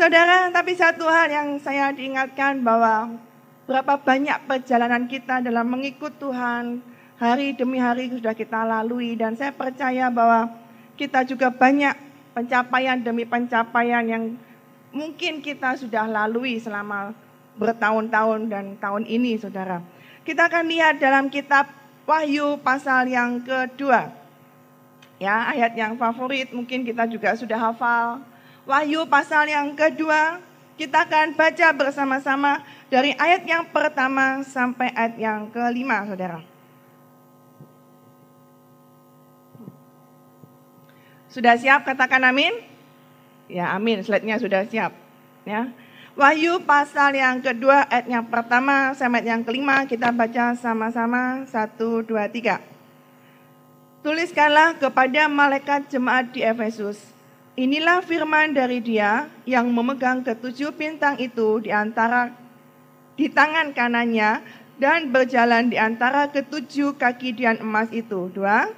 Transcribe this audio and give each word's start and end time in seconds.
Saudara, 0.00 0.48
tapi 0.48 0.72
satu 0.72 1.04
hal 1.12 1.28
yang 1.28 1.60
saya 1.60 1.92
diingatkan 1.92 2.64
bahwa 2.64 3.20
berapa 3.68 4.00
banyak 4.00 4.48
perjalanan 4.48 5.04
kita 5.04 5.44
dalam 5.44 5.68
mengikut 5.68 6.16
Tuhan, 6.16 6.80
hari 7.20 7.52
demi 7.52 7.76
hari 7.76 8.08
sudah 8.08 8.32
kita 8.32 8.64
lalui 8.64 9.12
dan 9.12 9.36
saya 9.36 9.52
percaya 9.52 10.08
bahwa 10.08 10.56
kita 10.96 11.28
juga 11.28 11.52
banyak 11.52 11.92
pencapaian 12.32 12.96
demi 12.96 13.28
pencapaian 13.28 14.00
yang 14.08 14.24
mungkin 14.88 15.44
kita 15.44 15.76
sudah 15.76 16.08
lalui 16.08 16.56
selama 16.56 17.12
bertahun-tahun 17.60 18.48
dan 18.48 18.80
tahun 18.80 19.04
ini 19.04 19.36
saudara. 19.36 19.84
Kita 20.24 20.48
akan 20.48 20.64
lihat 20.64 20.96
dalam 20.96 21.28
kitab 21.28 21.68
Wahyu 22.08 22.56
pasal 22.64 23.04
yang 23.04 23.44
kedua. 23.44 24.08
Ya, 25.20 25.44
ayat 25.52 25.76
yang 25.76 26.00
favorit 26.00 26.48
mungkin 26.56 26.88
kita 26.88 27.04
juga 27.04 27.36
sudah 27.36 27.60
hafal. 27.60 28.29
Wahyu 28.70 29.02
pasal 29.10 29.50
yang 29.50 29.74
kedua, 29.74 30.38
kita 30.78 31.02
akan 31.02 31.34
baca 31.34 31.74
bersama-sama 31.74 32.62
dari 32.86 33.18
ayat 33.18 33.42
yang 33.42 33.66
pertama 33.66 34.46
sampai 34.46 34.94
ayat 34.94 35.18
yang 35.18 35.50
kelima, 35.50 36.06
saudara. 36.06 36.38
Sudah 41.26 41.58
siap 41.58 41.82
katakan 41.82 42.22
amin? 42.22 42.62
Ya 43.50 43.74
amin, 43.74 44.06
slide-nya 44.06 44.38
sudah 44.38 44.62
siap. 44.70 44.94
Ya. 45.42 45.74
Wahyu 46.14 46.62
pasal 46.62 47.18
yang 47.18 47.42
kedua 47.42 47.90
ayat 47.90 48.06
yang 48.06 48.26
pertama 48.30 48.94
sampai 48.94 49.26
ayat 49.26 49.34
yang 49.34 49.42
kelima 49.42 49.82
kita 49.82 50.14
baca 50.14 50.54
sama-sama 50.54 51.42
satu 51.50 52.06
dua 52.06 52.30
tiga. 52.30 52.62
Tuliskanlah 54.06 54.78
kepada 54.78 55.26
malaikat 55.26 55.90
jemaat 55.90 56.30
di 56.30 56.46
Efesus. 56.46 57.19
Inilah 57.58 57.98
firman 58.06 58.54
dari 58.54 58.78
dia 58.78 59.26
yang 59.42 59.66
memegang 59.74 60.22
ketujuh 60.22 60.70
bintang 60.70 61.18
itu 61.18 61.58
di 61.58 61.74
antara 61.74 62.30
di 63.18 63.26
tangan 63.26 63.74
kanannya 63.74 64.38
dan 64.78 65.10
berjalan 65.10 65.66
di 65.66 65.74
antara 65.74 66.30
ketujuh 66.30 66.94
kaki 66.94 67.34
dian 67.34 67.58
emas 67.58 67.90
itu. 67.90 68.30
Dua, 68.30 68.70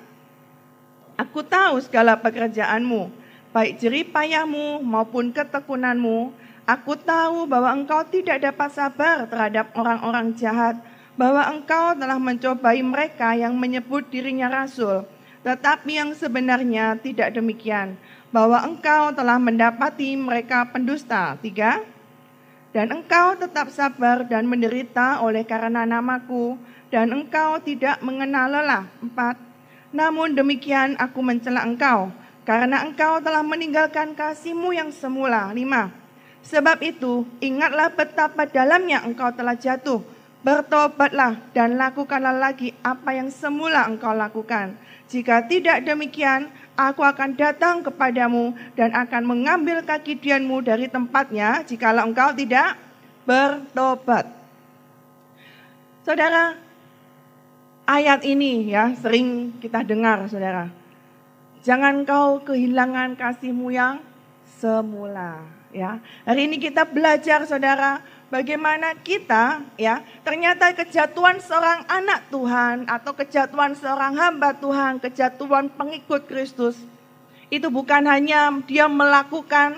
Aku 1.21 1.45
tahu 1.45 1.77
segala 1.85 2.17
pekerjaanmu, 2.17 3.13
baik 3.53 3.77
jerih 3.79 4.09
payahmu 4.09 4.81
maupun 4.81 5.29
ketekunanmu. 5.31 6.33
Aku 6.65 6.97
tahu 6.97 7.45
bahwa 7.45 7.69
engkau 7.77 8.01
tidak 8.09 8.41
dapat 8.41 8.73
sabar 8.73 9.29
terhadap 9.29 9.71
orang-orang 9.77 10.33
jahat, 10.33 10.81
bahwa 11.15 11.45
engkau 11.53 11.93
telah 11.95 12.17
mencobai 12.17 12.81
mereka 12.81 13.37
yang 13.37 13.53
menyebut 13.55 14.09
dirinya 14.09 14.49
rasul, 14.49 15.05
tetapi 15.45 16.01
yang 16.01 16.11
sebenarnya 16.17 16.97
tidak 16.99 17.37
demikian, 17.37 17.95
bahwa 18.33 18.65
engkau 18.65 19.13
telah 19.13 19.37
mendapati 19.37 20.17
mereka 20.17 20.67
pendusta. 20.73 21.37
Tiga, 21.39 21.85
dan 22.73 22.89
engkau 22.89 23.37
tetap 23.37 23.69
sabar 23.69 24.25
dan 24.25 24.49
menderita 24.49 25.21
oleh 25.21 25.45
karena 25.45 25.85
namaku, 25.85 26.57
dan 26.89 27.13
engkau 27.13 27.61
tidak 27.61 28.01
mengenal 28.01 28.49
lelah. 28.49 28.85
Empat, 29.05 29.37
namun 29.93 30.33
demikian 30.33 30.97
aku 30.97 31.21
mencela 31.21 31.69
engkau, 31.69 32.09
karena 32.49 32.81
engkau 32.83 33.21
telah 33.21 33.45
meninggalkan 33.45 34.17
kasihmu 34.17 34.73
yang 34.73 34.89
semula. 34.89 35.53
Lima. 35.53 35.93
Sebab 36.43 36.83
itu, 36.83 37.23
ingatlah 37.39 37.93
betapa 37.93 38.49
dalamnya 38.51 39.05
engkau 39.07 39.31
telah 39.31 39.55
jatuh. 39.55 40.03
Bertobatlah 40.43 41.39
dan 41.55 41.79
lakukanlah 41.79 42.35
lagi 42.35 42.75
apa 42.83 43.15
yang 43.15 43.31
semula 43.31 43.87
engkau 43.87 44.11
lakukan. 44.11 44.75
Jika 45.07 45.47
tidak 45.47 45.87
demikian, 45.87 46.51
aku 46.77 47.05
akan 47.05 47.37
datang 47.37 47.85
kepadamu 47.85 48.57
dan 48.75 48.93
akan 48.97 49.23
mengambil 49.25 49.85
kaki 49.85 50.17
dianmu 50.17 50.65
dari 50.65 50.89
tempatnya 50.89 51.65
jikalau 51.65 52.09
engkau 52.09 52.33
tidak 52.33 52.81
bertobat. 53.29 54.29
Saudara, 56.03 56.59
ayat 57.87 58.27
ini 58.27 58.73
ya 58.73 58.91
sering 58.99 59.55
kita 59.63 59.87
dengar 59.87 60.27
saudara. 60.27 60.67
Jangan 61.63 62.03
kau 62.03 62.43
kehilangan 62.43 63.15
kasihmu 63.15 63.71
yang 63.71 64.03
semula 64.59 65.39
ya. 65.71 66.03
Hari 66.27 66.51
ini 66.51 66.59
kita 66.59 66.83
belajar 66.83 67.47
saudara 67.47 68.03
bagaimana 68.33 68.97
kita 68.97 69.61
ya 69.77 70.01
ternyata 70.25 70.73
kejatuhan 70.73 71.37
seorang 71.45 71.85
anak 71.85 72.33
Tuhan 72.33 72.89
atau 72.89 73.13
kejatuhan 73.13 73.77
seorang 73.77 74.17
hamba 74.17 74.57
Tuhan, 74.57 74.97
kejatuhan 75.05 75.69
pengikut 75.77 76.25
Kristus 76.25 76.81
itu 77.53 77.69
bukan 77.69 78.09
hanya 78.09 78.49
dia 78.65 78.89
melakukan 78.89 79.77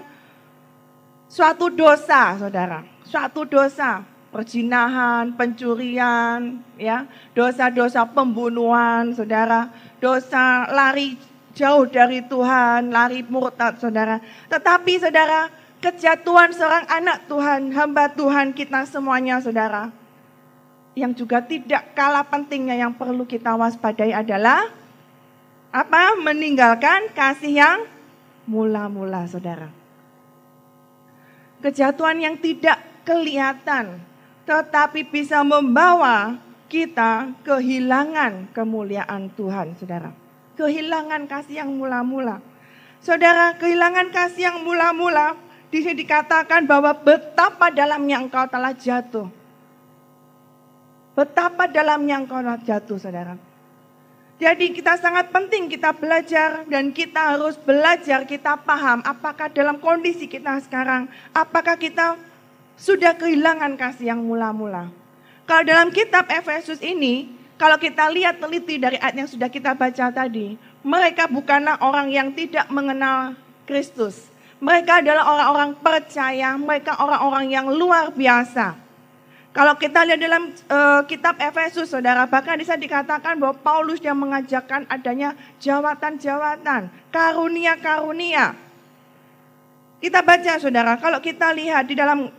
suatu 1.26 1.66
dosa, 1.74 2.38
Saudara. 2.38 2.86
Suatu 3.02 3.42
dosa, 3.42 4.06
perjinahan, 4.30 5.34
pencurian, 5.34 6.62
ya, 6.78 7.06
dosa-dosa 7.34 8.02
pembunuhan, 8.10 9.14
saudara, 9.14 9.70
dosa 10.02 10.66
lari 10.72 11.14
jauh 11.54 11.86
dari 11.86 12.18
Tuhan, 12.26 12.90
lari 12.90 13.22
murtad, 13.22 13.78
saudara. 13.78 14.18
Tetapi, 14.50 14.98
saudara, 14.98 15.46
kejatuhan 15.84 16.48
seorang 16.56 16.88
anak 16.88 17.28
Tuhan, 17.28 17.68
hamba 17.76 18.08
Tuhan 18.08 18.56
kita 18.56 18.88
semuanya, 18.88 19.36
saudara, 19.44 19.92
yang 20.96 21.12
juga 21.12 21.44
tidak 21.44 21.92
kalah 21.92 22.24
pentingnya 22.24 22.72
yang 22.72 22.96
perlu 22.96 23.28
kita 23.28 23.52
waspadai 23.52 24.16
adalah 24.16 24.72
apa? 25.68 26.16
Meninggalkan 26.24 27.12
kasih 27.12 27.60
yang 27.60 27.78
mula-mula, 28.48 29.28
saudara. 29.28 29.68
Kejatuhan 31.60 32.16
yang 32.16 32.40
tidak 32.40 32.80
kelihatan, 33.04 34.00
tetapi 34.48 35.04
bisa 35.04 35.44
membawa 35.44 36.40
kita 36.72 37.28
kehilangan 37.44 38.48
kemuliaan 38.56 39.28
Tuhan, 39.36 39.76
saudara. 39.76 40.16
Kehilangan 40.56 41.28
kasih 41.28 41.60
yang 41.60 41.76
mula-mula. 41.76 42.40
Saudara, 43.04 43.52
kehilangan 43.60 44.08
kasih 44.08 44.48
yang 44.48 44.58
mula-mula, 44.64 45.36
di 45.74 45.82
sini 45.82 46.06
dikatakan 46.06 46.70
bahwa 46.70 46.94
betapa 46.94 47.66
dalamnya 47.74 48.22
engkau 48.22 48.46
telah 48.46 48.70
jatuh. 48.70 49.26
Betapa 51.18 51.66
dalamnya 51.66 52.22
engkau 52.22 52.38
telah 52.38 52.62
jatuh, 52.62 52.94
saudara. 52.94 53.34
Jadi 54.38 54.70
kita 54.70 54.94
sangat 55.02 55.34
penting 55.34 55.66
kita 55.66 55.90
belajar 55.90 56.62
dan 56.70 56.94
kita 56.94 57.34
harus 57.34 57.58
belajar, 57.58 58.22
kita 58.22 58.54
paham 58.62 59.02
apakah 59.02 59.50
dalam 59.50 59.82
kondisi 59.82 60.30
kita 60.30 60.62
sekarang, 60.62 61.10
apakah 61.34 61.74
kita 61.74 62.22
sudah 62.78 63.18
kehilangan 63.18 63.74
kasih 63.74 64.14
yang 64.14 64.22
mula-mula. 64.22 64.94
Kalau 65.42 65.62
dalam 65.66 65.90
kitab 65.90 66.30
Efesus 66.30 66.78
ini, 66.86 67.34
kalau 67.58 67.82
kita 67.82 68.10
lihat 68.14 68.38
teliti 68.38 68.78
dari 68.78 68.98
ayat 69.02 69.26
yang 69.26 69.30
sudah 69.30 69.50
kita 69.50 69.74
baca 69.74 70.10
tadi, 70.14 70.54
mereka 70.86 71.26
bukanlah 71.26 71.82
orang 71.82 72.14
yang 72.14 72.30
tidak 72.30 72.70
mengenal 72.70 73.34
Kristus. 73.66 74.33
Mereka 74.64 75.04
adalah 75.04 75.28
orang-orang 75.28 75.70
percaya, 75.76 76.56
mereka 76.56 76.96
orang-orang 76.96 77.52
yang 77.52 77.68
luar 77.68 78.08
biasa. 78.08 78.80
Kalau 79.52 79.76
kita 79.76 80.02
lihat 80.08 80.18
dalam 80.18 80.50
uh, 80.72 81.04
kitab 81.04 81.36
Efesus, 81.36 81.92
saudara, 81.92 82.24
bahkan 82.24 82.56
bisa 82.56 82.74
dikatakan 82.74 83.36
bahwa 83.36 83.54
Paulus 83.60 84.00
yang 84.00 84.16
mengajarkan 84.16 84.88
adanya 84.88 85.36
jawatan-jawatan, 85.60 86.88
karunia-karunia. 87.12 88.56
Kita 90.00 90.24
baca, 90.24 90.52
saudara, 90.56 90.96
kalau 90.96 91.20
kita 91.20 91.52
lihat 91.52 91.84
di 91.84 91.94
dalam 91.94 92.32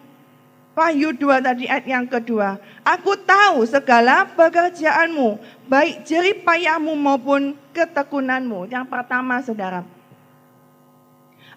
Wahyu 0.76 1.16
2 1.16 1.40
tadi 1.40 1.72
ayat 1.72 1.88
yang 1.88 2.04
kedua. 2.04 2.60
Aku 2.84 3.16
tahu 3.16 3.64
segala 3.64 4.28
pekerjaanmu, 4.36 5.40
baik 5.72 6.04
jerih 6.04 6.44
payahmu 6.44 6.92
maupun 7.00 7.56
ketekunanmu. 7.72 8.68
Yang 8.68 8.92
pertama 8.92 9.40
saudara. 9.40 9.95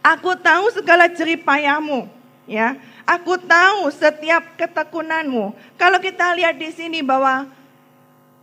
Aku 0.08 0.32
tahu 0.40 0.72
segala 0.72 1.04
jerih 1.12 1.36
payahmu. 1.44 2.08
Ya, 2.48 2.80
aku 3.04 3.36
tahu 3.36 3.92
setiap 3.92 4.56
ketekunanmu. 4.56 5.52
Kalau 5.76 6.00
kita 6.00 6.32
lihat 6.32 6.56
di 6.56 6.72
sini 6.72 7.04
bahwa 7.04 7.44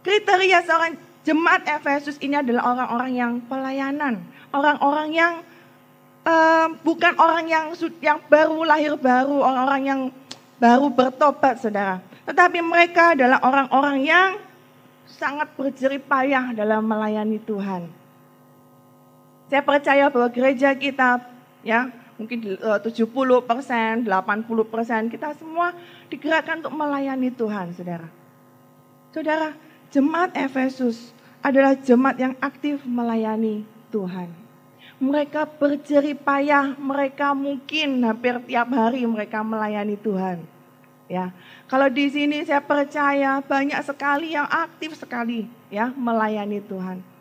kriteria 0.06 0.62
seorang 0.62 0.94
jemaat 1.26 1.66
Efesus 1.66 2.22
ini 2.22 2.38
adalah 2.38 2.70
orang-orang 2.70 3.12
yang 3.18 3.34
pelayanan, 3.50 4.22
orang-orang 4.54 5.10
yang 5.10 5.34
uh, 6.22 6.70
bukan 6.86 7.18
orang 7.18 7.50
yang 7.50 7.66
yang 7.98 8.22
baru 8.30 8.62
lahir 8.62 8.94
baru, 8.94 9.42
orang-orang 9.42 9.84
yang 9.90 10.02
baru 10.62 10.94
bertobat 10.94 11.66
saudara. 11.66 11.98
Tetapi 12.30 12.62
mereka 12.62 13.18
adalah 13.18 13.42
orang-orang 13.42 14.06
yang 14.06 14.30
sangat 15.10 15.50
berjerih 15.58 16.02
payah 16.06 16.54
dalam 16.54 16.86
melayani 16.86 17.42
Tuhan. 17.42 17.90
Saya 19.50 19.62
percaya 19.66 20.10
bahwa 20.14 20.30
gereja 20.30 20.74
kita 20.78 21.35
ya 21.66 21.90
mungkin 22.16 22.56
70 22.62 22.86
eh, 22.86 23.42
persen, 23.44 24.08
80 24.08 24.72
persen 24.72 25.02
kita 25.12 25.36
semua 25.36 25.76
digerakkan 26.08 26.64
untuk 26.64 26.76
melayani 26.78 27.34
Tuhan, 27.34 27.76
saudara. 27.76 28.08
Saudara, 29.12 29.50
jemaat 29.92 30.32
Efesus 30.38 31.12
adalah 31.44 31.76
jemaat 31.76 32.18
yang 32.22 32.34
aktif 32.40 32.84
melayani 32.86 33.66
Tuhan. 33.90 34.32
Mereka 34.96 35.60
berjerih 35.60 36.16
payah, 36.16 36.72
mereka 36.80 37.36
mungkin 37.36 38.00
hampir 38.08 38.40
tiap 38.48 38.72
hari 38.72 39.04
mereka 39.04 39.44
melayani 39.44 40.00
Tuhan. 40.00 40.40
Ya, 41.06 41.36
kalau 41.70 41.86
di 41.92 42.10
sini 42.10 42.42
saya 42.48 42.64
percaya 42.64 43.38
banyak 43.44 43.78
sekali 43.86 44.34
yang 44.34 44.50
aktif 44.50 44.98
sekali 44.98 45.46
ya 45.70 45.94
melayani 45.94 46.64
Tuhan. 46.66 47.15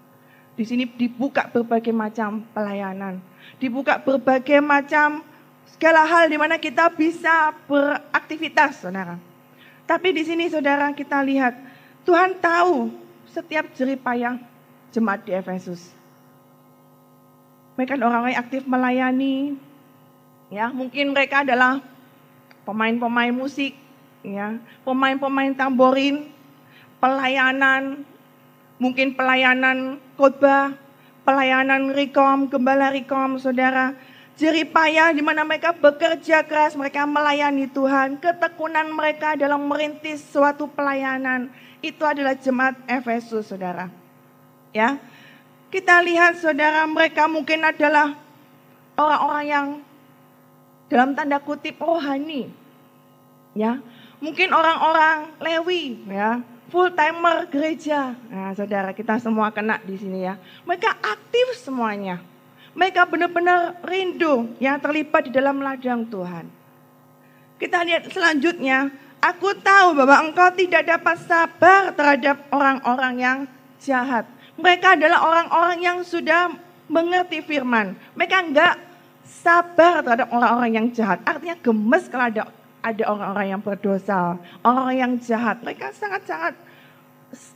Di 0.54 0.62
sini 0.62 0.86
dibuka 0.86 1.50
berbagai 1.50 1.90
macam 1.90 2.46
pelayanan, 2.54 3.18
dibuka 3.58 3.98
berbagai 3.98 4.62
macam 4.62 5.26
segala 5.66 6.06
hal 6.06 6.30
di 6.30 6.38
mana 6.38 6.62
kita 6.62 6.94
bisa 6.94 7.50
beraktivitas, 7.66 8.86
saudara. 8.86 9.18
Tapi 9.84 10.14
di 10.14 10.22
sini 10.22 10.46
saudara 10.46 10.94
kita 10.94 11.18
lihat 11.26 11.58
Tuhan 12.06 12.38
tahu 12.38 12.94
setiap 13.34 13.74
jerih 13.74 13.98
payah 13.98 14.38
jemaat 14.94 15.26
di 15.26 15.34
Efesus. 15.34 15.90
Mereka 17.74 17.98
orang-orang 17.98 18.38
yang 18.38 18.42
aktif 18.46 18.62
melayani, 18.62 19.58
ya 20.54 20.70
mungkin 20.70 21.10
mereka 21.10 21.42
adalah 21.42 21.82
pemain-pemain 22.62 23.34
musik, 23.34 23.74
ya 24.22 24.54
pemain-pemain 24.86 25.50
tamborin, 25.58 26.30
pelayanan, 27.02 28.06
mungkin 28.78 29.14
pelayanan 29.14 30.02
khotbah, 30.18 30.74
pelayanan 31.24 31.90
rekom, 31.94 32.46
gembala 32.50 32.90
rekom, 32.92 33.40
saudara. 33.40 33.94
Jerih 34.34 34.66
payah 34.66 35.14
di 35.14 35.22
mana 35.22 35.46
mereka 35.46 35.70
bekerja 35.70 36.42
keras, 36.42 36.74
mereka 36.74 37.06
melayani 37.06 37.70
Tuhan. 37.70 38.18
Ketekunan 38.18 38.90
mereka 38.90 39.38
dalam 39.38 39.70
merintis 39.70 40.26
suatu 40.26 40.66
pelayanan. 40.66 41.54
Itu 41.78 42.02
adalah 42.02 42.34
jemaat 42.34 42.74
Efesus, 42.90 43.46
saudara. 43.46 43.94
Ya, 44.74 44.98
kita 45.70 46.02
lihat 46.02 46.42
saudara 46.42 46.82
mereka 46.90 47.30
mungkin 47.30 47.62
adalah 47.62 48.18
orang-orang 48.98 49.44
yang 49.46 49.66
dalam 50.90 51.14
tanda 51.14 51.38
kutip 51.38 51.78
rohani. 51.78 52.50
Ya, 53.54 53.78
mungkin 54.18 54.50
orang-orang 54.50 55.30
Lewi 55.38 56.02
ya, 56.10 56.42
full 56.68 56.92
timer 56.92 57.48
gereja. 57.50 58.16
Nah, 58.30 58.52
saudara 58.56 58.94
kita 58.94 59.20
semua 59.20 59.50
kena 59.52 59.80
di 59.82 59.96
sini 59.98 60.24
ya. 60.24 60.38
Mereka 60.64 60.90
aktif 61.00 61.60
semuanya. 61.60 62.20
Mereka 62.74 63.06
benar-benar 63.06 63.78
rindu 63.86 64.50
yang 64.58 64.82
terlibat 64.82 65.30
di 65.30 65.32
dalam 65.32 65.62
ladang 65.62 66.02
Tuhan. 66.10 66.50
Kita 67.54 67.86
lihat 67.86 68.10
selanjutnya, 68.10 68.90
aku 69.22 69.54
tahu 69.62 69.94
bahwa 69.94 70.26
engkau 70.26 70.50
tidak 70.58 70.82
dapat 70.82 71.16
sabar 71.22 71.94
terhadap 71.94 72.42
orang-orang 72.50 73.14
yang 73.14 73.38
jahat. 73.78 74.26
Mereka 74.58 74.98
adalah 74.98 75.22
orang-orang 75.22 75.78
yang 75.82 75.98
sudah 76.02 76.50
mengerti 76.90 77.46
firman. 77.46 77.94
Mereka 78.18 78.36
enggak 78.42 78.74
sabar 79.22 80.02
terhadap 80.02 80.28
orang-orang 80.34 80.70
yang 80.74 80.86
jahat. 80.90 81.22
Artinya 81.22 81.56
gemes 81.62 82.10
kalau 82.10 82.26
ada 82.26 82.42
ada 82.84 83.04
orang-orang 83.08 83.56
yang 83.56 83.62
berdosa, 83.64 84.36
orang-orang 84.60 84.96
yang 85.00 85.12
jahat. 85.16 85.64
Mereka 85.64 85.96
sangat-sangat 85.96 86.54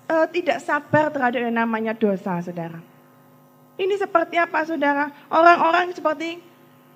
uh, 0.08 0.26
tidak 0.32 0.64
sabar 0.64 1.12
terhadap 1.12 1.44
yang 1.44 1.56
namanya 1.60 1.92
dosa, 1.92 2.40
saudara. 2.40 2.80
Ini 3.76 3.94
seperti 4.00 4.40
apa, 4.40 4.64
saudara? 4.64 5.12
Orang-orang 5.28 5.92
seperti 5.92 6.40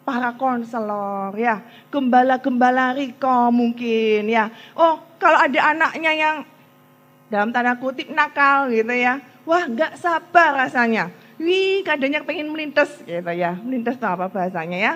para 0.02 0.32
konselor, 0.34 1.36
ya, 1.36 1.60
gembala-gembala 1.92 2.96
Riko 2.96 3.52
mungkin, 3.52 4.26
ya. 4.26 4.48
Oh, 4.74 4.96
kalau 5.20 5.36
ada 5.36 5.76
anaknya 5.76 6.10
yang 6.16 6.36
dalam 7.28 7.52
tanda 7.52 7.76
kutip 7.76 8.10
nakal 8.10 8.66
gitu 8.72 8.90
ya, 8.96 9.22
Wah 9.42 9.66
nggak 9.66 9.98
sabar 9.98 10.54
rasanya. 10.54 11.10
Wih 11.42 11.82
kadangnya 11.82 12.22
pengen 12.22 12.54
melintas 12.54 13.02
gitu 13.02 13.32
ya. 13.34 13.58
Melintas 13.58 13.98
apa 13.98 14.30
bahasanya 14.30 14.78
ya? 14.78 14.92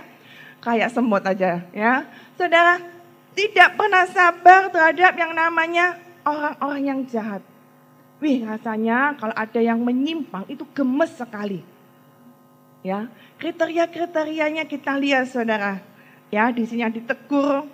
Kayak 0.62 0.94
semut 0.94 1.22
aja 1.26 1.66
ya. 1.74 2.06
Saudara 2.38 2.78
tidak 3.36 3.76
pernah 3.76 4.08
sabar 4.08 4.72
terhadap 4.72 5.12
yang 5.20 5.36
namanya 5.36 6.00
orang-orang 6.24 6.82
yang 6.82 7.00
jahat. 7.04 7.44
Wih 8.16 8.48
rasanya 8.48 9.12
kalau 9.20 9.36
ada 9.36 9.60
yang 9.60 9.76
menyimpang 9.84 10.48
itu 10.48 10.64
gemes 10.72 11.12
sekali. 11.12 11.60
Ya, 12.80 13.12
kriteria-kriterianya 13.36 14.64
kita 14.64 14.96
lihat 14.96 15.28
saudara. 15.28 15.84
Ya, 16.32 16.48
di 16.48 16.64
sini 16.64 16.80
yang 16.80 16.94
ditegur 16.96 17.68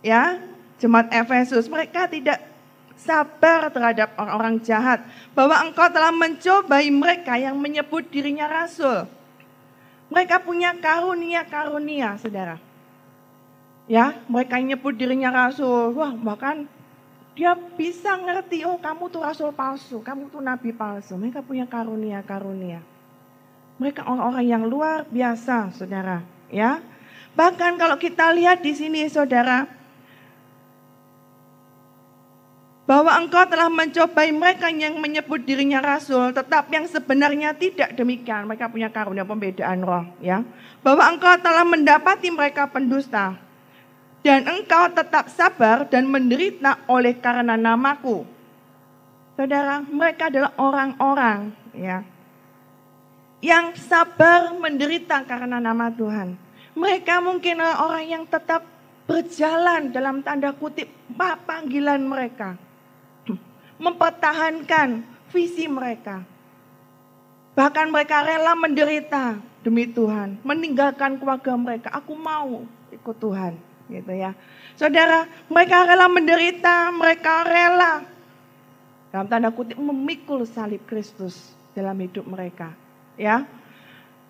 ya, 0.00 0.40
jemaat 0.80 1.12
Efesus 1.12 1.68
mereka 1.68 2.08
tidak 2.08 2.40
sabar 2.98 3.70
terhadap 3.70 4.10
orang-orang 4.18 4.58
jahat, 4.64 5.04
bahwa 5.30 5.54
engkau 5.62 5.86
telah 5.86 6.10
mencobai 6.10 6.90
mereka 6.90 7.38
yang 7.38 7.54
menyebut 7.54 8.10
dirinya 8.10 8.50
rasul. 8.50 9.06
Mereka 10.10 10.42
punya 10.42 10.74
karunia-karunia, 10.74 12.18
saudara. 12.18 12.58
Ya, 13.88 14.20
mereka 14.28 14.60
yang 14.60 14.76
menyebut 14.76 15.00
dirinya 15.00 15.32
rasul. 15.32 15.96
Wah, 15.96 16.12
bahkan 16.12 16.68
dia 17.32 17.56
bisa 17.56 18.20
ngerti, 18.20 18.68
oh 18.68 18.76
kamu 18.76 19.08
tuh 19.08 19.24
rasul 19.24 19.48
palsu, 19.48 20.04
kamu 20.04 20.28
tuh 20.28 20.44
nabi 20.44 20.76
palsu. 20.76 21.16
Mereka 21.16 21.40
punya 21.40 21.64
karunia-karunia. 21.64 22.84
Mereka 23.80 24.04
orang-orang 24.04 24.44
yang 24.44 24.64
luar 24.68 25.08
biasa, 25.08 25.72
saudara. 25.72 26.20
Ya, 26.52 26.84
bahkan 27.32 27.80
kalau 27.80 27.96
kita 27.96 28.28
lihat 28.36 28.60
di 28.60 28.76
sini, 28.76 29.08
saudara, 29.08 29.64
bahwa 32.84 33.12
engkau 33.16 33.44
telah 33.48 33.72
mencobai 33.72 34.28
mereka 34.32 34.68
yang 34.68 35.00
menyebut 35.00 35.44
dirinya 35.48 35.80
rasul, 35.80 36.28
tetap 36.36 36.68
yang 36.68 36.84
sebenarnya 36.84 37.56
tidak 37.56 37.96
demikian. 37.96 38.44
Mereka 38.44 38.68
punya 38.68 38.92
karunia 38.92 39.24
pembedaan 39.24 39.80
roh, 39.80 40.04
ya. 40.20 40.44
Bahwa 40.84 41.08
engkau 41.08 41.38
telah 41.40 41.64
mendapati 41.64 42.28
mereka 42.34 42.66
pendusta, 42.66 43.47
dan 44.26 44.44
engkau 44.46 44.90
tetap 44.90 45.30
sabar 45.30 45.86
dan 45.86 46.06
menderita 46.10 46.82
oleh 46.90 47.14
karena 47.16 47.54
namaku. 47.54 48.26
Saudara, 49.38 49.78
mereka 49.86 50.26
adalah 50.26 50.50
orang-orang, 50.58 51.54
ya, 51.70 52.02
yang 53.38 53.70
sabar 53.78 54.50
menderita 54.50 55.22
karena 55.22 55.62
nama 55.62 55.94
Tuhan. 55.94 56.34
Mereka 56.74 57.22
mungkin 57.22 57.62
orang 57.62 58.06
yang 58.06 58.24
tetap 58.26 58.66
berjalan 59.06 59.94
dalam 59.94 60.20
tanda 60.20 60.52
kutip 60.52 60.90
panggilan 61.46 62.02
mereka 62.02 62.58
mempertahankan 63.84 65.06
visi 65.30 65.70
mereka. 65.70 66.22
Bahkan 67.54 67.90
mereka 67.90 68.22
rela 68.22 68.54
menderita 68.54 69.38
demi 69.66 69.90
Tuhan, 69.90 70.38
meninggalkan 70.46 71.18
keluarga 71.18 71.58
mereka. 71.58 71.88
Aku 71.90 72.14
mau 72.14 72.62
ikut 72.94 73.16
Tuhan, 73.18 73.58
gitu 73.90 74.12
ya. 74.14 74.36
Saudara, 74.78 75.26
mereka 75.50 75.88
rela 75.88 76.06
menderita, 76.06 76.94
mereka 76.94 77.42
rela 77.42 78.06
dalam 79.08 79.26
tanda 79.26 79.48
kutip 79.50 79.80
memikul 79.80 80.44
salib 80.44 80.84
Kristus 80.84 81.56
dalam 81.72 81.96
hidup 81.98 82.28
mereka, 82.28 82.70
ya. 83.16 83.48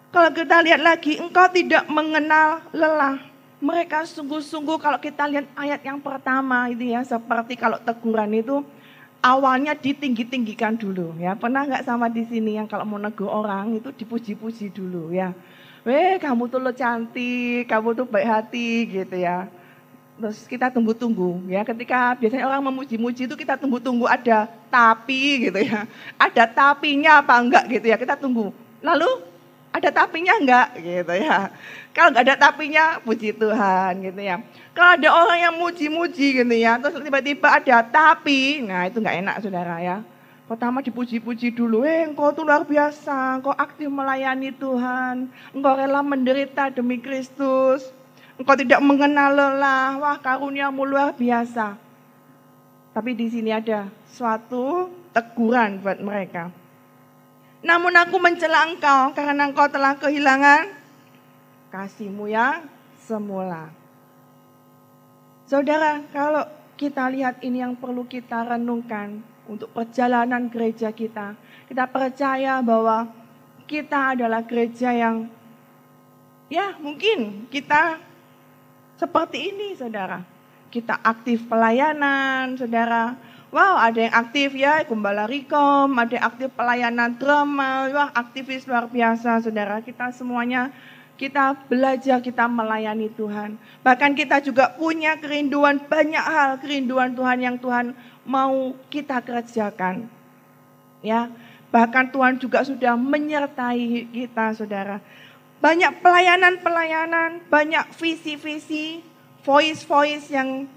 Kalau 0.08 0.32
kita 0.32 0.64
lihat 0.64 0.80
lagi, 0.80 1.20
engkau 1.20 1.44
tidak 1.52 1.84
mengenal 1.92 2.64
lelah. 2.72 3.20
Mereka 3.58 4.06
sungguh-sungguh 4.08 4.78
kalau 4.80 4.96
kita 5.02 5.28
lihat 5.28 5.50
ayat 5.52 5.84
yang 5.84 6.00
pertama 6.00 6.70
itu 6.72 6.94
ya, 6.94 7.04
seperti 7.04 7.58
kalau 7.58 7.76
teguran 7.82 8.32
itu 8.32 8.64
awalnya 9.18 9.74
ditinggi-tinggikan 9.74 10.78
dulu 10.78 11.12
ya. 11.18 11.34
Pernah 11.34 11.66
nggak 11.66 11.84
sama 11.84 12.06
di 12.08 12.22
sini 12.24 12.56
yang 12.56 12.70
kalau 12.70 12.86
mau 12.86 12.96
negur 12.96 13.28
orang 13.28 13.76
itu 13.76 13.90
dipuji-puji 13.92 14.70
dulu 14.72 15.10
ya. 15.10 15.34
Weh 15.88 16.20
kamu 16.20 16.52
tuh 16.52 16.60
lo 16.60 16.68
cantik, 16.68 17.64
kamu 17.64 17.96
tuh 17.96 18.04
baik 18.04 18.28
hati 18.28 18.84
gitu 18.92 19.16
ya. 19.16 19.48
Terus 20.20 20.44
kita 20.44 20.68
tunggu-tunggu 20.68 21.48
ya. 21.48 21.64
Ketika 21.64 22.12
biasanya 22.12 22.44
orang 22.44 22.60
memuji-muji 22.68 23.24
itu 23.24 23.32
kita 23.32 23.56
tunggu-tunggu 23.56 24.04
ada 24.04 24.44
tapi 24.68 25.48
gitu 25.48 25.56
ya. 25.64 25.88
Ada 26.20 26.44
tapinya 26.44 27.24
apa 27.24 27.40
enggak 27.40 27.64
gitu 27.72 27.88
ya. 27.88 27.96
Kita 27.96 28.20
tunggu. 28.20 28.52
Lalu 28.84 29.08
ada 29.72 29.88
tapinya 29.88 30.36
enggak 30.36 30.76
gitu 30.76 31.14
ya. 31.16 31.56
Kalau 31.96 32.12
enggak 32.12 32.24
ada 32.28 32.36
tapinya 32.36 32.84
puji 33.00 33.32
Tuhan 33.32 33.92
gitu 34.04 34.20
ya. 34.20 34.44
Kalau 34.76 34.92
ada 34.92 35.08
orang 35.08 35.38
yang 35.40 35.54
muji-muji 35.56 36.44
gitu 36.44 36.54
ya, 36.54 36.76
terus 36.76 37.00
tiba-tiba 37.00 37.48
ada 37.48 37.80
tapi, 37.80 38.60
nah 38.60 38.84
itu 38.84 39.00
enggak 39.00 39.24
enak 39.24 39.36
saudara 39.40 39.80
ya. 39.80 40.04
Pertama 40.48 40.80
dipuji-puji 40.80 41.52
dulu, 41.52 41.84
eh 41.84 42.08
engkau 42.08 42.32
tuh 42.32 42.48
luar 42.48 42.64
biasa, 42.64 43.36
engkau 43.36 43.52
aktif 43.52 43.84
melayani 43.92 44.48
Tuhan, 44.48 45.28
engkau 45.52 45.76
rela 45.76 46.00
menderita 46.00 46.72
demi 46.72 46.96
Kristus, 46.96 47.92
engkau 48.40 48.56
tidak 48.56 48.80
mengenal 48.80 49.36
lelah, 49.36 50.00
wah 50.00 50.16
karuniamu 50.16 50.88
luar 50.88 51.12
biasa. 51.12 51.76
Tapi 52.96 53.12
di 53.12 53.28
sini 53.28 53.52
ada 53.52 53.92
suatu 54.08 54.88
teguran 55.12 55.84
buat 55.84 56.00
mereka. 56.00 56.48
Namun 57.60 57.92
aku 57.92 58.16
mencela 58.16 58.64
engkau 58.72 59.12
karena 59.12 59.52
engkau 59.52 59.68
telah 59.68 60.00
kehilangan 60.00 60.64
kasihmu 61.68 62.24
yang 62.24 62.64
semula. 63.04 63.68
Saudara, 65.44 66.00
kalau 66.08 66.48
kita 66.80 67.04
lihat 67.12 67.44
ini 67.44 67.60
yang 67.60 67.76
perlu 67.76 68.08
kita 68.08 68.48
renungkan 68.48 69.20
untuk 69.48 69.72
perjalanan 69.72 70.46
gereja 70.52 70.92
kita. 70.92 71.34
Kita 71.66 71.88
percaya 71.88 72.60
bahwa 72.60 73.08
kita 73.68 74.16
adalah 74.16 74.44
gereja 74.44 74.92
yang 74.92 75.28
ya 76.48 76.76
mungkin 76.80 77.48
kita 77.52 78.00
seperti 78.96 79.52
ini 79.52 79.76
saudara. 79.76 80.24
Kita 80.68 81.00
aktif 81.00 81.48
pelayanan 81.48 82.56
saudara. 82.60 83.16
Wow 83.48 83.80
ada 83.80 83.96
yang 83.96 84.12
aktif 84.12 84.52
ya 84.52 84.84
Gembala 84.84 85.24
Rikom, 85.24 85.96
ada 85.96 86.20
yang 86.20 86.26
aktif 86.28 86.52
pelayanan 86.52 87.16
drama, 87.16 87.88
wah 87.88 88.12
aktivis 88.12 88.68
luar 88.68 88.92
biasa 88.92 89.40
saudara. 89.40 89.80
Kita 89.80 90.12
semuanya 90.12 90.68
kita 91.18 91.58
belajar, 91.66 92.22
kita 92.22 92.46
melayani 92.46 93.10
Tuhan. 93.10 93.58
Bahkan 93.82 94.14
kita 94.14 94.38
juga 94.38 94.70
punya 94.78 95.18
kerinduan 95.18 95.82
banyak 95.82 96.22
hal, 96.22 96.62
kerinduan 96.62 97.12
Tuhan 97.18 97.42
yang 97.42 97.56
Tuhan 97.58 97.90
mau 98.22 98.70
kita 98.86 99.18
kerjakan. 99.18 100.06
Ya, 101.02 101.26
bahkan 101.74 102.06
Tuhan 102.14 102.38
juga 102.38 102.62
sudah 102.62 102.94
menyertai 102.94 104.06
kita, 104.14 104.54
saudara. 104.54 105.02
Banyak 105.58 105.98
pelayanan-pelayanan, 106.06 107.50
banyak 107.50 107.90
visi-visi, 107.98 109.02
voice-voice 109.42 110.30
yang 110.30 110.70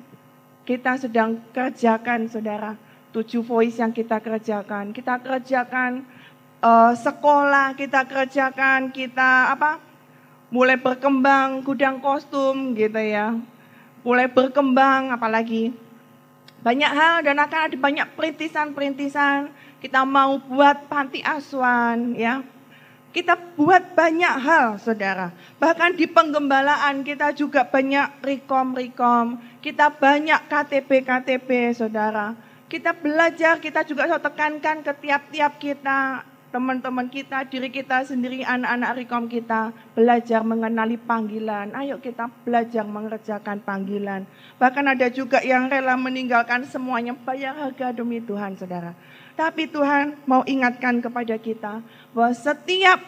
kita 0.65 0.97
sedang 0.97 1.37
kerjakan, 1.53 2.25
saudara. 2.25 2.73
Tujuh 3.13 3.45
voice 3.45 3.77
yang 3.77 3.93
kita 3.93 4.17
kerjakan. 4.17 4.89
Kita 4.89 5.21
kerjakan 5.21 6.01
uh, 6.65 6.97
sekolah, 6.97 7.77
kita 7.77 8.09
kerjakan, 8.09 8.89
kita 8.89 9.53
apa? 9.53 9.90
Mulai 10.51 10.75
berkembang 10.75 11.63
gudang 11.63 12.03
kostum 12.03 12.75
gitu 12.75 12.99
ya. 12.99 13.39
Mulai 14.03 14.27
berkembang 14.27 15.15
apalagi 15.15 15.71
banyak 16.59 16.91
hal 16.91 17.23
dan 17.23 17.39
akan 17.39 17.59
ada 17.71 17.77
banyak 17.79 18.07
perintisan-perintisan. 18.19 19.47
Kita 19.79 20.03
mau 20.03 20.35
buat 20.43 20.91
panti 20.91 21.23
asuhan 21.23 22.19
ya. 22.19 22.43
Kita 23.15 23.39
buat 23.55 23.95
banyak 23.95 24.35
hal 24.43 24.75
saudara. 24.75 25.31
Bahkan 25.55 25.95
di 25.95 26.03
penggembalaan 26.11 27.07
kita 27.07 27.31
juga 27.31 27.63
banyak 27.63 28.19
rekom-rekom. 28.19 29.39
Kita 29.63 29.87
banyak 29.87 30.51
KTP-KTP 30.51 31.71
saudara. 31.75 32.35
Kita 32.67 32.91
belajar, 32.91 33.59
kita 33.59 33.83
juga 33.83 34.07
tekankan 34.15 34.83
ke 34.83 34.91
tiap-tiap 34.99 35.59
kita 35.59 36.23
teman-teman 36.51 37.07
kita, 37.07 37.47
diri 37.47 37.71
kita 37.71 38.03
sendiri, 38.03 38.43
anak-anak 38.43 38.91
rekom 38.99 39.25
kita 39.31 39.71
belajar 39.95 40.43
mengenali 40.43 40.99
panggilan. 40.99 41.71
Ayo 41.71 41.97
kita 42.03 42.27
belajar 42.43 42.83
mengerjakan 42.83 43.63
panggilan. 43.63 44.27
Bahkan 44.59 44.85
ada 44.85 45.07
juga 45.07 45.39
yang 45.41 45.71
rela 45.71 45.95
meninggalkan 45.95 46.67
semuanya 46.67 47.15
bayar 47.15 47.55
harga 47.55 47.95
demi 47.95 48.19
Tuhan, 48.19 48.59
saudara. 48.59 48.91
Tapi 49.39 49.71
Tuhan 49.71 50.19
mau 50.27 50.43
ingatkan 50.43 50.99
kepada 50.99 51.39
kita 51.39 51.79
bahwa 52.11 52.35
setiap 52.35 52.99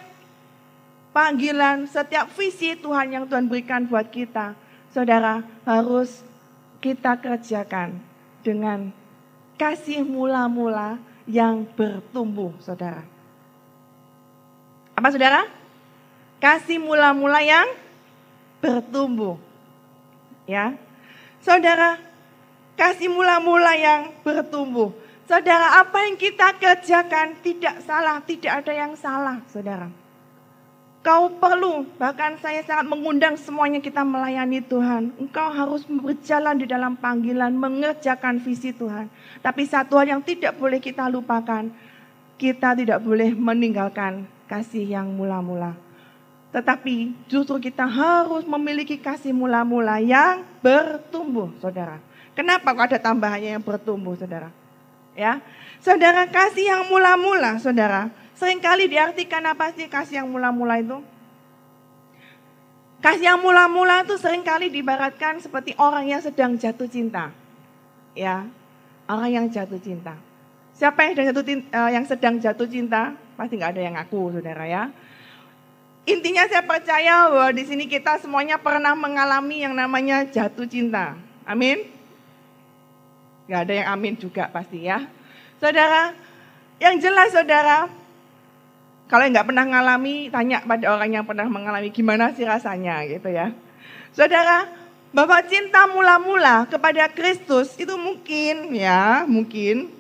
panggilan, 1.12 1.86
setiap 1.86 2.32
visi 2.40 2.80
Tuhan 2.80 3.12
yang 3.12 3.26
Tuhan 3.28 3.52
berikan 3.52 3.84
buat 3.86 4.08
kita, 4.08 4.56
saudara 4.96 5.44
harus 5.68 6.24
kita 6.80 7.20
kerjakan 7.20 8.00
dengan 8.40 8.96
kasih 9.60 10.08
mula-mula 10.08 10.96
yang 11.28 11.68
bertumbuh, 11.76 12.56
saudara. 12.64 13.13
Apa 14.94 15.10
saudara? 15.10 15.50
Kasih 16.38 16.78
mula-mula 16.78 17.42
yang 17.42 17.66
bertumbuh. 18.62 19.40
Ya. 20.46 20.78
Saudara, 21.42 22.00
kasih 22.78 23.10
mula-mula 23.10 23.74
yang 23.76 24.14
bertumbuh. 24.22 24.94
Saudara, 25.24 25.80
apa 25.80 26.04
yang 26.04 26.16
kita 26.20 26.56
kerjakan 26.60 27.40
tidak 27.40 27.80
salah, 27.88 28.20
tidak 28.24 28.64
ada 28.64 28.74
yang 28.76 28.94
salah, 29.00 29.40
saudara. 29.50 29.88
Kau 31.04 31.28
perlu, 31.36 31.84
bahkan 32.00 32.40
saya 32.40 32.64
sangat 32.64 32.88
mengundang 32.88 33.36
semuanya 33.36 33.84
kita 33.84 34.08
melayani 34.08 34.64
Tuhan. 34.64 35.12
Engkau 35.20 35.52
harus 35.52 35.84
berjalan 35.84 36.56
di 36.56 36.68
dalam 36.68 36.96
panggilan, 36.96 37.52
mengerjakan 37.52 38.40
visi 38.40 38.72
Tuhan. 38.72 39.12
Tapi 39.44 39.68
satu 39.68 40.00
hal 40.00 40.16
yang 40.16 40.24
tidak 40.24 40.56
boleh 40.56 40.80
kita 40.80 41.12
lupakan, 41.12 41.68
kita 42.40 42.76
tidak 42.80 43.04
boleh 43.04 43.36
meninggalkan 43.36 44.28
kasih 44.48 44.84
yang 44.84 45.08
mula-mula. 45.12 45.76
Tetapi 46.54 47.26
justru 47.26 47.58
kita 47.58 47.90
harus 47.90 48.46
memiliki 48.46 48.94
kasih 49.02 49.34
mula-mula 49.34 49.98
yang 49.98 50.46
bertumbuh, 50.62 51.50
saudara. 51.58 51.98
Kenapa 52.38 52.74
kok 52.78 52.94
ada 52.94 53.00
tambahannya 53.02 53.58
yang 53.58 53.64
bertumbuh, 53.66 54.14
saudara? 54.14 54.54
Ya, 55.18 55.42
saudara 55.82 56.30
kasih 56.30 56.70
yang 56.70 56.84
mula-mula, 56.90 57.58
saudara. 57.58 58.14
Seringkali 58.38 58.90
diartikan 58.90 59.46
apa 59.46 59.74
sih 59.74 59.90
kasih 59.90 60.22
yang 60.22 60.30
mula-mula 60.30 60.78
itu? 60.82 60.98
Kasih 63.04 63.34
yang 63.34 63.42
mula-mula 63.42 64.06
itu 64.06 64.16
sering 64.16 64.46
kali 64.46 64.72
dibaratkan 64.72 65.42
seperti 65.42 65.76
orang 65.76 66.08
yang 66.08 66.22
sedang 66.24 66.56
jatuh 66.56 66.88
cinta. 66.88 67.36
Ya, 68.14 68.46
orang 69.10 69.30
yang 69.30 69.46
jatuh 69.50 69.82
cinta. 69.82 70.18
Siapa 70.74 71.06
yang 71.06 71.14
sedang 71.14 71.28
jatuh, 71.34 71.44
uh, 71.70 71.90
yang 71.94 72.06
sedang 72.06 72.36
jatuh 72.42 72.66
cinta? 72.70 73.14
Pasti 73.34 73.58
nggak 73.58 73.72
ada 73.74 73.82
yang 73.82 73.96
ngaku, 73.98 74.38
saudara 74.38 74.64
ya. 74.66 74.84
Intinya 76.04 76.44
saya 76.52 76.68
percaya 76.68 77.32
bahwa 77.32 77.56
di 77.56 77.64
sini 77.64 77.88
kita 77.88 78.20
semuanya 78.20 78.60
pernah 78.60 78.92
mengalami 78.92 79.64
yang 79.64 79.72
namanya 79.72 80.28
jatuh 80.28 80.68
cinta. 80.68 81.16
Amin. 81.48 81.88
Gak 83.48 83.68
ada 83.68 83.74
yang 83.76 83.88
amin 83.96 84.16
juga 84.20 84.52
pasti 84.52 84.88
ya. 84.88 85.08
Saudara, 85.64 86.12
yang 86.80 87.00
jelas 87.00 87.32
saudara, 87.32 87.88
kalau 89.08 89.24
nggak 89.32 89.48
pernah 89.48 89.64
mengalami, 89.64 90.28
tanya 90.28 90.64
pada 90.64 90.92
orang 90.92 91.12
yang 91.12 91.26
pernah 91.28 91.48
mengalami 91.48 91.88
gimana 91.92 92.36
sih 92.36 92.44
rasanya 92.44 93.04
gitu 93.08 93.32
ya. 93.32 93.56
Saudara, 94.12 94.68
bahwa 95.16 95.40
cinta 95.48 95.88
mula-mula 95.88 96.68
kepada 96.68 97.08
Kristus 97.12 97.80
itu 97.80 97.96
mungkin 97.96 98.76
ya, 98.76 99.24
mungkin 99.24 99.92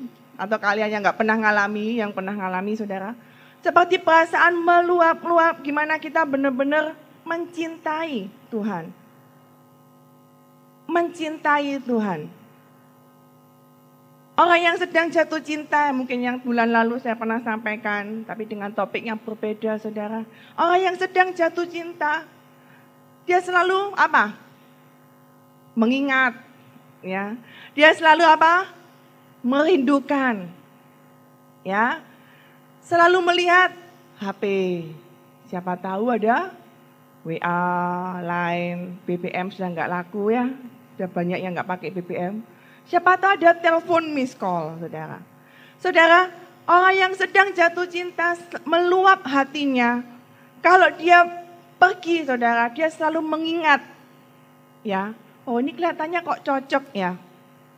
atau 0.44 0.60
kalian 0.60 0.92
yang 0.92 1.02
nggak 1.02 1.16
pernah 1.16 1.40
ngalami, 1.40 2.04
yang 2.04 2.12
pernah 2.12 2.36
ngalami 2.36 2.76
saudara. 2.76 3.16
Seperti 3.64 3.96
perasaan 4.04 4.60
meluap-luap, 4.60 5.64
gimana 5.64 5.96
kita 5.96 6.28
benar-benar 6.28 7.00
mencintai 7.24 8.28
Tuhan. 8.52 8.92
Mencintai 10.92 11.80
Tuhan. 11.80 12.28
Orang 14.34 14.60
yang 14.60 14.76
sedang 14.76 15.08
jatuh 15.14 15.40
cinta, 15.40 15.94
mungkin 15.94 16.20
yang 16.20 16.42
bulan 16.42 16.74
lalu 16.74 16.98
saya 17.00 17.14
pernah 17.14 17.40
sampaikan, 17.40 18.26
tapi 18.26 18.50
dengan 18.50 18.74
topik 18.74 19.06
yang 19.06 19.22
berbeda, 19.22 19.80
saudara. 19.80 20.26
Orang 20.60 20.80
yang 20.82 20.96
sedang 20.98 21.32
jatuh 21.32 21.70
cinta, 21.70 22.26
dia 23.30 23.40
selalu 23.40 23.94
apa? 23.94 24.36
Mengingat, 25.78 26.36
ya. 27.06 27.38
Dia 27.78 27.94
selalu 27.94 28.26
apa? 28.26 28.83
Merindukan. 29.44 30.48
Ya. 31.68 32.00
Selalu 32.84 33.20
melihat 33.24 33.72
HP. 34.18 34.44
Siapa 35.52 35.78
tahu 35.78 36.12
ada 36.12 36.52
WA, 37.24 37.64
lain, 38.20 39.00
BBM 39.08 39.52
sudah 39.52 39.70
nggak 39.72 39.92
laku 39.92 40.34
ya. 40.34 40.52
Sudah 40.96 41.08
banyak 41.12 41.40
yang 41.40 41.56
nggak 41.56 41.70
pakai 41.70 41.92
BBM. 41.92 42.44
Siapa 42.88 43.16
tahu 43.16 43.40
ada 43.40 43.56
telepon 43.56 44.12
miss 44.12 44.36
call, 44.36 44.76
saudara. 44.80 45.24
Saudara, 45.80 46.28
orang 46.68 46.96
yang 46.96 47.14
sedang 47.16 47.56
jatuh 47.56 47.88
cinta 47.88 48.36
meluap 48.68 49.24
hatinya. 49.24 50.04
Kalau 50.60 50.92
dia 51.00 51.24
pergi, 51.80 52.28
saudara, 52.28 52.68
dia 52.72 52.92
selalu 52.92 53.24
mengingat. 53.24 53.80
Ya, 54.84 55.16
oh 55.48 55.64
ini 55.64 55.72
kelihatannya 55.72 56.20
kok 56.28 56.44
cocok 56.44 56.92
ya 56.92 57.16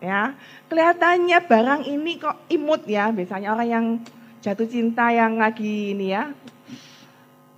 ya. 0.06 0.38
Kelihatannya 0.70 1.38
barang 1.50 1.82
ini 1.90 2.22
kok 2.22 2.46
imut 2.54 2.86
ya, 2.86 3.10
biasanya 3.10 3.58
orang 3.58 3.70
yang 3.70 3.86
jatuh 4.46 4.70
cinta 4.70 5.10
yang 5.10 5.42
lagi 5.42 5.98
ini 5.98 6.14
ya. 6.14 6.30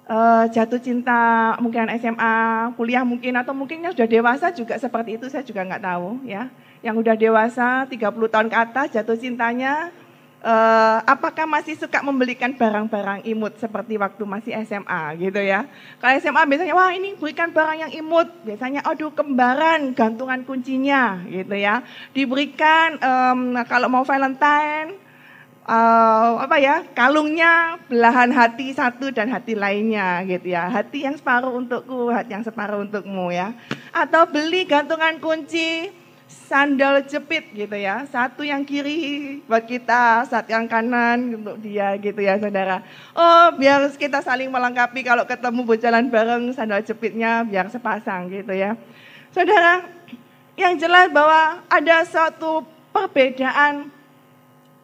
Uh, 0.08 0.48
jatuh 0.56 0.80
cinta 0.80 1.52
mungkin 1.60 1.92
SMA, 2.00 2.36
kuliah 2.80 3.04
mungkin 3.04 3.36
atau 3.36 3.52
mungkin 3.52 3.84
yang 3.84 3.92
sudah 3.92 4.08
dewasa 4.08 4.56
juga 4.56 4.80
seperti 4.80 5.20
itu 5.20 5.28
saya 5.28 5.44
juga 5.44 5.68
nggak 5.68 5.84
tahu 5.84 6.24
ya. 6.24 6.48
Yang 6.80 6.96
udah 7.04 7.16
dewasa 7.20 7.68
30 7.92 8.32
tahun 8.32 8.48
ke 8.48 8.58
atas 8.58 8.88
jatuh 8.96 9.20
cintanya 9.20 9.92
uh, 10.44 11.00
apakah 11.06 11.46
masih 11.50 11.78
suka 11.78 12.02
membelikan 12.06 12.54
barang-barang 12.54 13.26
imut 13.26 13.58
seperti 13.58 13.98
waktu 13.98 14.24
masih 14.28 14.54
SMA 14.66 15.02
gitu 15.22 15.42
ya. 15.42 15.66
Kalau 15.98 16.14
SMA 16.20 16.42
biasanya 16.46 16.74
wah 16.74 16.92
ini 16.94 17.16
berikan 17.18 17.50
barang 17.50 17.88
yang 17.88 17.92
imut, 17.94 18.28
biasanya 18.46 18.82
aduh 18.86 19.14
kembaran 19.14 19.94
gantungan 19.94 20.44
kuncinya 20.46 21.24
gitu 21.30 21.56
ya. 21.58 21.82
Diberikan 22.14 23.00
um, 23.02 23.58
kalau 23.66 23.88
mau 23.90 24.04
Valentine 24.06 25.08
uh, 25.68 26.40
apa 26.42 26.58
ya 26.58 26.82
kalungnya 26.96 27.78
belahan 27.92 28.32
hati 28.32 28.72
satu 28.72 29.12
dan 29.12 29.30
hati 29.30 29.54
lainnya 29.54 30.24
gitu 30.26 30.56
ya 30.56 30.72
hati 30.72 31.06
yang 31.06 31.20
separuh 31.20 31.54
untukku 31.54 32.10
hati 32.10 32.34
yang 32.34 32.46
separuh 32.48 32.88
untukmu 32.88 33.30
ya 33.30 33.54
atau 33.92 34.26
beli 34.26 34.64
gantungan 34.66 35.20
kunci 35.20 35.92
sandal 36.28 37.04
jepit 37.08 37.50
gitu 37.56 37.76
ya. 37.76 38.04
Satu 38.12 38.44
yang 38.44 38.68
kiri 38.68 39.40
buat 39.48 39.64
kita, 39.64 40.28
satu 40.28 40.52
yang 40.52 40.68
kanan 40.68 41.40
untuk 41.40 41.58
dia 41.64 41.96
gitu 41.98 42.20
ya 42.20 42.36
saudara. 42.38 42.84
Oh 43.16 43.56
biar 43.56 43.88
kita 43.96 44.20
saling 44.20 44.52
melengkapi 44.52 45.04
kalau 45.08 45.24
ketemu 45.24 45.62
berjalan 45.64 46.06
bareng 46.12 46.52
sandal 46.52 46.84
jepitnya 46.84 47.48
biar 47.48 47.72
sepasang 47.72 48.28
gitu 48.32 48.52
ya. 48.52 48.76
Saudara, 49.32 49.88
yang 50.60 50.76
jelas 50.76 51.12
bahwa 51.12 51.64
ada 51.70 52.04
suatu 52.04 52.64
perbedaan 52.92 53.94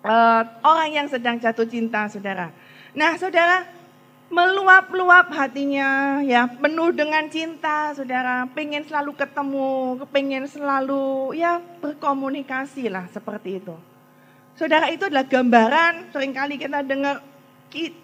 uh, 0.03 0.43
orang 0.61 0.89
yang 0.91 1.07
sedang 1.07 1.39
jatuh 1.39 1.65
cinta 1.65 2.05
saudara. 2.11 2.51
Nah 2.93 3.17
saudara, 3.17 3.65
meluap-luap 4.33 5.29
hatinya, 5.29 6.17
ya 6.25 6.49
penuh 6.49 6.89
dengan 6.89 7.29
cinta, 7.29 7.93
saudara. 7.93 8.49
Pengen 8.57 8.81
selalu 8.81 9.13
ketemu, 9.13 10.01
pengen 10.09 10.49
selalu 10.49 11.37
ya 11.37 11.61
berkomunikasi 11.61 12.89
lah 12.89 13.05
seperti 13.13 13.61
itu. 13.61 13.77
Saudara 14.57 14.89
itu 14.89 15.05
adalah 15.05 15.29
gambaran, 15.29 16.09
sering 16.09 16.33
kali 16.33 16.57
kita 16.57 16.81
dengar 16.81 17.21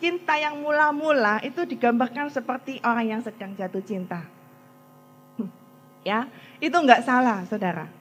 cinta 0.01 0.37
yang 0.37 0.61
mula-mula 0.61 1.41
itu 1.45 1.65
digambarkan 1.65 2.29
seperti 2.29 2.81
orang 2.85 3.17
yang 3.17 3.21
sedang 3.25 3.57
jatuh 3.57 3.81
cinta. 3.81 4.21
Ya, 5.99 6.31
itu 6.63 6.71
enggak 6.71 7.03
salah, 7.03 7.43
saudara. 7.43 7.91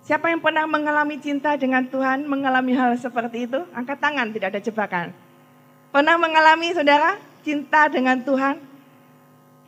Siapa 0.00 0.32
yang 0.32 0.40
pernah 0.40 0.64
mengalami 0.64 1.20
cinta 1.20 1.52
dengan 1.60 1.84
Tuhan, 1.84 2.24
mengalami 2.24 2.72
hal 2.72 2.96
seperti 2.96 3.44
itu? 3.44 3.60
Angkat 3.76 4.00
tangan, 4.00 4.32
tidak 4.32 4.56
ada 4.56 4.60
jebakan. 4.64 5.12
Pernah 5.90 6.16
mengalami 6.22 6.70
saudara 6.70 7.18
cinta 7.42 7.90
dengan 7.90 8.22
Tuhan? 8.22 8.62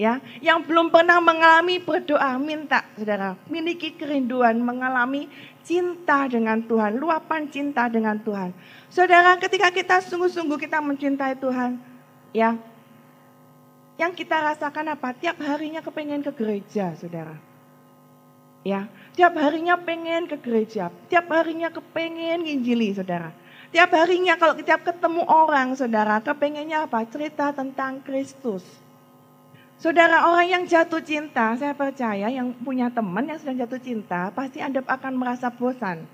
Ya, 0.00 0.19
yang 0.41 0.64
belum 0.64 0.88
pernah 0.88 1.21
mengalami 1.21 1.79
berdoa 1.79 2.41
minta 2.41 2.83
saudara 2.97 3.37
miliki 3.47 3.93
kerinduan 3.93 4.59
mengalami 4.59 5.29
cinta 5.62 6.26
dengan 6.26 6.59
Tuhan, 6.64 6.99
luapan 6.99 7.47
cinta 7.50 7.87
dengan 7.87 8.19
Tuhan. 8.19 8.50
Saudara, 8.91 9.38
ketika 9.38 9.71
kita 9.71 10.02
sungguh-sungguh 10.02 10.59
kita 10.59 10.83
mencintai 10.83 11.38
Tuhan, 11.38 11.79
ya, 12.35 12.59
yang 14.00 14.12
kita 14.17 14.43
rasakan 14.43 14.97
apa? 14.97 15.14
Tiap 15.14 15.38
harinya 15.45 15.85
kepengen 15.85 16.25
ke 16.26 16.33
gereja, 16.35 16.95
saudara. 16.99 17.38
Ya, 18.62 18.87
tiap 19.19 19.35
harinya 19.38 19.75
pengen 19.75 20.31
ke 20.31 20.38
gereja, 20.38 20.91
tiap 21.11 21.26
harinya 21.31 21.71
kepengen 21.71 22.47
nginjili, 22.47 22.95
saudara. 22.95 23.35
Tiap 23.73 23.88
harinya 23.97 24.37
kalau 24.37 24.52
tiap 24.61 24.85
ketemu 24.85 25.25
orang, 25.25 25.73
saudara, 25.73 26.21
kepengennya 26.21 26.85
apa? 26.85 27.09
Cerita 27.09 27.57
tentang 27.57 28.05
Kristus. 28.05 28.61
Saudara, 29.81 30.29
orang 30.29 30.47
yang 30.47 30.62
jatuh 30.69 31.00
cinta, 31.00 31.57
saya 31.57 31.73
percaya 31.73 32.29
yang 32.29 32.52
punya 32.61 32.93
teman 32.93 33.25
yang 33.25 33.41
sedang 33.41 33.64
jatuh 33.64 33.81
cinta, 33.81 34.29
pasti 34.37 34.61
Anda 34.61 34.85
akan 34.85 35.17
merasa 35.17 35.49
bosan. 35.49 36.05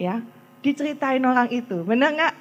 Ya, 0.00 0.24
diceritain 0.64 1.20
orang 1.22 1.52
itu. 1.52 1.84
Benar 1.84 2.10
nggak? 2.16 2.34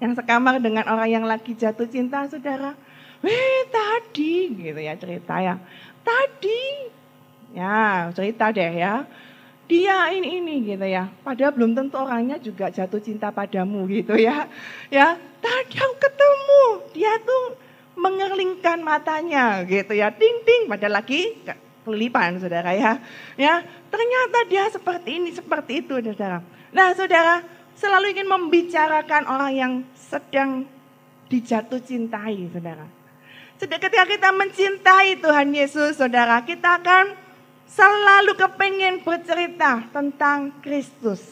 Yang 0.00 0.12
sekamar 0.22 0.62
dengan 0.62 0.86
orang 0.86 1.10
yang 1.10 1.26
lagi 1.26 1.52
jatuh 1.58 1.90
cinta, 1.90 2.30
saudara. 2.30 2.78
Weh, 3.26 3.66
tadi, 3.74 4.54
gitu 4.54 4.80
ya 4.80 4.94
cerita 4.94 5.34
ya. 5.42 5.58
Tadi, 6.06 6.62
ya 7.58 8.08
cerita 8.14 8.54
deh 8.54 8.72
ya 8.78 9.02
dia 9.70 10.10
ini 10.10 10.42
ini 10.42 10.54
gitu 10.66 10.82
ya. 10.82 11.06
Padahal 11.22 11.54
belum 11.54 11.78
tentu 11.78 11.94
orangnya 12.02 12.42
juga 12.42 12.74
jatuh 12.74 12.98
cinta 12.98 13.30
padamu 13.30 13.86
gitu 13.86 14.18
ya. 14.18 14.50
Ya, 14.90 15.14
tadi 15.38 15.78
aku 15.78 15.94
ketemu, 16.02 16.62
dia 16.90 17.14
tuh 17.22 17.54
mengerlingkan 17.94 18.82
matanya 18.82 19.62
gitu 19.62 19.94
ya. 19.94 20.10
Ting 20.10 20.42
ting 20.42 20.66
padahal 20.66 20.98
lagi 20.98 21.38
kelilipan 21.86 22.42
Saudara 22.42 22.74
ya. 22.74 22.98
Ya, 23.38 23.62
ternyata 23.94 24.38
dia 24.50 24.66
seperti 24.74 25.22
ini, 25.22 25.30
seperti 25.30 25.86
itu 25.86 26.02
Saudara. 26.02 26.42
Nah, 26.74 26.90
Saudara, 26.98 27.46
selalu 27.78 28.18
ingin 28.18 28.26
membicarakan 28.26 29.22
orang 29.30 29.52
yang 29.54 29.72
sedang 29.94 30.66
dijatuh 31.30 31.78
cintai, 31.78 32.50
Saudara. 32.50 32.90
Ketika 33.60 34.02
kita 34.02 34.34
mencintai 34.34 35.22
Tuhan 35.22 35.54
Yesus, 35.54 35.94
Saudara, 35.94 36.42
kita 36.42 36.82
akan 36.82 37.29
selalu 37.70 38.34
kepengen 38.34 39.06
bercerita 39.06 39.86
tentang 39.94 40.50
Kristus. 40.58 41.22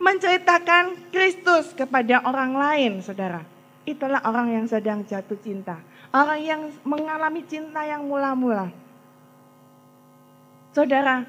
Menceritakan 0.00 1.12
Kristus 1.12 1.76
kepada 1.76 2.24
orang 2.24 2.56
lain, 2.56 2.92
saudara. 3.04 3.44
Itulah 3.84 4.24
orang 4.24 4.48
yang 4.48 4.66
sedang 4.66 5.04
jatuh 5.04 5.36
cinta. 5.38 5.76
Orang 6.10 6.40
yang 6.40 6.62
mengalami 6.82 7.44
cinta 7.46 7.84
yang 7.84 8.08
mula-mula. 8.08 8.72
Saudara, 10.72 11.22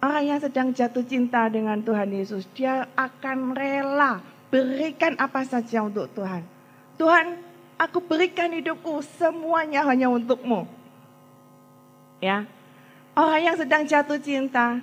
orang 0.00 0.24
yang 0.24 0.40
sedang 0.40 0.70
jatuh 0.72 1.04
cinta 1.04 1.50
dengan 1.50 1.82
Tuhan 1.82 2.08
Yesus, 2.14 2.46
dia 2.54 2.86
akan 2.94 3.52
rela 3.52 4.22
berikan 4.48 5.18
apa 5.18 5.44
saja 5.44 5.84
untuk 5.84 6.08
Tuhan. 6.14 6.46
Tuhan, 6.96 7.26
aku 7.76 7.98
berikan 8.00 8.54
hidupku 8.54 9.02
semuanya 9.18 9.84
hanya 9.84 10.08
untukmu. 10.08 10.64
Ya, 12.18 12.46
Orang 13.18 13.42
yang 13.42 13.58
sedang 13.58 13.82
jatuh 13.82 14.22
cinta, 14.22 14.78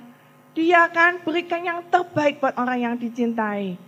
dia 0.51 0.91
akan 0.91 1.23
berikan 1.23 1.63
yang 1.63 1.79
terbaik 1.87 2.43
buat 2.43 2.51
orang 2.59 2.83
yang 2.83 2.95
dicintai. 2.99 3.79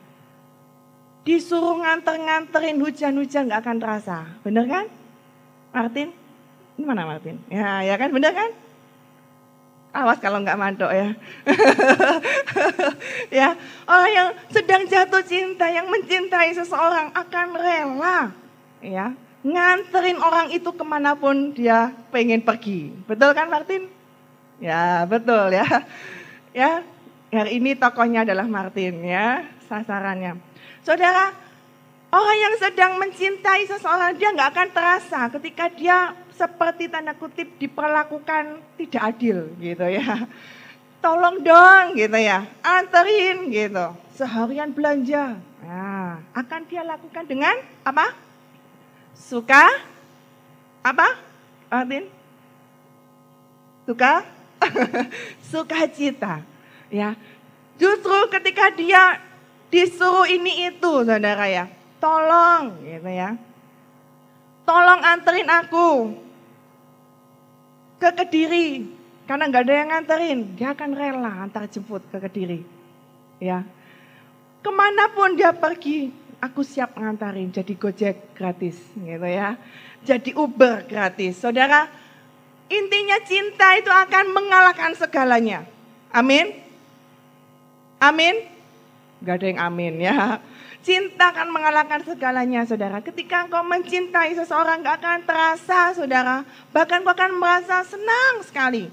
Disuruh 1.27 1.75
nganter-nganterin 1.83 2.79
hujan-hujan 2.79 3.51
gak 3.51 3.67
akan 3.67 3.77
terasa. 3.83 4.23
Bener 4.47 4.63
kan? 4.63 4.87
Martin? 5.75 6.15
Ini 6.79 6.85
mana 6.87 7.03
Martin? 7.03 7.35
Ya, 7.51 7.83
ya 7.83 7.99
kan? 7.99 8.07
Bener 8.15 8.31
kan? 8.31 8.55
Awas 9.91 10.23
kalau 10.23 10.39
nggak 10.39 10.55
mantok 10.55 10.95
ya. 10.95 11.11
ya, 13.43 13.49
orang 13.83 14.11
yang 14.15 14.29
sedang 14.47 14.87
jatuh 14.87 15.25
cinta, 15.27 15.67
yang 15.67 15.91
mencintai 15.91 16.55
seseorang 16.55 17.11
akan 17.11 17.47
rela, 17.57 18.29
ya, 18.79 19.11
nganterin 19.41 20.21
orang 20.21 20.53
itu 20.53 20.69
ke 20.69 20.83
mana 20.85 21.17
pun 21.17 21.51
dia 21.51 21.91
pengen 22.13 22.45
pergi. 22.45 22.93
Betul 23.09 23.33
kan 23.33 23.49
Martin? 23.49 23.96
Ya, 24.57 25.05
betul 25.05 25.53
ya. 25.53 25.65
Ya, 26.57 26.81
hari 27.29 27.61
ini 27.61 27.77
tokohnya 27.77 28.25
adalah 28.25 28.49
Martin 28.49 29.05
ya, 29.05 29.45
sasarannya. 29.69 30.41
Saudara, 30.81 31.29
orang 32.09 32.37
yang 32.41 32.55
sedang 32.57 32.97
mencintai 32.97 33.69
seseorang 33.69 34.17
dia 34.17 34.33
nggak 34.33 34.49
akan 34.57 34.69
terasa 34.73 35.29
ketika 35.37 35.69
dia 35.69 36.17
seperti 36.33 36.89
tanda 36.89 37.13
kutip 37.13 37.61
diperlakukan 37.61 38.57
tidak 38.81 39.01
adil 39.13 39.53
gitu 39.61 39.85
ya. 39.85 40.25
Tolong 40.97 41.45
dong 41.45 41.93
gitu 41.93 42.17
ya, 42.17 42.49
anterin 42.65 43.53
gitu. 43.53 43.93
Seharian 44.17 44.73
belanja. 44.73 45.37
Nah, 45.61 46.17
akan 46.33 46.61
dia 46.65 46.81
lakukan 46.81 47.29
dengan 47.29 47.53
apa? 47.85 48.17
Suka? 49.13 49.69
Apa? 50.81 51.13
Martin? 51.69 52.09
Suka? 53.85 54.36
sukacita. 55.51 56.41
Ya. 56.89 57.13
Justru 57.77 58.17
ketika 58.33 58.73
dia 58.73 59.21
disuruh 59.69 60.25
ini 60.25 60.71
itu, 60.73 60.93
Saudara 61.05 61.45
ya. 61.45 61.65
Tolong 61.97 62.77
gitu 62.85 63.09
ya. 63.09 63.37
Tolong 64.67 65.01
anterin 65.01 65.49
aku 65.49 66.13
ke 67.97 68.09
Kediri 68.13 68.97
karena 69.27 69.43
nggak 69.51 69.63
ada 69.67 69.73
yang 69.75 69.89
nganterin, 69.91 70.39
dia 70.55 70.71
akan 70.71 70.91
rela 70.95 71.31
antar 71.43 71.67
jemput 71.67 71.99
ke 72.07 72.17
Kediri. 72.23 72.63
Ya. 73.43 73.67
Ke 74.63 74.71
mana 74.71 75.11
pun 75.11 75.35
dia 75.35 75.51
pergi, 75.51 76.09
aku 76.39 76.63
siap 76.63 76.95
ngantarin 76.95 77.51
jadi 77.51 77.73
gojek 77.75 78.31
gratis 78.31 78.79
gitu 78.95 79.27
ya. 79.27 79.59
Jadi 80.07 80.31
Uber 80.31 80.87
gratis. 80.87 81.43
Saudara, 81.43 81.91
Intinya 82.67 83.17
cinta 83.23 83.79
itu 83.79 83.87
akan 83.87 84.35
mengalahkan 84.35 84.91
segalanya. 84.99 85.63
Amin. 86.11 86.51
Amin. 88.03 88.43
Gak 89.23 89.41
ada 89.41 89.45
yang 89.47 89.59
amin 89.63 89.93
ya. 90.03 90.43
Cinta 90.83 91.31
akan 91.31 91.51
mengalahkan 91.51 92.03
segalanya 92.03 92.67
saudara. 92.67 92.99
Ketika 92.99 93.47
engkau 93.47 93.63
mencintai 93.63 94.35
seseorang 94.35 94.83
gak 94.83 94.99
akan 95.03 95.19
terasa 95.23 95.95
saudara. 95.95 96.43
Bahkan 96.75 97.03
kau 97.07 97.15
akan 97.15 97.31
merasa 97.39 97.83
senang 97.87 98.43
sekali. 98.43 98.91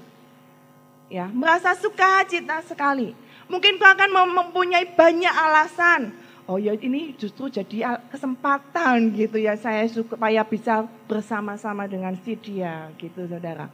Ya, 1.11 1.29
merasa 1.29 1.75
suka 1.77 2.25
cita 2.25 2.63
sekali. 2.65 3.13
Mungkin 3.51 3.77
kau 3.77 3.87
akan 3.87 4.33
mempunyai 4.33 4.89
banyak 4.97 5.31
alasan 5.31 6.24
oh 6.45 6.61
ya 6.61 6.77
ini 6.77 7.17
justru 7.17 7.49
jadi 7.49 7.97
kesempatan 8.13 9.13
gitu 9.17 9.41
ya 9.41 9.57
saya 9.57 9.89
supaya 9.89 10.45
bisa 10.45 10.85
bersama-sama 11.09 11.89
dengan 11.89 12.13
si 12.21 12.37
dia 12.37 12.93
gitu 13.01 13.25
saudara. 13.25 13.69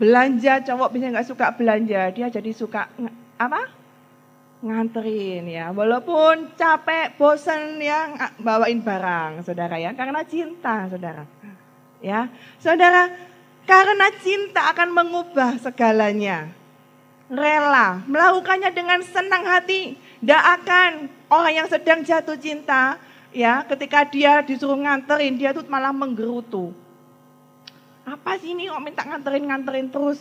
Belanja 0.00 0.64
cowok 0.64 0.96
bisa 0.96 1.12
nggak 1.12 1.28
suka 1.28 1.52
belanja, 1.52 2.08
dia 2.14 2.26
jadi 2.32 2.50
suka 2.56 2.88
apa? 3.36 3.68
Nganterin 4.60 5.44
ya, 5.48 5.72
walaupun 5.72 6.56
capek, 6.56 7.16
bosan 7.16 7.80
ya 7.80 8.12
bawain 8.40 8.80
barang 8.80 9.44
saudara 9.44 9.76
ya, 9.76 9.92
karena 9.92 10.24
cinta 10.24 10.88
saudara. 10.88 11.24
Ya, 12.00 12.32
saudara, 12.56 13.12
karena 13.68 14.08
cinta 14.24 14.72
akan 14.72 14.88
mengubah 14.96 15.60
segalanya. 15.60 16.48
rela, 17.30 18.02
melakukannya 18.10 18.74
dengan 18.74 19.00
senang 19.06 19.46
hati. 19.46 19.94
Tidak 20.18 20.44
akan 20.60 21.19
orang 21.30 21.62
yang 21.62 21.68
sedang 21.70 22.02
jatuh 22.02 22.36
cinta, 22.36 22.98
ya 23.30 23.62
ketika 23.64 24.02
dia 24.04 24.42
disuruh 24.42 24.76
nganterin, 24.76 25.38
dia 25.38 25.54
tuh 25.54 25.64
malah 25.70 25.94
menggerutu. 25.94 26.74
Apa 28.02 28.36
sih 28.42 28.52
ini 28.52 28.66
kok 28.66 28.82
minta 28.82 29.06
nganterin-nganterin 29.06 29.88
terus? 29.88 30.18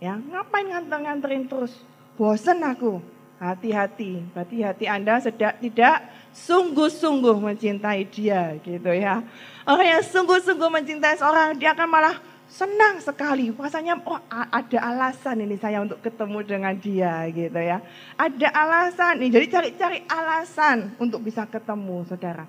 Ya, 0.00 0.16
ngapain 0.16 0.68
nganter-nganterin 0.68 1.44
terus? 1.46 1.72
Bosen 2.16 2.64
aku. 2.64 3.00
Hati-hati, 3.34 4.24
berarti 4.32 4.62
hati 4.64 4.86
Anda 4.88 5.20
sedang 5.20 5.58
tidak 5.60 6.06
sungguh-sungguh 6.32 7.36
mencintai 7.44 8.06
dia 8.08 8.56
gitu 8.62 8.88
ya. 8.94 9.20
Orang 9.68 9.84
yang 9.84 10.00
sungguh-sungguh 10.00 10.70
mencintai 10.70 11.18
seorang, 11.18 11.58
dia 11.58 11.76
akan 11.76 11.88
malah 11.90 12.16
senang 12.54 13.02
sekali. 13.02 13.50
Rasanya 13.50 13.98
oh 13.98 14.22
ada 14.30 14.78
alasan 14.78 15.42
ini 15.42 15.58
saya 15.58 15.82
untuk 15.82 15.98
ketemu 15.98 16.38
dengan 16.46 16.74
dia 16.78 17.26
gitu 17.34 17.58
ya. 17.58 17.82
Ada 18.14 18.48
alasan 18.54 19.18
nih, 19.18 19.30
jadi 19.34 19.46
cari-cari 19.50 19.98
alasan 20.06 20.94
untuk 21.02 21.26
bisa 21.26 21.42
ketemu 21.50 22.06
saudara. 22.06 22.46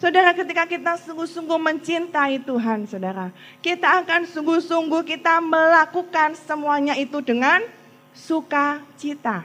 Saudara 0.00 0.32
ketika 0.32 0.64
kita 0.64 0.96
sungguh-sungguh 0.96 1.60
mencintai 1.60 2.40
Tuhan 2.44 2.88
saudara. 2.88 3.32
Kita 3.60 4.00
akan 4.00 4.24
sungguh-sungguh 4.28 5.04
kita 5.04 5.44
melakukan 5.44 6.36
semuanya 6.40 6.96
itu 6.96 7.20
dengan 7.20 7.60
sukacita. 8.16 9.44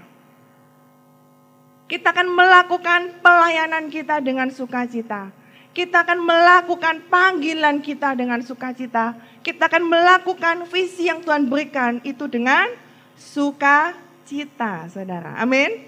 Kita 1.92 2.08
akan 2.16 2.28
melakukan 2.32 3.20
pelayanan 3.20 3.92
kita 3.92 4.24
dengan 4.24 4.48
sukacita. 4.48 5.28
Kita 5.76 6.08
akan 6.08 6.24
melakukan 6.24 7.04
panggilan 7.12 7.84
kita 7.84 8.16
dengan 8.16 8.40
sukacita. 8.40 9.12
Kita 9.46 9.70
akan 9.70 9.86
melakukan 9.86 10.66
visi 10.66 11.06
yang 11.06 11.22
Tuhan 11.22 11.46
berikan 11.46 12.02
itu 12.02 12.26
dengan 12.26 12.66
sukacita, 13.14 14.90
saudara. 14.90 15.38
Amin. 15.38 15.86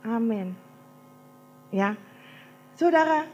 Amin. 0.00 0.56
Ya, 1.68 1.92
saudara, 2.72 3.28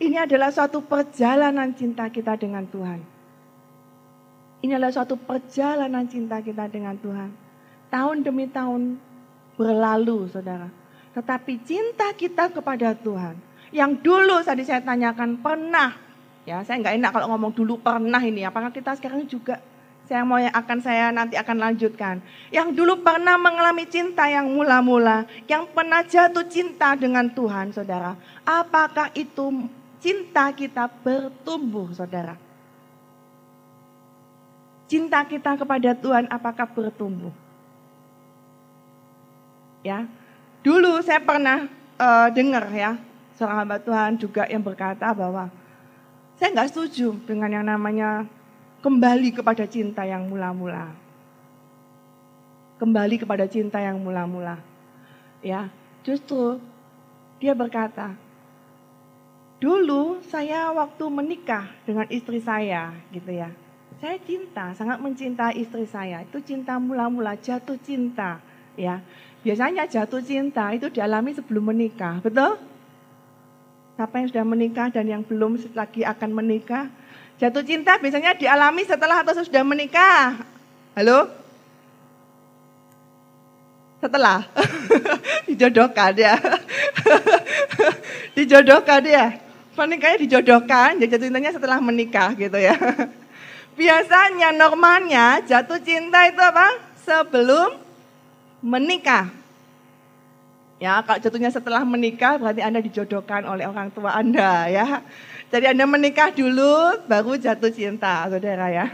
ini 0.00 0.16
adalah 0.16 0.48
suatu 0.48 0.80
perjalanan 0.80 1.76
cinta 1.76 2.08
kita 2.08 2.40
dengan 2.40 2.64
Tuhan. 2.64 3.04
Ini 4.64 4.80
adalah 4.80 4.94
suatu 4.94 5.18
perjalanan 5.20 6.08
cinta 6.08 6.40
kita 6.40 6.72
dengan 6.72 6.96
Tuhan. 6.96 7.34
Tahun 7.92 8.16
demi 8.24 8.48
tahun 8.48 8.96
berlalu, 9.60 10.30
saudara. 10.32 10.72
Tetapi 11.12 11.52
cinta 11.68 12.16
kita 12.16 12.48
kepada 12.48 12.96
Tuhan 12.96 13.36
yang 13.74 14.00
dulu 14.00 14.40
tadi 14.40 14.64
saya 14.64 14.80
tanyakan 14.80 15.40
pernah, 15.40 15.92
ya 16.42 16.62
saya 16.66 16.82
nggak 16.82 16.96
enak 16.98 17.10
kalau 17.14 17.26
ngomong 17.34 17.52
dulu 17.54 17.78
pernah 17.78 18.22
ini, 18.22 18.42
apakah 18.42 18.74
kita 18.74 18.98
sekarang 18.98 19.26
juga 19.26 19.62
saya 20.12 20.26
mau 20.26 20.36
yang 20.36 20.52
akan 20.52 20.78
saya 20.82 21.08
nanti 21.14 21.38
akan 21.38 21.56
lanjutkan. 21.56 22.20
Yang 22.50 22.68
dulu 22.76 23.00
pernah 23.00 23.38
mengalami 23.38 23.86
cinta 23.86 24.26
yang 24.26 24.50
mula-mula, 24.50 25.24
yang 25.46 25.64
pernah 25.70 26.02
jatuh 26.02 26.44
cinta 26.50 26.98
dengan 26.98 27.30
Tuhan, 27.30 27.70
saudara. 27.72 28.18
Apakah 28.42 29.14
itu 29.14 29.70
cinta 30.02 30.50
kita 30.50 30.90
bertumbuh, 30.90 31.94
saudara? 31.94 32.34
Cinta 34.90 35.24
kita 35.24 35.56
kepada 35.56 35.96
Tuhan 35.96 36.28
apakah 36.28 36.68
bertumbuh? 36.68 37.32
Ya, 39.80 40.04
dulu 40.60 41.00
saya 41.00 41.24
pernah 41.24 41.66
uh, 41.96 42.28
dengar 42.30 42.68
ya, 42.68 43.00
seorang 43.38 43.64
hamba 43.64 43.80
Tuhan 43.80 44.20
juga 44.20 44.44
yang 44.44 44.60
berkata 44.60 45.10
bahwa 45.16 45.48
saya 46.42 46.58
nggak 46.58 46.74
setuju 46.74 47.14
dengan 47.22 47.54
yang 47.54 47.62
namanya 47.70 48.26
kembali 48.82 49.30
kepada 49.30 49.62
cinta 49.62 50.02
yang 50.02 50.26
mula-mula. 50.26 50.90
Kembali 52.82 53.14
kepada 53.14 53.46
cinta 53.46 53.78
yang 53.78 54.02
mula-mula. 54.02 54.58
Ya, 55.38 55.70
justru 56.02 56.58
dia 57.38 57.54
berkata, 57.54 58.18
dulu 59.62 60.18
saya 60.26 60.74
waktu 60.74 61.04
menikah 61.14 61.70
dengan 61.86 62.10
istri 62.10 62.42
saya 62.42 62.90
gitu 63.14 63.30
ya. 63.30 63.54
Saya 64.02 64.18
cinta, 64.26 64.74
sangat 64.74 64.98
mencintai 64.98 65.62
istri 65.62 65.86
saya. 65.86 66.26
Itu 66.26 66.42
cinta 66.42 66.74
mula-mula, 66.82 67.38
jatuh 67.38 67.78
cinta 67.78 68.42
ya. 68.74 68.98
Biasanya 69.46 69.86
jatuh 69.86 70.18
cinta 70.18 70.74
itu 70.74 70.90
dialami 70.90 71.38
sebelum 71.38 71.70
menikah, 71.70 72.18
betul? 72.18 72.71
Siapa 74.02 74.18
yang 74.18 74.34
sudah 74.34 74.42
menikah 74.42 74.90
dan 74.90 75.06
yang 75.06 75.22
belum 75.22 75.62
lagi 75.78 76.02
akan 76.02 76.34
menikah? 76.34 76.90
Jatuh 77.38 77.62
cinta 77.62 78.02
biasanya 78.02 78.34
dialami 78.34 78.82
setelah 78.82 79.22
atau 79.22 79.30
sudah 79.30 79.62
menikah? 79.62 80.42
Halo? 80.98 81.30
Setelah? 84.02 84.42
dijodohkan 85.46 86.18
ya. 86.18 86.34
dijodohkan 88.42 89.06
ya. 89.06 89.38
Pernikahannya 89.78 90.26
dijodohkan, 90.26 90.98
jadi 90.98 91.06
jatuh 91.14 91.26
cintanya 91.30 91.54
setelah 91.54 91.78
menikah 91.78 92.34
gitu 92.34 92.58
ya. 92.58 92.74
Biasanya 93.78 94.50
normalnya 94.50 95.46
jatuh 95.46 95.78
cinta 95.78 96.26
itu 96.26 96.42
apa? 96.42 96.74
Sebelum 97.06 97.78
menikah. 98.66 99.30
Ya, 100.82 100.98
kalau 101.06 101.22
jatuhnya 101.22 101.46
setelah 101.46 101.86
menikah 101.86 102.42
berarti 102.42 102.58
Anda 102.58 102.82
dijodohkan 102.82 103.46
oleh 103.46 103.70
orang 103.70 103.94
tua 103.94 104.18
Anda 104.18 104.66
ya. 104.66 104.98
Jadi 105.54 105.70
Anda 105.70 105.86
menikah 105.86 106.34
dulu 106.34 107.06
baru 107.06 107.38
jatuh 107.38 107.70
cinta, 107.70 108.26
Saudara 108.26 108.66
ya. 108.66 108.90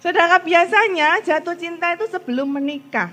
Saudara 0.00 0.40
biasanya 0.40 1.20
jatuh 1.20 1.52
cinta 1.60 1.92
itu 1.92 2.08
sebelum 2.08 2.48
menikah. 2.48 3.12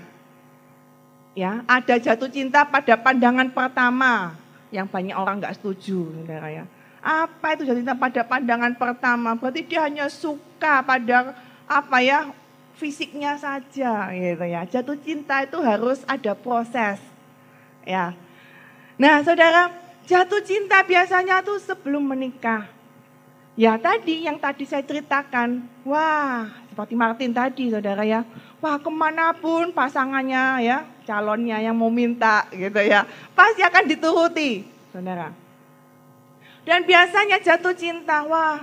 Ya, 1.36 1.60
ada 1.68 2.00
jatuh 2.00 2.32
cinta 2.32 2.64
pada 2.64 2.96
pandangan 2.96 3.52
pertama 3.52 4.32
yang 4.72 4.88
banyak 4.88 5.12
orang 5.12 5.44
nggak 5.44 5.60
setuju, 5.60 6.08
Saudara 6.08 6.48
ya. 6.48 6.64
Apa 7.04 7.60
itu 7.60 7.68
jatuh 7.68 7.84
cinta 7.84 7.92
pada 7.92 8.24
pandangan 8.24 8.72
pertama? 8.72 9.36
Berarti 9.36 9.68
dia 9.68 9.84
hanya 9.84 10.08
suka 10.08 10.80
pada 10.80 11.36
apa 11.68 12.00
ya 12.00 12.32
fisiknya 12.80 13.36
saja 13.36 14.08
gitu 14.16 14.44
ya. 14.48 14.64
Jatuh 14.64 14.96
cinta 14.96 15.44
itu 15.44 15.60
harus 15.60 16.00
ada 16.08 16.32
proses 16.32 17.17
ya. 17.88 18.12
Nah, 19.00 19.24
saudara, 19.24 19.72
jatuh 20.04 20.44
cinta 20.44 20.84
biasanya 20.84 21.40
tuh 21.40 21.56
sebelum 21.56 22.04
menikah. 22.04 22.68
Ya 23.58 23.74
tadi 23.74 24.22
yang 24.22 24.38
tadi 24.38 24.62
saya 24.62 24.86
ceritakan, 24.86 25.66
wah 25.82 26.46
seperti 26.70 26.94
Martin 26.94 27.34
tadi 27.34 27.74
saudara 27.74 28.06
ya, 28.06 28.22
wah 28.62 28.78
ke 28.78 28.86
mana 28.86 29.34
pun 29.34 29.74
pasangannya 29.74 30.62
ya, 30.62 30.86
calonnya 31.02 31.58
yang 31.58 31.74
mau 31.74 31.90
minta 31.90 32.46
gitu 32.54 32.78
ya, 32.78 33.02
pasti 33.34 33.66
akan 33.66 33.84
dituruti 33.90 34.62
saudara. 34.94 35.34
Dan 36.62 36.86
biasanya 36.86 37.42
jatuh 37.42 37.74
cinta, 37.74 38.22
wah 38.30 38.62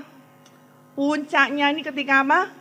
puncaknya 0.96 1.76
ini 1.76 1.84
ketika 1.84 2.24
apa? 2.24 2.56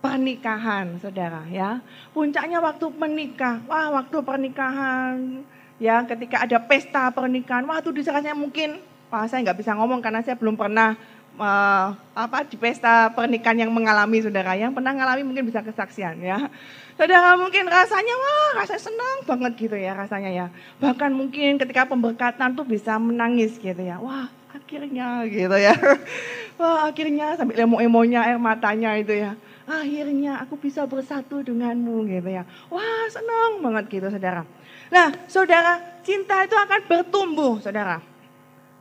Pernikahan 0.00 0.96
saudara 0.96 1.44
ya, 1.52 1.84
puncaknya 2.16 2.56
waktu 2.64 2.88
menikah, 2.88 3.60
wah 3.68 4.00
waktu 4.00 4.16
pernikahan 4.24 5.44
ya 5.82 6.06
ketika 6.06 6.42
ada 6.44 6.58
pesta 6.62 7.10
pernikahan, 7.10 7.66
wah 7.66 7.82
itu 7.82 7.90
disangkanya 7.90 8.34
mungkin, 8.36 8.78
wah 9.10 9.26
saya 9.26 9.42
nggak 9.42 9.58
bisa 9.58 9.74
ngomong 9.74 10.00
karena 10.00 10.22
saya 10.22 10.38
belum 10.38 10.54
pernah 10.54 10.94
uh, 11.38 11.94
apa 12.14 12.46
di 12.46 12.54
pesta 12.54 13.10
pernikahan 13.10 13.66
yang 13.66 13.72
mengalami 13.74 14.22
saudara, 14.22 14.54
yang 14.54 14.70
pernah 14.74 14.94
mengalami 14.94 15.22
mungkin 15.26 15.44
bisa 15.46 15.62
kesaksian 15.62 16.22
ya. 16.22 16.50
Saudara 16.94 17.34
mungkin 17.34 17.66
rasanya 17.66 18.14
wah 18.14 18.62
rasanya 18.62 18.82
senang 18.86 19.18
banget 19.26 19.52
gitu 19.66 19.74
ya 19.74 19.98
rasanya 19.98 20.30
ya. 20.30 20.46
Bahkan 20.78 21.10
mungkin 21.10 21.58
ketika 21.58 21.90
pemberkatan 21.90 22.54
tuh 22.54 22.62
bisa 22.62 22.94
menangis 23.02 23.58
gitu 23.58 23.82
ya. 23.82 23.98
Wah 23.98 24.30
akhirnya 24.54 25.26
gitu 25.26 25.56
ya. 25.58 25.74
Wah 26.58 26.86
akhirnya 26.86 27.34
sampai 27.34 27.58
emo-emonya 27.66 28.30
air 28.30 28.38
matanya 28.38 28.94
itu 28.94 29.10
ya. 29.10 29.34
Akhirnya 29.66 30.38
aku 30.38 30.54
bisa 30.54 30.86
bersatu 30.86 31.42
denganmu 31.42 32.06
gitu 32.06 32.30
ya. 32.30 32.46
Wah 32.70 33.10
senang 33.10 33.58
banget 33.58 33.90
gitu 33.90 34.06
saudara. 34.06 34.46
Nah, 34.92 35.12
saudara, 35.30 35.80
cinta 36.04 36.44
itu 36.44 36.56
akan 36.56 36.80
bertumbuh, 36.84 37.60
saudara. 37.60 38.00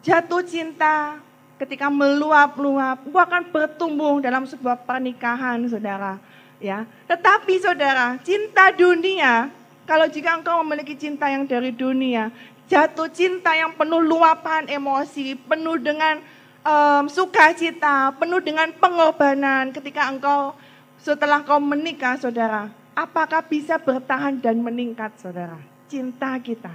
Jatuh 0.04 0.44
cinta 0.44 1.20
ketika 1.56 1.88
meluap-luap, 1.88 3.08
itu 3.08 3.16
akan 3.16 3.44
bertumbuh 3.48 4.20
dalam 4.20 4.44
sebuah 4.44 4.84
pernikahan, 4.84 5.64
saudara. 5.72 6.20
Ya, 6.64 6.88
tetapi 7.08 7.60
saudara, 7.60 8.20
cinta 8.24 8.72
dunia, 8.72 9.52
kalau 9.84 10.08
jika 10.08 10.40
engkau 10.40 10.64
memiliki 10.64 10.96
cinta 10.96 11.28
yang 11.28 11.44
dari 11.44 11.76
dunia, 11.76 12.32
jatuh 12.72 13.12
cinta 13.12 13.52
yang 13.52 13.76
penuh 13.76 14.00
luapan 14.00 14.72
emosi, 14.72 15.36
penuh 15.36 15.76
dengan 15.80 16.24
um, 16.64 17.04
sukacita, 17.12 18.16
penuh 18.16 18.40
dengan 18.40 18.72
pengorbanan 18.80 19.76
ketika 19.76 20.08
engkau 20.08 20.56
setelah 21.04 21.44
kau 21.44 21.60
menikah, 21.60 22.16
saudara, 22.16 22.72
apakah 22.96 23.44
bisa 23.44 23.76
bertahan 23.76 24.40
dan 24.40 24.64
meningkat, 24.64 25.12
saudara? 25.20 25.73
Cinta 25.94 26.34
kita. 26.42 26.74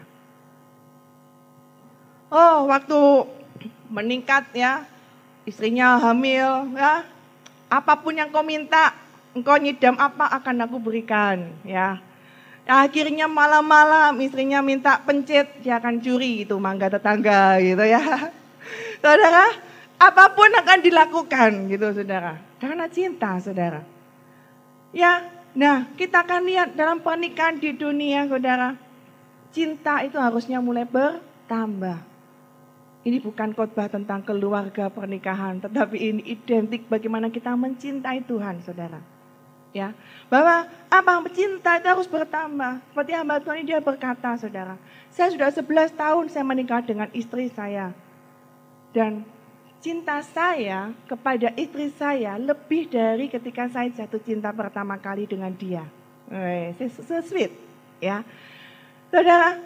Oh, 2.31 2.71
waktu 2.71 3.27
meningkat 3.91 4.55
ya, 4.55 4.87
istrinya 5.43 5.99
hamil 5.99 6.71
ya, 6.79 7.03
apa 7.67 7.99
pun 7.99 8.15
yang 8.15 8.31
kau 8.31 8.47
minta, 8.47 8.95
engkau 9.35 9.59
nyidam 9.59 9.99
apa 9.99 10.31
akan 10.39 10.71
aku 10.71 10.79
berikan, 10.79 11.51
ya. 11.67 11.99
Akhirnya 12.69 13.25
malam-malam 13.27 14.13
istrinya 14.21 14.61
minta 14.61 15.01
pencet, 15.01 15.65
dia 15.65 15.81
akan 15.81 16.05
curi 16.05 16.45
itu 16.45 16.53
mangga 16.61 16.93
tetangga 16.93 17.57
gitu 17.65 17.81
ya. 17.81 18.29
Saudara, 19.03 19.57
apa 19.97 20.25
pun 20.37 20.53
akan 20.53 20.79
dilakukan 20.85 21.51
gitu 21.73 21.97
saudara. 21.97 22.37
Karena 22.61 22.85
cinta 22.93 23.41
saudara. 23.41 23.81
Ya, 24.93 25.25
nah 25.57 25.89
kita 25.97 26.29
akan 26.29 26.45
lihat 26.45 26.69
dalam 26.77 27.01
pernikahan 27.01 27.57
di 27.57 27.73
dunia 27.73 28.29
saudara. 28.29 28.77
Cinta 29.59 30.07
itu 30.07 30.15
harusnya 30.15 30.63
mulai 30.63 30.87
bertambah. 30.87 31.99
Ini 33.03 33.19
bukan 33.19 33.51
khotbah 33.59 33.91
tentang 33.91 34.23
keluarga 34.23 34.87
pernikahan, 34.87 35.59
tetapi 35.59 35.99
ini 35.99 36.23
identik 36.31 36.87
bagaimana 36.87 37.27
kita 37.27 37.59
mencintai 37.59 38.23
Tuhan, 38.23 38.63
saudara. 38.63 39.03
Ya 39.75 39.99
bahwa 40.31 40.71
apa? 40.87 41.27
Cinta 41.35 41.83
itu 41.83 41.91
harus 41.91 42.07
bertambah. 42.07 42.79
Seperti 42.95 43.13
hamba 43.19 43.43
Tuhan 43.43 43.67
ini 43.67 43.75
dia 43.75 43.83
berkata 43.83 44.39
saudara 44.39 44.79
saya 45.13 45.35
sudah 45.35 45.51
11 45.51 45.99
tahun 45.99 46.25
saya 46.31 46.45
menikah 46.47 46.81
dengan 46.85 47.09
istri 47.11 47.51
saya. 47.51 47.93
Dan 48.95 49.27
cinta 49.83 50.23
saya 50.25 50.95
kepada 51.11 51.53
istri 51.59 51.93
saya 51.95 52.39
lebih 52.39 52.89
dari 52.89 53.29
ketika 53.29 53.69
saya 53.69 53.91
jatuh 53.91 54.23
cinta 54.23 54.55
pertama 54.55 54.97
kali 54.97 55.27
dengan 55.27 55.53
dia. 55.53 55.85
So 57.03 57.21
sweet 57.25 57.53
ya 57.99 58.23
saudara 59.09 59.59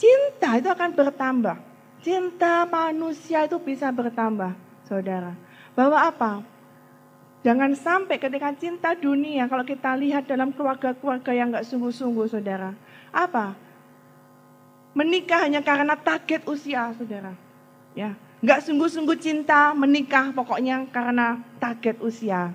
cinta 0.00 0.58
itu 0.58 0.68
akan 0.68 0.90
bertambah 0.92 1.56
cinta 2.02 2.66
manusia 2.66 3.46
itu 3.46 3.56
bisa 3.62 3.92
bertambah 3.92 4.52
saudara 4.88 5.36
bahwa 5.72 5.98
apa 6.02 6.32
Jangan 7.42 7.74
sampai 7.74 8.22
ketika 8.22 8.54
cinta 8.54 8.94
dunia, 8.94 9.50
kalau 9.50 9.66
kita 9.66 9.98
lihat 9.98 10.30
dalam 10.30 10.54
keluarga-keluarga 10.54 11.34
yang 11.34 11.50
nggak 11.50 11.66
sungguh-sungguh, 11.66 12.30
saudara. 12.30 12.70
Apa? 13.10 13.58
Menikah 14.94 15.42
hanya 15.42 15.58
karena 15.58 15.98
target 15.98 16.46
usia, 16.46 16.94
saudara. 16.94 17.34
Ya, 17.98 18.14
nggak 18.46 18.62
sungguh-sungguh 18.62 19.18
cinta 19.18 19.74
menikah, 19.74 20.30
pokoknya 20.30 20.86
karena 20.94 21.42
target 21.58 21.98
usia 21.98 22.54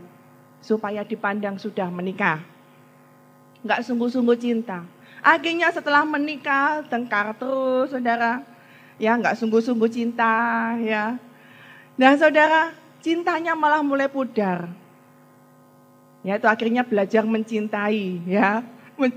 supaya 0.63 1.03
dipandang 1.03 1.59
sudah 1.59 1.91
menikah. 1.91 2.39
Nggak 3.67 3.83
sungguh-sungguh 3.91 4.39
cinta. 4.39 4.87
Akhirnya 5.27 5.67
setelah 5.75 6.07
menikah 6.07 6.87
tengkar 6.87 7.35
terus, 7.35 7.91
saudara. 7.91 8.47
Ya, 8.95 9.11
nggak 9.19 9.35
sungguh-sungguh 9.35 9.91
cinta, 9.91 10.71
ya. 10.79 11.19
Nah, 11.99 12.15
saudara, 12.15 12.71
cintanya 13.03 13.51
malah 13.51 13.83
mulai 13.83 14.07
pudar. 14.07 14.71
Ya, 16.23 16.39
itu 16.39 16.47
akhirnya 16.47 16.87
belajar 16.87 17.27
mencintai, 17.27 18.23
ya. 18.23 18.63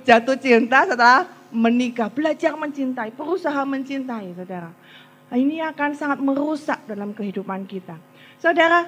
Jatuh 0.02 0.34
cinta 0.34 0.82
setelah 0.82 1.30
menikah, 1.54 2.10
belajar 2.10 2.58
mencintai, 2.58 3.14
berusaha 3.14 3.62
mencintai, 3.66 4.34
Saudara. 4.34 4.70
Ini 5.30 5.62
akan 5.70 5.94
sangat 5.94 6.18
merusak 6.18 6.82
dalam 6.90 7.14
kehidupan 7.14 7.66
kita. 7.70 7.94
Saudara, 8.42 8.86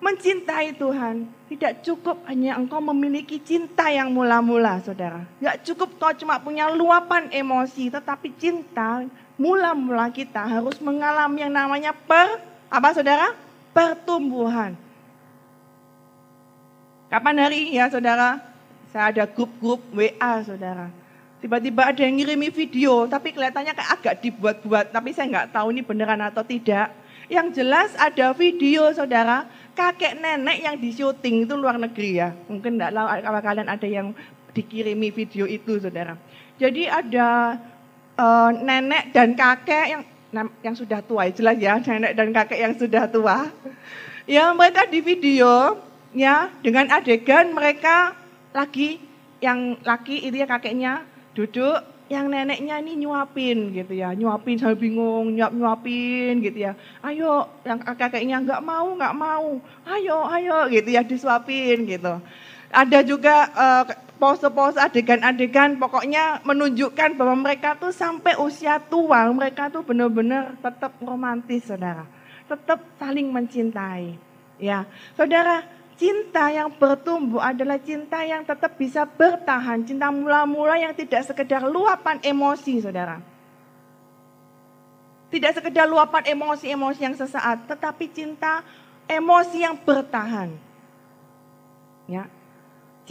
mencintai 0.00 0.74
Tuhan 0.74 1.28
tidak 1.52 1.84
cukup 1.84 2.24
hanya 2.26 2.56
engkau 2.56 2.80
memiliki 2.80 3.36
cinta 3.38 3.92
yang 3.92 4.10
mula-mula, 4.10 4.80
Saudara. 4.80 5.22
Tidak 5.38 5.56
cukup 5.68 6.00
kau 6.00 6.12
cuma 6.16 6.40
punya 6.40 6.72
luapan 6.72 7.28
emosi, 7.30 7.92
tetapi 7.92 8.32
cinta 8.40 9.04
mula-mula 9.36 10.08
kita 10.10 10.40
harus 10.44 10.80
mengalami 10.80 11.44
yang 11.44 11.52
namanya 11.52 11.92
per 11.92 12.40
apa 12.72 12.90
Saudara? 12.96 13.32
pertumbuhan. 13.70 14.74
Kapan 17.10 17.36
hari 17.42 17.74
ya 17.74 17.90
saudara? 17.90 18.38
Saya 18.90 19.10
ada 19.14 19.24
grup-grup 19.26 19.82
WA 19.94 20.34
saudara. 20.42 20.90
Tiba-tiba 21.40 21.88
ada 21.88 22.00
yang 22.04 22.20
ngirimi 22.20 22.52
video, 22.52 23.08
tapi 23.08 23.32
kelihatannya 23.32 23.72
kayak 23.72 23.92
agak 23.98 24.14
dibuat-buat. 24.20 24.92
Tapi 24.92 25.10
saya 25.14 25.26
nggak 25.30 25.50
tahu 25.54 25.72
ini 25.72 25.82
beneran 25.82 26.20
atau 26.20 26.44
tidak. 26.44 26.92
Yang 27.30 27.62
jelas 27.62 27.94
ada 27.96 28.34
video 28.34 28.90
saudara, 28.90 29.46
kakek 29.80 30.20
nenek 30.20 30.60
yang 30.60 30.76
di 30.76 30.92
syuting 30.92 31.48
itu 31.48 31.54
luar 31.56 31.80
negeri 31.80 32.20
ya. 32.20 32.36
Mungkin 32.52 32.76
enggak 32.76 32.92
tahu 32.92 33.06
kalau 33.24 33.40
kalian 33.40 33.68
ada 33.72 33.88
yang 33.88 34.12
dikirimi 34.52 35.08
video 35.08 35.48
itu 35.48 35.80
saudara. 35.80 36.20
Jadi 36.60 36.84
ada 36.84 37.56
uh, 38.20 38.50
nenek 38.52 39.16
dan 39.16 39.32
kakek 39.32 39.86
yang 39.96 40.02
yang 40.60 40.76
sudah 40.76 41.00
tua, 41.00 41.32
jelas 41.32 41.56
ya, 41.56 41.80
nenek 41.88 42.12
dan 42.12 42.28
kakek 42.36 42.60
yang 42.60 42.74
sudah 42.76 43.08
tua. 43.08 43.48
Ya, 44.28 44.52
mereka 44.52 44.84
di 44.86 45.00
video 45.00 45.80
ya 46.12 46.52
dengan 46.60 46.90
adegan 46.90 47.54
mereka 47.54 48.14
lagi 48.50 48.98
yang 49.40 49.78
laki 49.86 50.28
itu 50.28 50.36
ya 50.42 50.46
kakeknya 50.46 51.06
duduk 51.32 51.80
yang 52.10 52.26
neneknya 52.26 52.82
ini 52.82 53.06
nyuapin 53.06 53.70
gitu 53.70 53.94
ya, 53.94 54.10
nyuapin 54.18 54.58
saya 54.58 54.74
bingung, 54.74 55.30
nyuap 55.30 55.54
nyuapin 55.54 56.42
gitu 56.42 56.66
ya. 56.66 56.74
Ayo, 57.06 57.46
yang 57.62 57.78
kakeknya 57.78 58.42
nggak 58.42 58.62
mau, 58.66 58.98
nggak 58.98 59.14
mau. 59.14 59.62
Ayo, 59.86 60.26
ayo 60.26 60.66
gitu 60.74 60.90
ya 60.90 61.06
disuapin 61.06 61.86
gitu. 61.86 62.18
Ada 62.74 63.06
juga 63.06 63.46
uh, 63.54 63.84
pose-pose 64.20 64.76
adegan-adegan 64.76 65.80
pokoknya 65.80 66.44
menunjukkan 66.44 67.16
bahwa 67.16 67.40
mereka 67.40 67.72
tuh 67.80 67.88
sampai 67.88 68.36
usia 68.36 68.76
tua 68.76 69.24
mereka 69.32 69.72
tuh 69.72 69.80
benar-benar 69.80 70.60
tetap 70.60 70.92
romantis 71.00 71.64
saudara 71.64 72.04
tetap 72.44 72.84
saling 73.00 73.32
mencintai 73.32 74.20
ya 74.60 74.84
saudara 75.16 75.64
cinta 76.00 76.48
yang 76.48 76.72
bertumbuh 76.72 77.44
adalah 77.44 77.76
cinta 77.76 78.24
yang 78.24 78.40
tetap 78.40 78.80
bisa 78.80 79.04
bertahan 79.04 79.84
cinta 79.84 80.08
mula-mula 80.08 80.80
yang 80.80 80.96
tidak 80.96 81.28
sekedar 81.28 81.60
luapan 81.68 82.16
emosi 82.24 82.80
saudara 82.80 83.20
tidak 85.28 85.60
sekedar 85.60 85.84
luapan 85.84 86.24
emosi-emosi 86.32 87.00
yang 87.04 87.12
sesaat 87.12 87.68
tetapi 87.68 88.08
cinta 88.08 88.64
emosi 89.04 89.60
yang 89.60 89.76
bertahan 89.76 90.56
ya 92.08 92.24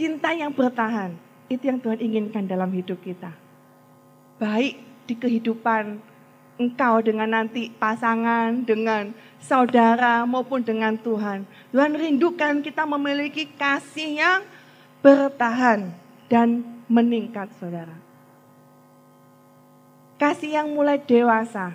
Cinta 0.00 0.32
yang 0.32 0.48
bertahan, 0.56 1.12
itu 1.52 1.68
yang 1.68 1.76
Tuhan 1.76 2.00
inginkan 2.00 2.48
dalam 2.48 2.72
hidup 2.72 3.04
kita. 3.04 3.36
Baik 4.40 4.80
di 5.04 5.12
kehidupan 5.12 6.00
engkau 6.56 7.04
dengan 7.04 7.36
nanti 7.36 7.68
pasangan, 7.68 8.64
dengan 8.64 9.12
saudara 9.40 10.22
maupun 10.28 10.60
dengan 10.60 10.94
Tuhan. 10.94 11.48
Tuhan 11.72 11.92
rindukan 11.96 12.60
kita 12.60 12.84
memiliki 12.84 13.48
kasih 13.56 14.20
yang 14.20 14.40
bertahan 15.00 15.90
dan 16.28 16.62
meningkat 16.86 17.48
saudara. 17.56 17.96
Kasih 20.20 20.60
yang 20.60 20.68
mulai 20.70 21.00
dewasa. 21.00 21.72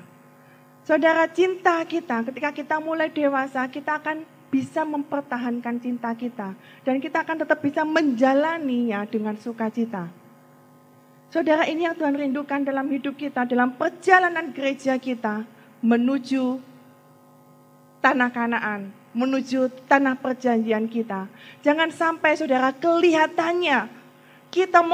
Saudara 0.85 1.25
cinta 1.25 1.81
kita 1.81 2.21
ketika 2.29 2.53
kita 2.53 2.77
mulai 2.77 3.09
dewasa 3.09 3.65
kita 3.65 3.97
akan 3.97 4.21
bisa 4.53 4.85
mempertahankan 4.87 5.81
cinta 5.81 6.13
kita. 6.13 6.53
Dan 6.87 7.01
kita 7.03 7.25
akan 7.25 7.43
tetap 7.43 7.59
bisa 7.59 7.81
menjalaninya 7.83 9.03
dengan 9.09 9.35
sukacita. 9.35 10.07
Saudara 11.33 11.67
ini 11.67 11.83
yang 11.83 11.97
Tuhan 11.99 12.15
rindukan 12.15 12.63
dalam 12.63 12.87
hidup 12.87 13.19
kita, 13.19 13.43
dalam 13.43 13.75
perjalanan 13.75 14.55
gereja 14.55 14.95
kita 14.95 15.43
menuju 15.83 16.74
tanah 18.05 18.29
kanaan, 18.29 18.93
menuju 19.17 19.73
tanah 19.89 20.13
perjanjian 20.13 20.85
kita. 20.85 21.25
Jangan 21.65 21.89
sampai 21.89 22.37
saudara 22.37 22.69
kelihatannya 22.69 23.89
kita 24.53 24.85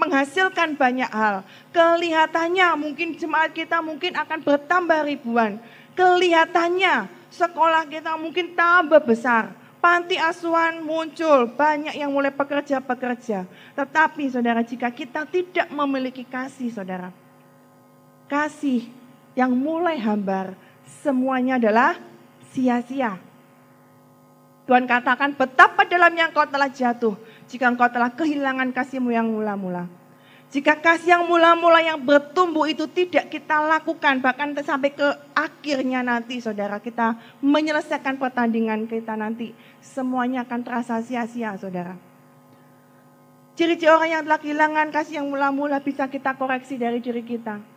menghasilkan 0.00 0.80
banyak 0.80 1.12
hal. 1.12 1.44
Kelihatannya 1.76 2.72
mungkin 2.80 3.20
jemaat 3.20 3.52
kita 3.52 3.84
mungkin 3.84 4.16
akan 4.16 4.40
bertambah 4.40 5.04
ribuan. 5.04 5.60
Kelihatannya 5.92 7.12
sekolah 7.28 7.84
kita 7.84 8.16
mungkin 8.16 8.56
tambah 8.56 9.04
besar. 9.04 9.52
Panti 9.76 10.16
asuhan 10.16 10.82
muncul, 10.82 11.52
banyak 11.52 11.94
yang 11.94 12.10
mulai 12.10 12.32
pekerja-pekerja. 12.32 13.46
Tetapi 13.76 14.24
saudara, 14.32 14.64
jika 14.64 14.88
kita 14.90 15.28
tidak 15.28 15.68
memiliki 15.70 16.26
kasih 16.26 16.72
saudara. 16.74 17.12
Kasih 18.26 18.90
yang 19.38 19.54
mulai 19.54 19.94
hambar, 20.00 20.58
semuanya 20.86 21.58
adalah 21.58 21.98
sia-sia. 22.54 23.18
Tuhan 24.66 24.86
katakan 24.90 25.38
betapa 25.38 25.86
dalamnya 25.86 26.30
engkau 26.30 26.42
telah 26.50 26.66
jatuh 26.66 27.14
jika 27.46 27.70
engkau 27.70 27.86
telah 27.86 28.10
kehilangan 28.10 28.74
kasihmu 28.74 29.14
yang 29.14 29.30
mula-mula. 29.30 29.86
Jika 30.46 30.78
kasih 30.78 31.18
yang 31.18 31.24
mula-mula 31.26 31.82
yang 31.82 31.98
bertumbuh 31.98 32.70
itu 32.70 32.86
tidak 32.86 33.34
kita 33.34 33.58
lakukan, 33.66 34.22
bahkan 34.22 34.54
sampai 34.62 34.94
ke 34.94 35.06
akhirnya 35.34 36.06
nanti 36.06 36.38
saudara 36.38 36.78
kita 36.78 37.18
menyelesaikan 37.42 38.14
pertandingan 38.14 38.86
kita 38.86 39.18
nanti, 39.18 39.50
semuanya 39.82 40.46
akan 40.46 40.60
terasa 40.62 41.02
sia-sia 41.02 41.58
saudara. 41.58 41.98
Ciri-ciri 43.58 43.90
orang 43.90 44.10
yang 44.12 44.22
telah 44.22 44.38
kehilangan 44.38 44.88
kasih 44.94 45.14
yang 45.18 45.28
mula-mula 45.32 45.82
bisa 45.82 46.06
kita 46.06 46.38
koreksi 46.38 46.78
dari 46.78 47.02
diri 47.02 47.26
kita. 47.26 47.75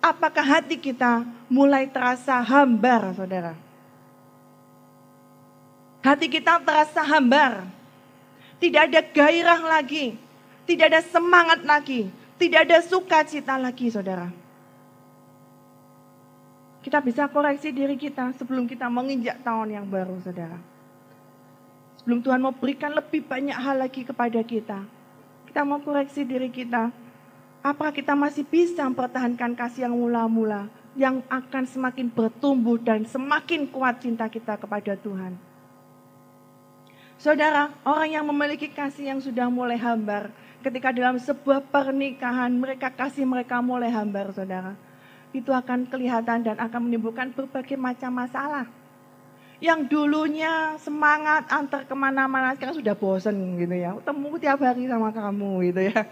Apakah 0.00 0.42
hati 0.42 0.80
kita 0.80 1.28
mulai 1.52 1.84
terasa 1.84 2.40
hambar 2.40 3.12
saudara? 3.12 3.52
Hati 6.00 6.26
kita 6.32 6.56
terasa 6.64 7.04
hambar. 7.04 7.68
Tidak 8.56 8.80
ada 8.80 9.00
gairah 9.04 9.60
lagi. 9.60 10.16
Tidak 10.64 10.88
ada 10.88 11.00
semangat 11.04 11.60
lagi. 11.64 12.08
Tidak 12.40 12.60
ada 12.64 12.80
sukacita 12.80 13.60
lagi, 13.60 13.92
saudara. 13.92 14.32
Kita 16.80 17.04
bisa 17.04 17.28
koreksi 17.28 17.68
diri 17.68 18.00
kita 18.00 18.32
sebelum 18.40 18.64
kita 18.64 18.88
menginjak 18.88 19.44
tahun 19.44 19.76
yang 19.76 19.84
baru, 19.84 20.16
saudara. 20.24 20.56
Sebelum 22.00 22.24
Tuhan 22.24 22.40
mau 22.40 22.56
berikan 22.56 22.96
lebih 22.96 23.20
banyak 23.28 23.52
hal 23.52 23.76
lagi 23.76 24.08
kepada 24.08 24.40
kita. 24.40 24.80
Kita 25.44 25.60
mau 25.68 25.84
koreksi 25.84 26.24
diri 26.24 26.48
kita. 26.48 26.88
Apakah 27.60 27.92
kita 27.92 28.16
masih 28.16 28.44
bisa 28.48 28.88
mempertahankan 28.88 29.52
kasih 29.52 29.84
yang 29.84 29.94
mula-mula, 29.96 30.72
yang 30.96 31.20
akan 31.28 31.68
semakin 31.68 32.08
bertumbuh 32.08 32.80
dan 32.80 33.04
semakin 33.04 33.68
kuat 33.68 34.00
cinta 34.00 34.26
kita 34.32 34.56
kepada 34.56 34.96
Tuhan. 34.96 35.36
Saudara, 37.20 37.68
orang 37.84 38.08
yang 38.16 38.24
memiliki 38.24 38.72
kasih 38.72 39.12
yang 39.12 39.20
sudah 39.20 39.52
mulai 39.52 39.76
hambar, 39.76 40.32
ketika 40.64 40.88
dalam 40.88 41.20
sebuah 41.20 41.68
pernikahan 41.68 42.48
mereka 42.48 42.88
kasih 42.88 43.28
mereka 43.28 43.60
mulai 43.60 43.92
hambar, 43.92 44.32
saudara 44.32 44.72
itu 45.30 45.54
akan 45.54 45.86
kelihatan 45.86 46.42
dan 46.42 46.56
akan 46.58 46.80
menimbulkan 46.90 47.30
berbagai 47.30 47.78
macam 47.78 48.10
masalah. 48.10 48.66
Yang 49.60 49.92
dulunya 49.92 50.74
semangat 50.80 51.44
antar 51.52 51.84
ke 51.84 51.92
mana-mana 51.92 52.56
sekarang 52.56 52.80
sudah 52.80 52.96
bosan 52.96 53.60
gitu 53.60 53.76
ya. 53.76 53.92
Temu 54.00 54.32
tiap 54.40 54.64
hari 54.64 54.88
sama 54.88 55.12
kamu 55.12 55.68
gitu 55.70 55.80
ya. 55.92 56.08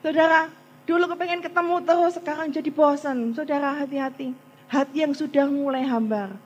Saudara, 0.00 0.48
dulu 0.84 1.04
kepengen 1.10 1.40
ketemu 1.44 1.76
terus 1.84 2.14
sekarang 2.16 2.52
jadi 2.52 2.70
bosan. 2.70 3.32
Saudara 3.32 3.76
hati-hati. 3.80 4.32
Hati 4.70 5.02
yang 5.02 5.16
sudah 5.16 5.50
mulai 5.50 5.82
hambar. 5.82 6.36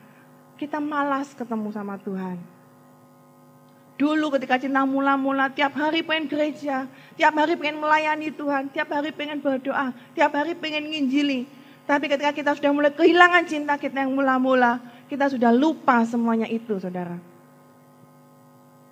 Kita 0.56 0.78
malas 0.80 1.34
ketemu 1.34 1.68
sama 1.74 2.00
Tuhan. 2.00 2.54
Dulu 3.94 4.26
ketika 4.34 4.58
cinta 4.58 4.82
mula-mula 4.82 5.46
tiap 5.54 5.78
hari 5.78 6.02
pengen 6.02 6.26
gereja, 6.26 6.90
tiap 7.14 7.34
hari 7.38 7.54
pengen 7.54 7.78
melayani 7.78 8.34
Tuhan, 8.34 8.66
tiap 8.74 8.90
hari 8.90 9.14
pengen 9.14 9.38
berdoa, 9.38 9.94
tiap 10.18 10.34
hari 10.34 10.58
pengen 10.58 10.90
nginjili. 10.90 11.46
Tapi 11.86 12.10
ketika 12.10 12.34
kita 12.34 12.58
sudah 12.58 12.74
mulai 12.74 12.90
kehilangan 12.90 13.46
cinta 13.46 13.78
kita 13.78 14.02
yang 14.02 14.16
mula-mula, 14.16 14.82
kita 15.06 15.30
sudah 15.30 15.54
lupa 15.54 16.02
semuanya 16.08 16.50
itu, 16.50 16.74
saudara. 16.82 17.20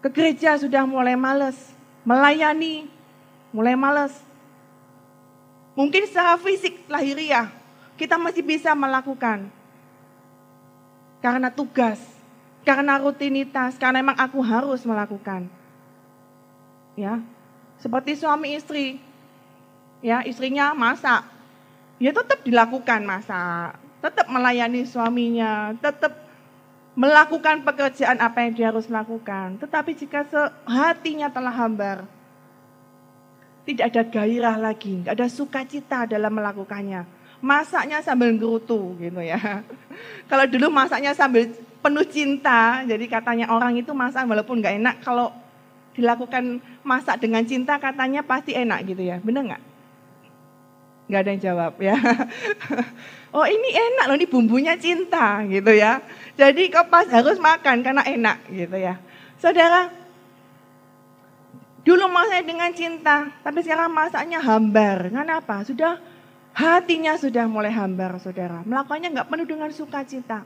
Ke 0.04 0.12
gereja 0.12 0.54
sudah 0.54 0.86
mulai 0.86 1.18
males, 1.18 1.56
melayani, 2.06 2.86
mulai 3.50 3.74
males. 3.74 4.14
Mungkin 5.72 6.04
secara 6.04 6.36
fisik 6.36 6.84
lahiriah, 6.84 7.48
kita 7.96 8.20
masih 8.20 8.44
bisa 8.44 8.76
melakukan. 8.76 9.48
Karena 11.24 11.48
tugas, 11.48 12.00
karena 12.66 13.00
rutinitas, 13.00 13.80
karena 13.80 14.04
memang 14.04 14.18
aku 14.20 14.42
harus 14.44 14.84
melakukan. 14.84 15.48
Ya, 16.92 17.24
seperti 17.80 18.20
suami 18.20 18.52
istri, 18.52 19.00
ya 20.04 20.20
istrinya 20.28 20.76
masak, 20.76 21.24
ya 21.96 22.12
tetap 22.12 22.44
dilakukan 22.44 23.00
masa, 23.06 23.72
tetap 24.04 24.28
melayani 24.28 24.84
suaminya, 24.84 25.72
tetap 25.80 26.20
melakukan 26.92 27.64
pekerjaan 27.64 28.20
apa 28.20 28.44
yang 28.44 28.52
dia 28.52 28.66
harus 28.68 28.90
lakukan. 28.92 29.56
Tetapi 29.56 29.96
jika 29.96 30.28
hatinya 30.68 31.32
telah 31.32 31.54
hambar, 31.54 32.04
tidak 33.62 33.94
ada 33.94 34.02
gairah 34.02 34.56
lagi, 34.58 35.02
tidak 35.02 35.14
ada 35.14 35.26
sukacita 35.30 35.98
dalam 36.10 36.34
melakukannya. 36.34 37.06
Masaknya 37.42 38.02
sambil 38.02 38.34
gerutu 38.38 38.94
gitu 38.98 39.18
ya. 39.22 39.38
Kalau 40.30 40.44
dulu 40.46 40.70
masaknya 40.70 41.14
sambil 41.14 41.50
penuh 41.82 42.06
cinta, 42.06 42.86
jadi 42.86 43.04
katanya 43.10 43.50
orang 43.50 43.74
itu 43.74 43.90
masak 43.90 44.22
walaupun 44.26 44.62
nggak 44.62 44.78
enak, 44.78 44.96
kalau 45.02 45.34
dilakukan 45.98 46.62
masak 46.86 47.18
dengan 47.18 47.42
cinta 47.42 47.74
katanya 47.82 48.22
pasti 48.22 48.54
enak 48.54 48.86
gitu 48.86 49.02
ya, 49.02 49.18
bener 49.18 49.42
nggak? 49.50 49.62
Gak 51.10 51.20
ada 51.26 51.30
yang 51.34 51.42
jawab 51.42 51.72
ya. 51.82 51.98
Oh 53.32 53.48
ini 53.48 53.72
enak 53.72 54.12
loh, 54.12 54.16
ini 54.20 54.28
bumbunya 54.28 54.76
cinta 54.76 55.40
gitu 55.48 55.72
ya. 55.72 56.04
Jadi 56.36 56.68
kau 56.68 56.84
pas 56.92 57.08
harus 57.08 57.40
makan 57.40 57.80
karena 57.80 58.04
enak 58.04 58.44
gitu 58.52 58.76
ya. 58.76 59.00
Saudara, 59.40 59.88
dulu 61.82 62.06
masaknya 62.10 62.44
dengan 62.46 62.70
cinta, 62.74 63.30
tapi 63.42 63.62
sekarang 63.62 63.90
masaknya 63.90 64.38
hambar. 64.42 65.10
Kenapa? 65.10 65.62
Sudah 65.66 65.98
hatinya 66.54 67.14
sudah 67.18 67.46
mulai 67.46 67.70
hambar, 67.74 68.18
saudara. 68.22 68.62
Melakukannya 68.62 69.08
nggak 69.14 69.28
penuh 69.28 69.46
dengan 69.46 69.70
sukacita. 69.70 70.42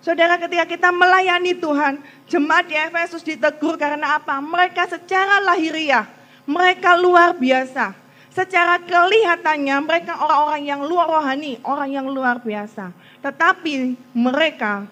Saudara 0.00 0.40
ketika 0.40 0.64
kita 0.64 0.88
melayani 0.88 1.52
Tuhan, 1.60 2.00
jemaat 2.24 2.64
di 2.64 2.76
Efesus 2.76 3.20
ditegur 3.20 3.76
karena 3.76 4.16
apa? 4.16 4.40
Mereka 4.40 4.88
secara 4.88 5.44
lahiriah, 5.44 6.08
mereka 6.48 6.96
luar 6.96 7.36
biasa 7.36 8.00
Secara 8.30 8.78
kelihatannya 8.86 9.74
mereka 9.82 10.14
orang-orang 10.22 10.62
yang 10.62 10.80
luar 10.86 11.10
rohani, 11.10 11.58
orang 11.66 11.90
yang 11.90 12.06
luar 12.06 12.38
biasa. 12.38 12.94
Tetapi 13.26 13.98
mereka 14.14 14.86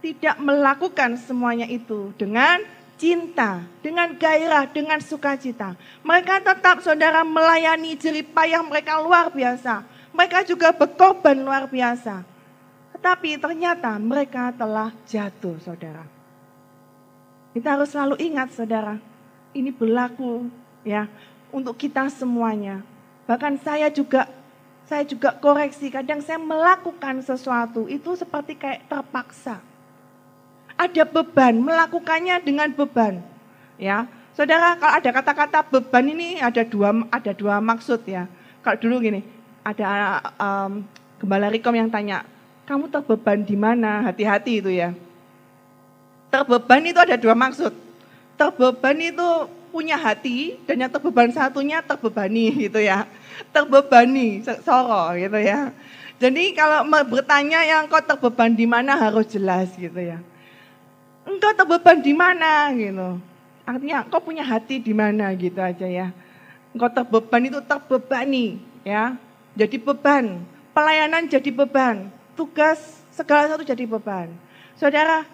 tidak 0.00 0.40
melakukan 0.40 1.20
semuanya 1.20 1.68
itu 1.68 2.08
dengan 2.16 2.64
cinta, 3.00 3.64
dengan 3.80 4.12
gairah, 4.12 4.68
dengan 4.68 5.00
sukacita. 5.00 5.72
Mereka 6.04 6.44
tetap 6.44 6.84
saudara 6.84 7.24
melayani 7.24 7.96
jeripayah 7.96 8.60
mereka 8.60 9.00
luar 9.00 9.32
biasa. 9.32 9.88
Mereka 10.12 10.44
juga 10.44 10.68
berkorban 10.76 11.40
luar 11.40 11.64
biasa. 11.64 12.20
Tetapi 12.92 13.40
ternyata 13.40 13.96
mereka 13.96 14.52
telah 14.52 14.92
jatuh 15.08 15.56
saudara. 15.64 16.04
Kita 17.56 17.80
harus 17.80 17.88
selalu 17.88 18.20
ingat 18.20 18.52
saudara, 18.52 19.00
ini 19.56 19.72
berlaku 19.72 20.52
ya 20.84 21.08
untuk 21.48 21.80
kita 21.80 22.12
semuanya. 22.12 22.84
Bahkan 23.24 23.64
saya 23.64 23.88
juga 23.88 24.28
saya 24.84 25.06
juga 25.06 25.32
koreksi, 25.38 25.88
kadang 25.88 26.20
saya 26.20 26.36
melakukan 26.36 27.22
sesuatu 27.22 27.86
itu 27.86 28.12
seperti 28.18 28.58
kayak 28.58 28.90
terpaksa. 28.90 29.62
Ada 30.80 31.04
beban, 31.04 31.60
melakukannya 31.60 32.40
dengan 32.40 32.72
beban. 32.72 33.20
Ya, 33.76 34.08
saudara 34.32 34.80
kalau 34.80 34.96
ada 34.96 35.10
kata-kata 35.12 35.60
beban 35.68 36.08
ini 36.08 36.40
ada 36.40 36.64
dua 36.64 37.04
ada 37.12 37.36
dua 37.36 37.60
maksud 37.60 38.00
ya. 38.08 38.24
Kalau 38.64 38.80
dulu 38.80 39.04
gini, 39.04 39.20
ada 39.60 40.20
um, 40.40 40.80
gembala 41.20 41.52
Rikom 41.52 41.76
yang 41.76 41.92
tanya, 41.92 42.24
kamu 42.64 42.88
terbeban 42.88 43.44
di 43.44 43.60
mana? 43.60 44.08
Hati-hati 44.08 44.64
itu 44.64 44.72
ya. 44.72 44.96
Terbeban 46.32 46.80
itu 46.88 46.96
ada 46.96 47.20
dua 47.20 47.36
maksud. 47.36 47.76
Terbeban 48.40 48.96
itu 49.04 49.28
punya 49.68 50.00
hati 50.00 50.56
dan 50.64 50.80
yang 50.80 50.90
terbeban 50.92 51.28
satunya 51.28 51.84
terbebani 51.84 52.56
gitu 52.68 52.80
ya. 52.80 53.04
Terbebani, 53.52 54.40
soro 54.64 55.12
gitu 55.12 55.36
ya. 55.44 55.76
Jadi 56.20 56.52
kalau 56.56 56.84
bertanya 57.04 57.64
yang 57.64 57.84
kau 57.88 58.00
terbeban 58.00 58.52
di 58.52 58.64
mana 58.64 58.96
harus 58.96 59.28
jelas 59.28 59.72
gitu 59.76 60.00
ya. 60.00 60.20
Engkau 61.30 61.54
terbeban 61.54 62.02
di 62.02 62.10
mana 62.10 62.74
gitu. 62.74 63.22
Artinya 63.62 64.02
kau 64.10 64.18
punya 64.18 64.42
hati 64.42 64.82
di 64.82 64.90
mana 64.90 65.30
gitu 65.38 65.62
aja 65.62 65.86
ya. 65.86 66.10
Engkau 66.74 66.90
terbeban 66.90 67.46
itu 67.46 67.62
terbebani 67.62 68.58
ya. 68.82 69.14
Jadi 69.54 69.78
beban, 69.78 70.42
pelayanan 70.74 71.26
jadi 71.26 71.50
beban, 71.50 72.10
tugas 72.34 73.02
segala 73.14 73.50
satu 73.50 73.62
jadi 73.62 73.86
beban. 73.86 74.30
Saudara, 74.78 75.26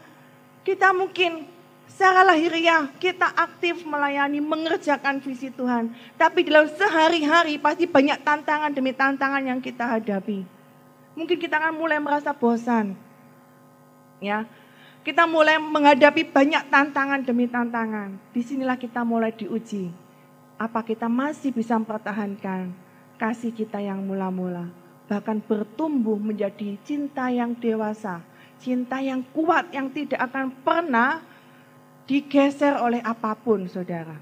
kita 0.64 0.92
mungkin 0.92 1.56
Secara 1.96 2.28
lahiriah 2.28 2.92
kita 3.00 3.24
aktif 3.32 3.80
melayani, 3.88 4.36
mengerjakan 4.36 5.16
visi 5.24 5.48
Tuhan. 5.48 5.96
Tapi 6.20 6.44
dalam 6.44 6.68
sehari-hari 6.68 7.56
pasti 7.56 7.88
banyak 7.88 8.20
tantangan 8.20 8.68
demi 8.68 8.92
tantangan 8.92 9.40
yang 9.40 9.64
kita 9.64 9.96
hadapi. 9.96 10.44
Mungkin 11.16 11.40
kita 11.40 11.56
akan 11.56 11.72
mulai 11.72 11.96
merasa 11.96 12.36
bosan. 12.36 12.92
Ya, 14.20 14.44
kita 15.06 15.22
mulai 15.22 15.54
menghadapi 15.62 16.26
banyak 16.34 16.66
tantangan 16.66 17.22
demi 17.22 17.46
tantangan. 17.46 18.18
Di 18.34 18.42
sinilah 18.42 18.74
kita 18.74 19.06
mulai 19.06 19.30
diuji. 19.30 19.94
Apa 20.58 20.82
kita 20.82 21.06
masih 21.06 21.54
bisa 21.54 21.78
mempertahankan 21.78 22.74
kasih 23.14 23.54
kita 23.54 23.78
yang 23.78 24.02
mula-mula. 24.02 24.66
Bahkan 25.06 25.46
bertumbuh 25.46 26.18
menjadi 26.18 26.74
cinta 26.82 27.30
yang 27.30 27.54
dewasa. 27.54 28.18
Cinta 28.58 28.98
yang 28.98 29.22
kuat 29.30 29.70
yang 29.70 29.94
tidak 29.94 30.26
akan 30.26 30.50
pernah 30.66 31.22
digeser 32.10 32.74
oleh 32.74 32.98
apa 33.06 33.38
pun, 33.38 33.70
saudara. 33.70 34.18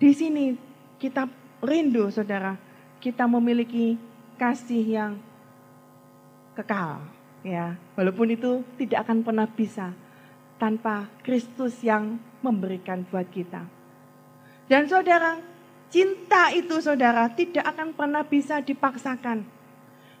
Di 0.00 0.16
sini 0.16 0.56
kita 0.96 1.28
rindu, 1.60 2.08
saudara, 2.08 2.56
kita 2.96 3.28
memiliki 3.28 4.00
kasih 4.40 4.84
yang 4.88 5.12
kekal, 6.56 7.13
ya. 7.44 7.76
Walaupun 7.94 8.34
itu 8.34 8.64
tidak 8.80 9.06
akan 9.06 9.22
pernah 9.22 9.46
bisa 9.46 9.92
tanpa 10.56 11.06
Kristus 11.20 11.78
yang 11.84 12.18
memberikan 12.40 13.04
buat 13.12 13.28
kita. 13.28 13.62
Dan 14.64 14.88
saudara, 14.88 15.38
cinta 15.92 16.48
itu 16.56 16.80
saudara 16.80 17.28
tidak 17.30 17.68
akan 17.68 17.92
pernah 17.92 18.24
bisa 18.24 18.64
dipaksakan. 18.64 19.44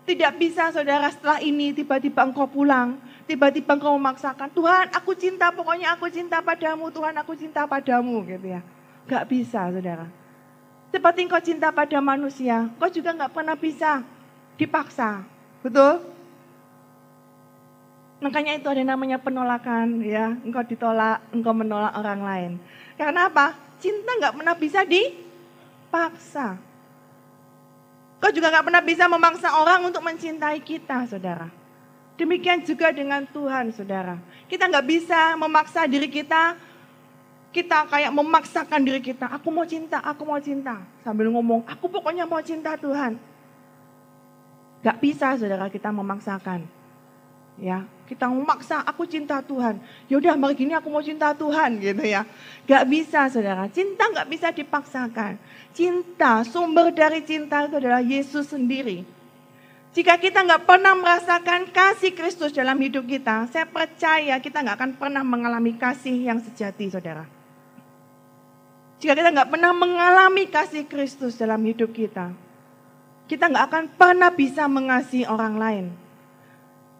Tidak 0.04 0.32
bisa 0.36 0.68
saudara 0.68 1.08
setelah 1.08 1.40
ini 1.40 1.72
tiba-tiba 1.72 2.28
engkau 2.28 2.44
pulang. 2.44 3.00
Tiba-tiba 3.24 3.72
engkau 3.72 3.96
memaksakan, 3.96 4.52
Tuhan 4.52 4.92
aku 4.92 5.16
cinta, 5.16 5.48
pokoknya 5.48 5.96
aku 5.96 6.12
cinta 6.12 6.44
padamu, 6.44 6.92
Tuhan 6.92 7.16
aku 7.16 7.32
cinta 7.32 7.64
padamu 7.64 8.20
gitu 8.28 8.52
ya. 8.52 8.60
Gak 9.08 9.32
bisa 9.32 9.72
saudara. 9.72 10.04
Seperti 10.92 11.24
engkau 11.24 11.40
cinta 11.40 11.72
pada 11.72 12.04
manusia, 12.04 12.68
kau 12.76 12.92
juga 12.92 13.16
gak 13.16 13.32
pernah 13.32 13.56
bisa 13.56 14.04
dipaksa. 14.60 15.24
Betul? 15.64 16.13
Makanya 18.24 18.56
itu 18.56 18.64
ada 18.72 18.80
namanya 18.80 19.20
penolakan 19.20 20.00
ya. 20.00 20.32
Engkau 20.40 20.64
ditolak, 20.64 21.20
engkau 21.28 21.52
menolak 21.52 21.92
orang 21.92 22.20
lain. 22.24 22.52
Karena 22.96 23.28
apa? 23.28 23.52
Cinta 23.76 24.16
nggak 24.16 24.40
pernah 24.40 24.56
bisa 24.56 24.80
dipaksa. 24.88 26.56
Kau 28.16 28.32
juga 28.32 28.48
nggak 28.48 28.64
pernah 28.64 28.80
bisa 28.80 29.04
memaksa 29.04 29.52
orang 29.60 29.84
untuk 29.84 30.00
mencintai 30.00 30.56
kita, 30.64 31.04
saudara. 31.04 31.52
Demikian 32.16 32.64
juga 32.64 32.88
dengan 32.96 33.28
Tuhan, 33.28 33.76
saudara. 33.76 34.16
Kita 34.48 34.72
nggak 34.72 34.86
bisa 34.88 35.36
memaksa 35.36 35.84
diri 35.84 36.08
kita. 36.08 36.56
Kita 37.52 37.84
kayak 37.92 38.08
memaksakan 38.08 38.80
diri 38.88 39.04
kita. 39.04 39.28
Aku 39.36 39.52
mau 39.52 39.68
cinta, 39.68 40.00
aku 40.00 40.24
mau 40.24 40.40
cinta. 40.40 40.80
Sambil 41.04 41.28
ngomong, 41.28 41.68
aku 41.68 41.92
pokoknya 41.92 42.24
mau 42.24 42.40
cinta 42.40 42.72
Tuhan. 42.80 43.20
Gak 44.80 44.96
bisa, 45.04 45.36
saudara, 45.36 45.68
kita 45.68 45.92
memaksakan. 45.92 46.64
Ya, 47.60 47.84
kita 48.04 48.28
memaksa, 48.28 48.84
aku 48.84 49.08
cinta 49.08 49.40
Tuhan. 49.40 49.80
Yaudah, 50.12 50.36
mari 50.36 50.52
gini 50.52 50.76
aku 50.76 50.92
mau 50.92 51.00
cinta 51.00 51.32
Tuhan, 51.32 51.80
gitu 51.80 52.04
ya. 52.04 52.28
Gak 52.68 52.84
bisa, 52.84 53.26
saudara. 53.32 53.64
Cinta 53.72 54.12
gak 54.12 54.28
bisa 54.28 54.52
dipaksakan. 54.52 55.40
Cinta, 55.72 56.44
sumber 56.44 56.92
dari 56.92 57.24
cinta 57.24 57.64
itu 57.64 57.80
adalah 57.80 58.04
Yesus 58.04 58.52
sendiri. 58.52 59.02
Jika 59.94 60.18
kita 60.18 60.42
nggak 60.42 60.66
pernah 60.66 60.98
merasakan 60.98 61.70
kasih 61.70 62.18
Kristus 62.18 62.50
dalam 62.50 62.74
hidup 62.82 63.06
kita, 63.06 63.46
saya 63.46 63.62
percaya 63.62 64.34
kita 64.42 64.58
nggak 64.58 64.74
akan 64.74 64.92
pernah 64.98 65.22
mengalami 65.22 65.78
kasih 65.78 66.18
yang 66.18 66.42
sejati, 66.42 66.90
saudara. 66.90 67.22
Jika 68.98 69.14
kita 69.14 69.30
nggak 69.30 69.50
pernah 69.54 69.70
mengalami 69.70 70.50
kasih 70.50 70.90
Kristus 70.90 71.38
dalam 71.38 71.62
hidup 71.62 71.94
kita, 71.94 72.34
kita 73.30 73.44
nggak 73.46 73.64
akan 73.70 73.84
pernah 73.94 74.34
bisa 74.34 74.66
mengasihi 74.66 75.30
orang 75.30 75.54
lain. 75.62 75.86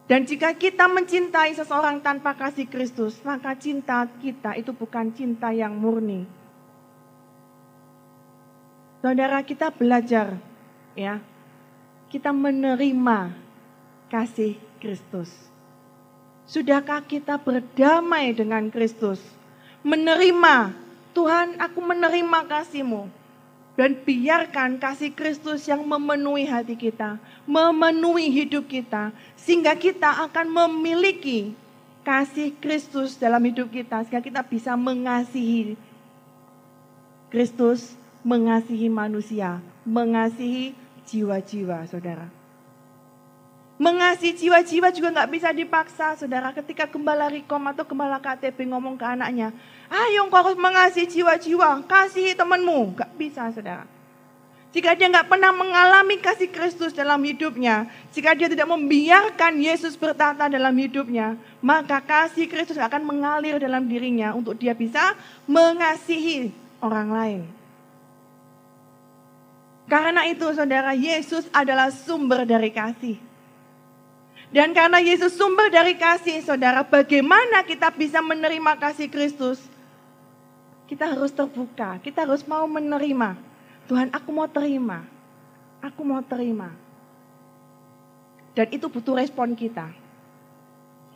Dan 0.05 0.29
jika 0.29 0.53
kita 0.53 0.85
mencintai 0.85 1.57
seseorang 1.57 2.05
tanpa 2.05 2.37
kasih 2.37 2.69
Kristus, 2.69 3.17
maka 3.25 3.57
cinta 3.57 4.05
kita 4.21 4.53
itu 4.61 4.77
bukan 4.77 5.09
cinta 5.17 5.49
yang 5.49 5.73
murni, 5.73 6.29
Saudara 9.05 9.45
kita 9.45 9.69
belajar 9.69 10.41
ya. 10.97 11.21
Kita 12.09 12.33
menerima 12.33 13.37
kasih 14.09 14.57
Kristus. 14.81 15.29
Sudahkah 16.49 17.05
kita 17.05 17.37
berdamai 17.37 18.33
dengan 18.33 18.73
Kristus? 18.73 19.21
Menerima, 19.85 20.73
Tuhan 21.13 21.61
aku 21.61 21.85
menerima 21.85 22.49
kasih-Mu. 22.49 23.24
Dan 23.75 23.99
biarkan 24.07 24.79
kasih 24.79 25.11
Kristus 25.11 25.67
yang 25.67 25.83
memenuhi 25.83 26.47
hati 26.47 26.79
kita, 26.79 27.19
memenuhi 27.43 28.31
hidup 28.31 28.71
kita, 28.71 29.11
sehingga 29.35 29.75
kita 29.75 30.31
akan 30.31 30.47
memiliki 30.47 31.59
kasih 32.07 32.55
Kristus 32.63 33.19
dalam 33.19 33.43
hidup 33.43 33.75
kita, 33.75 34.07
sehingga 34.07 34.23
kita 34.23 34.47
bisa 34.47 34.79
mengasihi 34.79 35.75
Kristus 37.35 37.99
mengasihi 38.25 38.89
manusia, 38.89 39.59
mengasihi 39.85 40.73
jiwa-jiwa, 41.05 41.85
saudara. 41.91 42.44
Mengasihi 43.85 44.33
jiwa-jiwa 44.33 44.89
juga 44.97 45.13
nggak 45.13 45.29
bisa 45.29 45.53
dipaksa, 45.53 46.17
saudara. 46.17 46.57
Ketika 46.57 46.89
gembala 46.89 47.29
Rikom 47.29 47.61
atau 47.69 47.85
gembala 47.85 48.17
KTP 48.17 48.65
ngomong 48.73 48.97
ke 48.97 49.05
anaknya, 49.05 49.53
ayo 49.93 50.25
kau 50.33 50.41
harus 50.41 50.57
mengasihi 50.57 51.05
jiwa-jiwa, 51.05 51.85
kasihi 51.85 52.33
temanmu. 52.33 52.97
Nggak 52.97 53.13
bisa, 53.21 53.53
saudara. 53.53 53.85
Jika 54.73 54.97
dia 54.97 55.13
nggak 55.13 55.29
pernah 55.29 55.53
mengalami 55.53 56.17
kasih 56.17 56.49
Kristus 56.49 56.97
dalam 56.97 57.21
hidupnya, 57.21 57.85
jika 58.11 58.33
dia 58.33 58.49
tidak 58.49 58.67
membiarkan 58.73 59.61
Yesus 59.61 60.01
bertata 60.01 60.49
dalam 60.49 60.73
hidupnya, 60.81 61.37
maka 61.61 62.01
kasih 62.01 62.49
Kristus 62.49 62.81
akan 62.81 63.05
mengalir 63.05 63.61
dalam 63.61 63.85
dirinya 63.85 64.33
untuk 64.33 64.57
dia 64.57 64.73
bisa 64.73 65.13
mengasihi 65.45 66.51
orang 66.81 67.09
lain. 67.13 67.41
Karena 69.93 70.25
itu 70.25 70.49
saudara, 70.57 70.97
Yesus 70.97 71.45
adalah 71.53 71.93
sumber 71.93 72.49
dari 72.49 72.73
kasih. 72.73 73.34
Dan 74.55 74.71
karena 74.71 75.03
Yesus 75.03 75.35
sumber 75.35 75.67
dari 75.67 75.99
kasih, 75.99 76.39
saudara, 76.47 76.87
bagaimana 76.87 77.67
kita 77.67 77.91
bisa 77.91 78.23
menerima 78.23 78.79
kasih 78.79 79.11
Kristus? 79.11 79.59
Kita 80.87 81.11
harus 81.11 81.35
terbuka, 81.35 81.99
kita 81.99 82.23
harus 82.23 82.47
mau 82.47 82.63
menerima. 82.71 83.35
Tuhan, 83.91 84.15
aku 84.15 84.31
mau 84.31 84.47
terima. 84.47 85.03
Aku 85.83 86.07
mau 86.07 86.23
terima. 86.23 86.71
Dan 88.55 88.71
itu 88.71 88.87
butuh 88.87 89.19
respon 89.19 89.59
kita. 89.59 89.91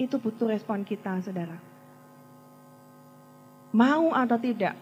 Itu 0.02 0.18
butuh 0.18 0.50
respon 0.50 0.82
kita, 0.82 1.22
saudara. 1.22 1.62
Mau 3.70 4.18
atau 4.18 4.34
tidak? 4.34 4.74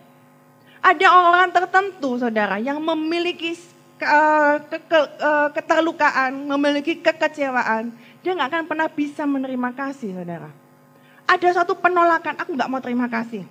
Ada 0.80 1.06
orang 1.12 1.52
tertentu, 1.52 2.16
saudara, 2.16 2.56
yang 2.56 2.80
memiliki 2.80 3.52
ke, 4.00 4.08
ke, 4.72 4.78
ke, 4.80 5.00
keterlukaan, 5.60 6.32
memiliki 6.56 7.04
kekecewaan, 7.04 7.92
dia 8.26 8.34
nggak 8.34 8.50
akan 8.50 8.64
pernah 8.66 8.90
bisa 8.90 9.22
menerima 9.22 9.70
kasih, 9.70 10.18
saudara. 10.18 10.50
Ada 11.30 11.62
satu 11.62 11.78
penolakan, 11.78 12.34
aku 12.42 12.58
nggak 12.58 12.66
mau 12.66 12.82
terima 12.82 13.06
kasih. 13.06 13.46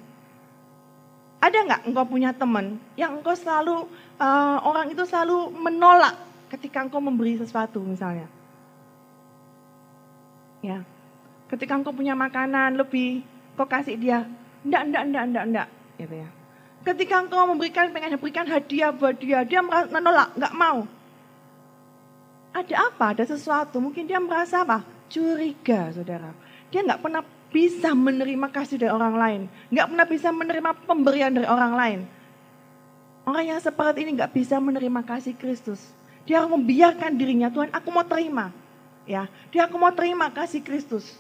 Ada 1.40 1.64
nggak 1.64 1.82
engkau 1.88 2.04
punya 2.04 2.36
teman 2.36 2.76
yang 3.00 3.16
engkau 3.16 3.32
selalu, 3.40 3.88
uh, 4.20 4.60
orang 4.68 4.92
itu 4.92 5.08
selalu 5.08 5.48
menolak 5.56 6.20
ketika 6.52 6.84
engkau 6.84 7.00
memberi 7.00 7.40
sesuatu 7.40 7.80
misalnya. 7.88 8.28
Ya, 10.60 10.84
ketika 11.48 11.80
engkau 11.80 11.96
punya 11.96 12.12
makanan 12.12 12.76
lebih, 12.76 13.24
kau 13.56 13.64
kasih 13.64 13.96
dia, 13.96 14.28
enggak, 14.68 14.92
enggak, 14.92 15.04
enggak, 15.08 15.24
enggak, 15.24 15.46
enggak, 15.48 15.68
gitu 16.04 16.16
ya. 16.20 16.30
Ketika 16.84 17.16
engkau 17.24 17.48
memberikan, 17.48 17.96
pengen 17.96 18.20
berikan 18.20 18.44
hadiah 18.44 18.92
buat 18.92 19.16
dia, 19.24 19.48
dia 19.48 19.64
menolak, 19.64 20.36
nggak 20.36 20.52
mau. 20.52 20.84
Ada 22.56 22.88
apa? 22.88 23.12
Ada 23.12 23.36
sesuatu. 23.36 23.84
Mungkin 23.84 24.08
dia 24.08 24.16
merasa 24.24 24.64
apa? 24.64 24.88
Curiga, 25.12 25.92
saudara. 25.92 26.32
Dia 26.72 26.88
nggak 26.88 27.04
pernah 27.04 27.22
bisa 27.52 27.92
menerima 27.92 28.48
kasih 28.48 28.80
dari 28.80 28.92
orang 28.96 29.16
lain. 29.20 29.42
Nggak 29.68 29.88
pernah 29.92 30.08
bisa 30.08 30.28
menerima 30.32 30.72
pemberian 30.88 31.36
dari 31.36 31.48
orang 31.52 31.74
lain. 31.76 32.00
Orang 33.28 33.44
yang 33.44 33.60
seperti 33.60 34.08
ini 34.08 34.16
nggak 34.16 34.32
bisa 34.32 34.56
menerima 34.64 35.02
kasih 35.04 35.36
Kristus. 35.36 35.84
Dia 36.24 36.42
harus 36.42 36.56
membiarkan 36.56 37.12
dirinya, 37.20 37.52
Tuhan 37.52 37.70
aku 37.76 37.90
mau 37.92 38.08
terima. 38.08 38.50
Ya, 39.06 39.30
dia 39.54 39.70
aku 39.70 39.78
mau 39.78 39.94
terima 39.94 40.32
kasih 40.34 40.64
Kristus. 40.64 41.14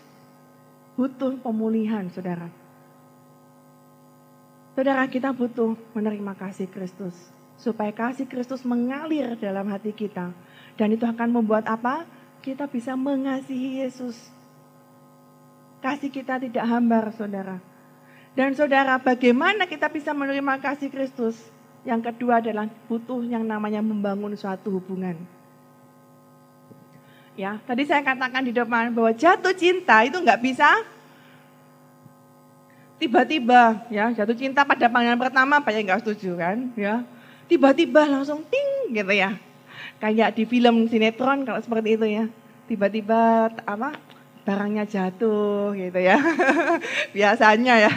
Butuh 0.97 1.37
pemulihan, 1.43 2.07
saudara. 2.09 2.49
Saudara 4.73 5.05
kita 5.05 5.29
butuh 5.35 5.77
menerima 5.93 6.33
kasih 6.39 6.65
Kristus. 6.71 7.13
Supaya 7.55 7.93
kasih 7.93 8.25
Kristus 8.25 8.65
mengalir 8.65 9.37
dalam 9.37 9.69
hati 9.69 9.93
kita. 9.93 10.33
Dan 10.75 10.95
itu 10.95 11.07
akan 11.07 11.31
membuat 11.31 11.67
apa? 11.67 12.03
Kita 12.43 12.67
bisa 12.67 12.93
mengasihi 12.93 13.81
Yesus. 13.83 14.15
Kasih 15.79 16.11
kita 16.11 16.37
tidak 16.37 16.65
hambar 16.67 17.09
saudara. 17.15 17.57
Dan 18.35 18.51
saudara 18.51 18.99
bagaimana 18.99 19.63
kita 19.63 19.87
bisa 19.87 20.11
menerima 20.11 20.59
kasih 20.59 20.91
Kristus? 20.91 21.39
Yang 21.87 22.11
kedua 22.11 22.43
adalah 22.43 22.67
butuh 22.91 23.23
yang 23.23 23.47
namanya 23.47 23.79
membangun 23.79 24.35
suatu 24.35 24.75
hubungan. 24.75 25.15
Ya, 27.39 27.59
tadi 27.63 27.87
saya 27.87 28.03
katakan 28.03 28.43
di 28.43 28.51
depan 28.51 28.91
bahwa 28.91 29.11
jatuh 29.15 29.55
cinta 29.55 30.03
itu 30.03 30.19
nggak 30.19 30.41
bisa 30.43 30.67
tiba-tiba 32.95 33.83
ya 33.91 34.07
jatuh 34.15 34.35
cinta 34.35 34.63
pada 34.63 34.87
pandangan 34.87 35.19
pertama 35.19 35.59
banyak 35.59 35.83
nggak 35.83 36.01
setuju 36.03 36.39
kan 36.39 36.71
ya 36.79 37.03
tiba-tiba 37.51 38.07
langsung 38.07 38.39
ting 38.47 38.95
gitu 38.95 39.11
ya 39.11 39.35
kayak 39.99 40.35
di 40.35 40.43
film 40.47 40.87
sinetron 40.87 41.43
kalau 41.47 41.59
seperti 41.59 41.99
itu 41.99 42.05
ya. 42.07 42.25
Tiba-tiba 42.65 43.53
apa 43.65 43.93
barangnya 44.45 44.85
jatuh 44.85 45.73
gitu 45.77 45.99
ya. 46.01 46.17
Biasanya 47.17 47.89
ya. 47.89 47.93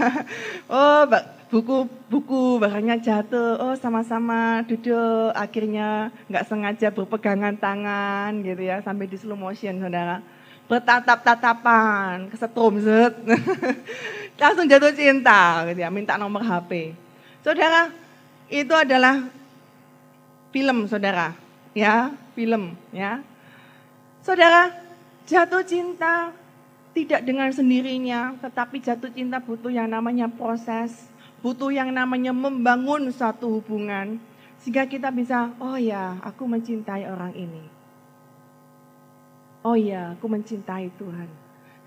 Oh 0.68 1.08
buku 1.48 1.88
buku 2.12 2.60
barangnya 2.60 3.00
jatuh. 3.00 3.60
Oh 3.60 3.74
sama-sama 3.76 4.64
duduk. 4.68 5.32
Akhirnya 5.32 6.12
nggak 6.28 6.46
sengaja 6.46 6.88
berpegangan 6.92 7.56
tangan 7.56 8.44
gitu 8.44 8.62
ya 8.64 8.80
sampai 8.84 9.08
di 9.08 9.16
slow 9.16 9.36
motion 9.36 9.80
saudara. 9.80 10.20
Bertatap-tatapan 10.68 12.28
kesetrum 12.28 12.76
set. 12.84 13.16
Langsung 14.40 14.70
jatuh 14.70 14.94
cinta 14.94 15.66
gitu 15.66 15.80
ya, 15.82 15.90
minta 15.90 16.14
nomor 16.14 16.44
HP. 16.44 16.94
Saudara, 17.42 17.90
itu 18.46 18.70
adalah 18.70 19.26
film 20.54 20.86
saudara, 20.86 21.34
ya, 21.78 22.10
film 22.34 22.74
ya. 22.90 23.22
Saudara, 24.26 24.74
jatuh 25.30 25.62
cinta 25.62 26.34
tidak 26.90 27.22
dengan 27.22 27.54
sendirinya, 27.54 28.34
tetapi 28.42 28.82
jatuh 28.82 29.14
cinta 29.14 29.38
butuh 29.38 29.70
yang 29.70 29.86
namanya 29.86 30.26
proses, 30.26 31.06
butuh 31.38 31.70
yang 31.70 31.94
namanya 31.94 32.34
membangun 32.34 33.06
satu 33.14 33.62
hubungan, 33.62 34.18
sehingga 34.58 34.90
kita 34.90 35.14
bisa, 35.14 35.54
oh 35.62 35.78
ya, 35.78 36.18
aku 36.26 36.50
mencintai 36.50 37.06
orang 37.06 37.30
ini. 37.38 37.64
Oh 39.62 39.78
ya, 39.78 40.18
aku 40.18 40.26
mencintai 40.26 40.90
Tuhan. 40.98 41.30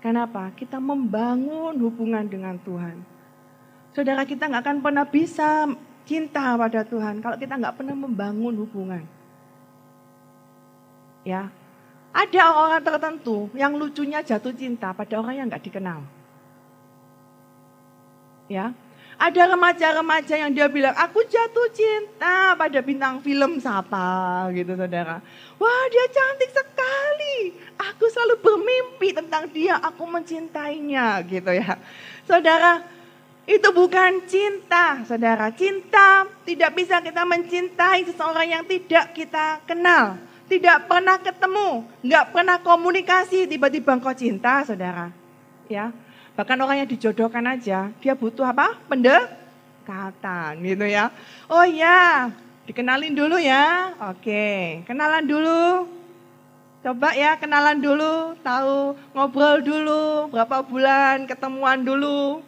Kenapa? 0.00 0.50
Kita 0.56 0.80
membangun 0.80 1.76
hubungan 1.78 2.26
dengan 2.26 2.56
Tuhan. 2.58 3.04
Saudara 3.92 4.24
kita 4.24 4.48
nggak 4.48 4.64
akan 4.64 4.78
pernah 4.80 5.04
bisa 5.04 5.68
cinta 6.08 6.56
pada 6.56 6.80
Tuhan 6.82 7.20
kalau 7.20 7.36
kita 7.36 7.54
nggak 7.60 7.76
pernah 7.76 7.94
membangun 7.94 8.56
hubungan. 8.64 9.04
Ya, 11.22 11.50
ada 12.12 12.40
orang-orang 12.50 12.82
tertentu 12.82 13.48
yang 13.54 13.72
lucunya 13.78 14.20
jatuh 14.20 14.52
cinta 14.52 14.90
pada 14.92 15.16
orang 15.16 15.34
yang 15.38 15.46
nggak 15.48 15.64
dikenal. 15.64 16.02
Ya, 18.50 18.74
ada 19.22 19.42
remaja-remaja 19.54 20.34
yang 20.34 20.50
dia 20.50 20.66
bilang, 20.66 20.92
aku 20.98 21.22
jatuh 21.30 21.70
cinta 21.70 22.58
pada 22.58 22.82
bintang 22.82 23.22
film 23.22 23.62
siapa 23.62 24.50
gitu 24.50 24.74
saudara. 24.74 25.22
Wah 25.62 25.84
dia 25.94 26.06
cantik 26.10 26.50
sekali, 26.50 27.54
aku 27.78 28.10
selalu 28.10 28.34
bermimpi 28.42 29.14
tentang 29.14 29.46
dia, 29.54 29.78
aku 29.78 30.02
mencintainya 30.10 31.22
gitu 31.30 31.54
ya. 31.54 31.78
Saudara, 32.26 32.82
itu 33.46 33.68
bukan 33.70 34.26
cinta, 34.26 35.06
saudara. 35.06 35.54
Cinta 35.54 36.26
tidak 36.42 36.74
bisa 36.74 36.98
kita 36.98 37.22
mencintai 37.22 38.02
seseorang 38.02 38.58
yang 38.58 38.64
tidak 38.66 39.14
kita 39.14 39.62
kenal. 39.70 40.18
Tidak 40.52 40.84
pernah 40.84 41.16
ketemu, 41.16 41.88
nggak 42.04 42.24
pernah 42.28 42.60
komunikasi, 42.60 43.48
tiba-tiba 43.48 43.96
engkau 43.96 44.12
cinta, 44.12 44.60
saudara. 44.68 45.08
Ya, 45.64 45.96
Bahkan 46.32 46.56
orang 46.64 46.80
yang 46.84 46.88
dijodohkan 46.88 47.44
aja, 47.44 47.92
dia 48.00 48.14
butuh 48.16 48.48
apa? 48.48 48.80
Pendekatan 48.88 50.64
gitu 50.64 50.86
ya. 50.88 51.12
Oh 51.44 51.64
ya, 51.68 52.32
dikenalin 52.64 53.12
dulu 53.12 53.36
ya. 53.36 53.92
Oke, 54.08 54.80
kenalan 54.88 55.28
dulu. 55.28 55.88
Coba 56.82 57.14
ya 57.14 57.38
kenalan 57.38 57.78
dulu, 57.78 58.34
tahu 58.42 58.96
ngobrol 59.14 59.62
dulu, 59.62 60.32
berapa 60.34 60.66
bulan 60.66 61.30
ketemuan 61.30 61.84
dulu. 61.84 62.42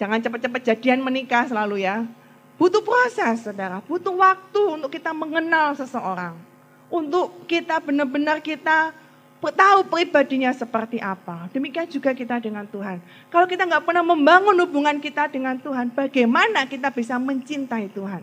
Jangan 0.00 0.22
cepat-cepat 0.22 0.62
jadian 0.64 1.04
menikah 1.04 1.44
selalu 1.50 1.84
ya. 1.84 2.08
Butuh 2.56 2.80
proses, 2.80 3.44
saudara. 3.44 3.84
Butuh 3.84 4.16
waktu 4.16 4.62
untuk 4.80 4.88
kita 4.88 5.12
mengenal 5.12 5.76
seseorang. 5.76 6.55
Untuk 6.86 7.48
kita 7.50 7.82
benar-benar 7.82 8.38
kita 8.38 8.94
tahu 9.42 9.86
pribadinya 9.86 10.50
seperti 10.50 10.98
apa. 10.98 11.46
Demikian 11.54 11.86
juga 11.86 12.10
kita 12.16 12.40
dengan 12.42 12.66
Tuhan. 12.66 12.98
Kalau 13.30 13.46
kita 13.46 13.68
nggak 13.68 13.84
pernah 13.84 14.02
membangun 14.02 14.56
hubungan 14.64 14.96
kita 14.98 15.30
dengan 15.30 15.58
Tuhan, 15.60 15.92
bagaimana 15.92 16.66
kita 16.66 16.90
bisa 16.90 17.20
mencintai 17.20 17.86
Tuhan? 17.92 18.22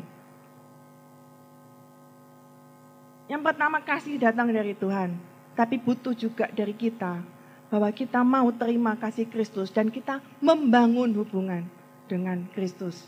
Yang 3.31 3.41
pertama 3.41 3.79
kasih 3.79 4.19
datang 4.19 4.51
dari 4.51 4.75
Tuhan, 4.75 5.15
tapi 5.55 5.79
butuh 5.79 6.11
juga 6.11 6.51
dari 6.51 6.75
kita 6.75 7.23
bahwa 7.71 7.89
kita 7.89 8.21
mau 8.21 8.51
terima 8.53 8.93
kasih 8.99 9.25
Kristus 9.25 9.71
dan 9.71 9.89
kita 9.89 10.21
membangun 10.43 11.09
hubungan 11.17 11.65
dengan 12.05 12.45
Kristus. 12.51 13.07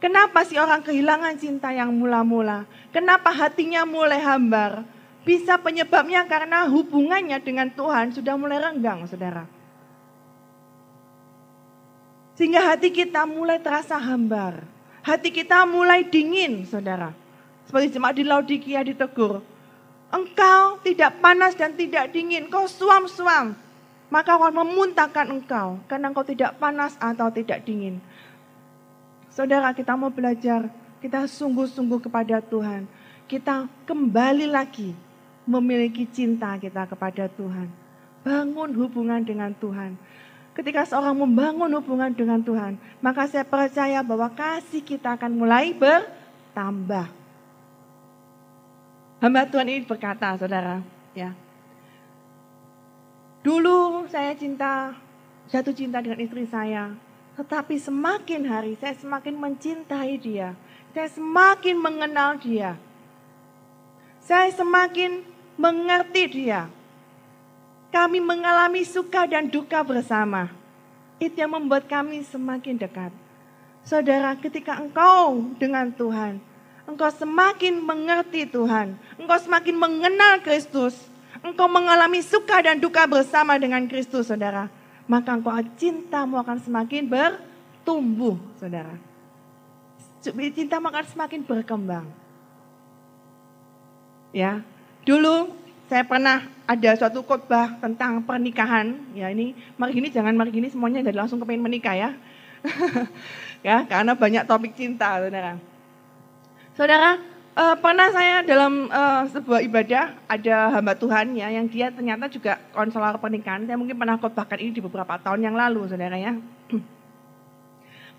Kenapa 0.00 0.48
sih 0.48 0.56
orang 0.56 0.80
kehilangan 0.80 1.36
cinta 1.36 1.68
yang 1.76 1.92
mula-mula? 1.92 2.64
Kenapa 2.88 3.28
hatinya 3.28 3.84
mulai 3.84 4.16
hambar? 4.24 4.82
Bisa 5.28 5.60
penyebabnya 5.60 6.24
karena 6.24 6.64
hubungannya 6.64 7.36
dengan 7.44 7.68
Tuhan 7.68 8.16
sudah 8.16 8.32
mulai 8.40 8.56
renggang, 8.56 9.04
saudara. 9.04 9.44
Sehingga 12.40 12.64
hati 12.64 12.88
kita 12.88 13.28
mulai 13.28 13.60
terasa 13.60 14.00
hambar. 14.00 14.64
Hati 15.04 15.28
kita 15.28 15.68
mulai 15.68 16.08
dingin, 16.08 16.64
saudara. 16.64 17.12
Seperti 17.68 18.00
jemaat 18.00 18.16
di 18.16 18.24
Laodikia 18.24 18.80
ditegur. 18.80 19.44
Engkau 20.08 20.80
tidak 20.80 21.20
panas 21.20 21.52
dan 21.52 21.76
tidak 21.76 22.08
dingin, 22.16 22.48
kau 22.48 22.64
suam-suam. 22.64 23.52
Maka 24.08 24.40
akan 24.40 24.64
memuntahkan 24.64 25.28
engkau, 25.28 25.78
karena 25.84 26.08
engkau 26.08 26.24
tidak 26.24 26.56
panas 26.56 26.96
atau 26.96 27.28
tidak 27.28 27.62
dingin. 27.68 28.00
Saudara, 29.30 29.70
kita 29.70 29.94
mau 29.94 30.10
belajar, 30.10 30.66
kita 30.98 31.22
sungguh-sungguh 31.30 32.02
kepada 32.02 32.42
Tuhan. 32.42 32.90
Kita 33.30 33.70
kembali 33.86 34.50
lagi 34.50 34.90
memiliki 35.46 36.02
cinta 36.02 36.58
kita 36.58 36.82
kepada 36.90 37.30
Tuhan. 37.30 37.70
Bangun 38.26 38.74
hubungan 38.74 39.22
dengan 39.22 39.54
Tuhan. 39.54 39.94
Ketika 40.50 40.82
seorang 40.82 41.14
membangun 41.14 41.70
hubungan 41.78 42.10
dengan 42.10 42.42
Tuhan, 42.42 42.74
maka 42.98 43.30
saya 43.30 43.46
percaya 43.46 44.02
bahwa 44.02 44.26
kasih 44.34 44.82
kita 44.82 45.14
akan 45.14 45.30
mulai 45.38 45.70
bertambah. 45.78 47.06
Hamba 49.22 49.46
Tuhan 49.46 49.70
ini 49.70 49.86
berkata, 49.86 50.34
saudara, 50.34 50.82
ya. 51.14 51.30
Dulu 53.46 54.10
saya 54.10 54.34
cinta, 54.34 54.90
jatuh 55.48 55.72
cinta 55.72 56.02
dengan 56.02 56.18
istri 56.18 56.44
saya. 56.50 56.92
Tetapi 57.40 57.80
semakin 57.80 58.44
hari 58.44 58.76
saya 58.76 58.92
semakin 59.00 59.32
mencintai 59.32 60.20
dia. 60.20 60.52
Saya 60.92 61.08
semakin 61.08 61.72
mengenal 61.80 62.36
dia. 62.36 62.76
Saya 64.20 64.52
semakin 64.52 65.24
mengerti 65.56 66.28
dia. 66.28 66.68
Kami 67.88 68.20
mengalami 68.20 68.84
suka 68.84 69.24
dan 69.24 69.48
duka 69.48 69.80
bersama. 69.80 70.52
Itu 71.16 71.40
yang 71.40 71.56
membuat 71.56 71.88
kami 71.88 72.20
semakin 72.28 72.76
dekat. 72.76 73.08
Saudara, 73.88 74.36
ketika 74.36 74.76
engkau 74.76 75.40
dengan 75.56 75.88
Tuhan, 75.96 76.44
engkau 76.84 77.08
semakin 77.08 77.80
mengerti 77.80 78.44
Tuhan, 78.44 79.00
engkau 79.16 79.40
semakin 79.40 79.80
mengenal 79.80 80.44
Kristus, 80.44 81.08
engkau 81.40 81.72
mengalami 81.72 82.20
suka 82.20 82.60
dan 82.60 82.76
duka 82.76 83.08
bersama 83.08 83.56
dengan 83.56 83.88
Kristus, 83.88 84.28
saudara, 84.28 84.68
maka 85.10 85.34
engkau 85.34 85.50
cintamu 85.74 86.38
akan 86.38 86.62
semakin 86.62 87.10
bertumbuh, 87.10 88.38
saudara. 88.62 88.94
Cintamu 90.22 90.86
akan 90.86 91.04
semakin 91.10 91.42
berkembang. 91.42 92.06
Ya, 94.30 94.62
Dulu 95.04 95.48
saya 95.88 96.04
pernah 96.04 96.46
ada 96.68 96.90
suatu 96.94 97.24
khotbah 97.24 97.80
tentang 97.80 98.22
pernikahan. 98.22 98.94
Ya 99.16 99.32
ini 99.32 99.56
mari 99.74 99.96
gini 99.96 100.08
jangan 100.12 100.36
mari 100.36 100.52
gini 100.52 100.68
semuanya 100.68 101.02
jadi 101.02 101.18
langsung 101.18 101.40
kepengen 101.40 101.64
menikah 101.64 101.96
ya. 101.96 102.10
ya 103.66 103.88
karena 103.88 104.12
banyak 104.12 104.44
topik 104.44 104.76
cinta 104.76 105.18
saudara. 105.18 105.56
Saudara 106.76 107.18
uh, 107.56 107.76
pernah 107.78 108.08
saya 108.14 108.42
dalam 108.46 108.86
uh, 108.90 109.24
sebuah 109.30 109.60
ibadah 109.66 110.14
ada 110.26 110.56
hamba 110.78 110.94
Tuhan 110.94 111.34
ya 111.34 111.48
yang 111.50 111.66
dia 111.66 111.90
ternyata 111.90 112.30
juga 112.30 112.58
konselor 112.74 113.18
pernikahan. 113.18 113.66
Saya 113.66 113.78
mungkin 113.78 113.96
pernah 113.98 114.18
khotbahkan 114.20 114.58
ini 114.60 114.70
di 114.74 114.82
beberapa 114.82 115.18
tahun 115.18 115.42
yang 115.46 115.56
lalu 115.56 115.88
saudara 115.90 116.16
ya. 116.18 116.36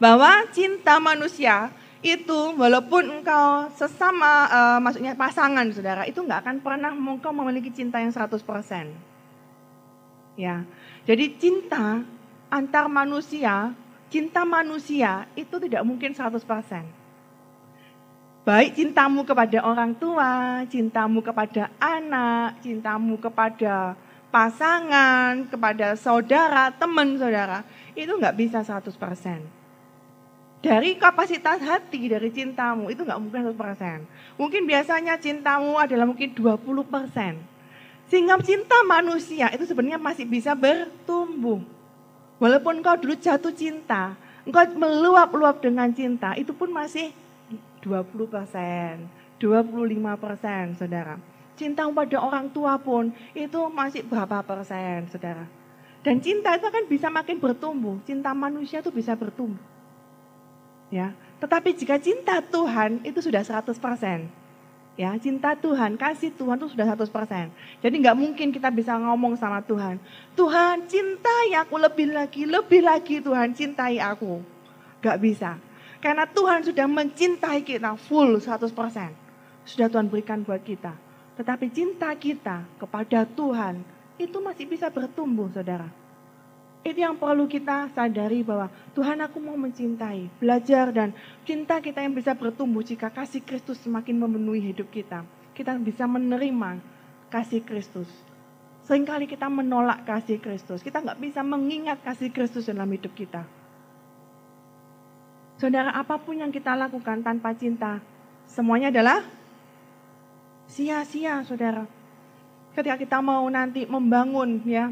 Bahwa 0.04 0.48
cinta 0.50 0.98
manusia 0.98 1.70
itu 2.02 2.58
walaupun 2.58 3.22
engkau 3.22 3.70
sesama 3.78 4.50
uh, 4.50 4.80
maksudnya 4.82 5.14
pasangan 5.14 5.70
saudara 5.70 6.02
itu 6.10 6.18
nggak 6.18 6.42
akan 6.42 6.58
pernah 6.66 6.90
engkau 6.90 7.30
memiliki 7.30 7.70
cinta 7.70 8.02
yang 8.02 8.10
100%. 8.10 8.42
Ya. 10.40 10.66
Jadi 11.06 11.38
cinta 11.38 12.02
antar 12.50 12.90
manusia, 12.90 13.74
cinta 14.10 14.42
manusia 14.42 15.30
itu 15.38 15.62
tidak 15.62 15.86
mungkin 15.86 16.14
100%. 16.18 17.01
Baik 18.42 18.74
cintamu 18.74 19.22
kepada 19.22 19.62
orang 19.62 19.94
tua, 19.94 20.66
cintamu 20.66 21.22
kepada 21.22 21.70
anak, 21.78 22.58
cintamu 22.66 23.22
kepada 23.22 23.94
pasangan, 24.34 25.46
kepada 25.46 25.94
saudara, 25.94 26.74
teman 26.74 27.22
saudara, 27.22 27.62
itu 27.94 28.10
nggak 28.10 28.34
bisa 28.34 28.66
100% 28.66 29.62
dari 30.62 30.94
kapasitas 30.94 31.58
hati, 31.58 32.06
dari 32.06 32.30
cintamu, 32.30 32.94
itu 32.94 33.02
nggak 33.02 33.18
mungkin 33.18 33.42
100%. 33.50 34.06
Mungkin 34.38 34.62
biasanya 34.70 35.18
cintamu 35.18 35.74
adalah 35.82 36.06
mungkin 36.06 36.38
20%. 36.38 37.42
Sehingga 38.06 38.38
cinta 38.46 38.78
manusia 38.86 39.50
itu 39.50 39.66
sebenarnya 39.66 39.98
masih 39.98 40.30
bisa 40.30 40.54
bertumbuh. 40.54 41.66
Walaupun 42.38 42.78
engkau 42.78 42.94
dulu 42.94 43.18
jatuh 43.18 43.54
cinta, 43.54 44.14
engkau 44.46 44.62
meluap-luap 44.78 45.66
dengan 45.66 45.90
cinta, 45.90 46.38
itu 46.38 46.54
pun 46.54 46.70
masih 46.70 47.10
20%, 47.82 49.10
25% 49.42 50.78
saudara. 50.78 51.18
Cinta 51.58 51.86
pada 51.90 52.18
orang 52.18 52.50
tua 52.50 52.78
pun 52.82 53.14
itu 53.38 53.60
masih 53.70 54.02
berapa 54.06 54.42
persen 54.42 55.06
saudara. 55.10 55.46
Dan 56.02 56.18
cinta 56.18 56.58
itu 56.58 56.66
akan 56.66 56.86
bisa 56.90 57.14
makin 57.14 57.38
bertumbuh, 57.38 58.02
cinta 58.02 58.34
manusia 58.34 58.82
itu 58.82 58.90
bisa 58.90 59.14
bertumbuh. 59.14 59.62
Ya, 60.90 61.14
tetapi 61.38 61.78
jika 61.78 62.02
cinta 62.02 62.42
Tuhan 62.42 63.06
itu 63.06 63.22
sudah 63.22 63.46
100%. 63.46 64.26
Ya, 65.00 65.16
cinta 65.22 65.56
Tuhan, 65.56 65.96
kasih 65.96 66.36
Tuhan 66.36 66.60
itu 66.60 66.76
sudah 66.76 66.84
100%. 66.98 67.48
Jadi 67.80 67.96
nggak 68.02 68.18
mungkin 68.18 68.52
kita 68.52 68.68
bisa 68.74 68.98
ngomong 69.00 69.40
sama 69.40 69.64
Tuhan, 69.64 70.02
Tuhan 70.36 70.84
cintai 70.90 71.56
aku 71.56 71.80
lebih 71.80 72.12
lagi, 72.12 72.44
lebih 72.44 72.82
lagi 72.84 73.24
Tuhan 73.24 73.56
cintai 73.56 74.02
aku. 74.04 74.44
Gak 75.02 75.18
bisa. 75.18 75.58
Karena 76.02 76.26
Tuhan 76.26 76.66
sudah 76.66 76.90
mencintai 76.90 77.62
kita 77.62 77.94
full 77.94 78.42
100%. 78.42 78.74
Sudah 79.62 79.88
Tuhan 79.88 80.10
berikan 80.10 80.42
buat 80.42 80.60
kita. 80.66 80.98
Tetapi 81.38 81.70
cinta 81.70 82.10
kita 82.18 82.66
kepada 82.82 83.24
Tuhan 83.30 83.86
itu 84.18 84.38
masih 84.42 84.66
bisa 84.66 84.90
bertumbuh 84.90 85.48
saudara. 85.54 85.86
Itu 86.82 86.98
yang 86.98 87.14
perlu 87.22 87.46
kita 87.46 87.94
sadari 87.94 88.42
bahwa 88.42 88.66
Tuhan 88.98 89.22
aku 89.22 89.38
mau 89.38 89.54
mencintai, 89.54 90.34
belajar 90.42 90.90
dan 90.90 91.14
cinta 91.46 91.78
kita 91.78 92.02
yang 92.02 92.18
bisa 92.18 92.34
bertumbuh 92.34 92.82
jika 92.82 93.14
kasih 93.14 93.46
Kristus 93.46 93.78
semakin 93.86 94.18
memenuhi 94.18 94.74
hidup 94.74 94.90
kita. 94.90 95.22
Kita 95.54 95.78
bisa 95.78 96.10
menerima 96.10 96.82
kasih 97.30 97.62
Kristus. 97.62 98.10
Seringkali 98.90 99.30
kita 99.30 99.46
menolak 99.46 100.10
kasih 100.10 100.42
Kristus. 100.42 100.82
Kita 100.82 101.06
nggak 101.06 101.22
bisa 101.22 101.46
mengingat 101.46 102.02
kasih 102.02 102.34
Kristus 102.34 102.66
dalam 102.66 102.90
hidup 102.90 103.14
kita. 103.14 103.61
Saudara, 105.62 105.94
apa 105.94 106.18
pun 106.18 106.42
yang 106.42 106.50
kita 106.50 106.74
lakukan 106.74 107.22
tanpa 107.22 107.54
cinta, 107.54 108.02
semuanya 108.50 108.90
adalah 108.90 109.22
sia-sia, 110.66 111.46
saudara. 111.46 111.86
Ketika 112.74 112.98
kita 112.98 113.22
mau 113.22 113.46
nanti 113.46 113.86
membangun 113.86 114.66
ya 114.66 114.90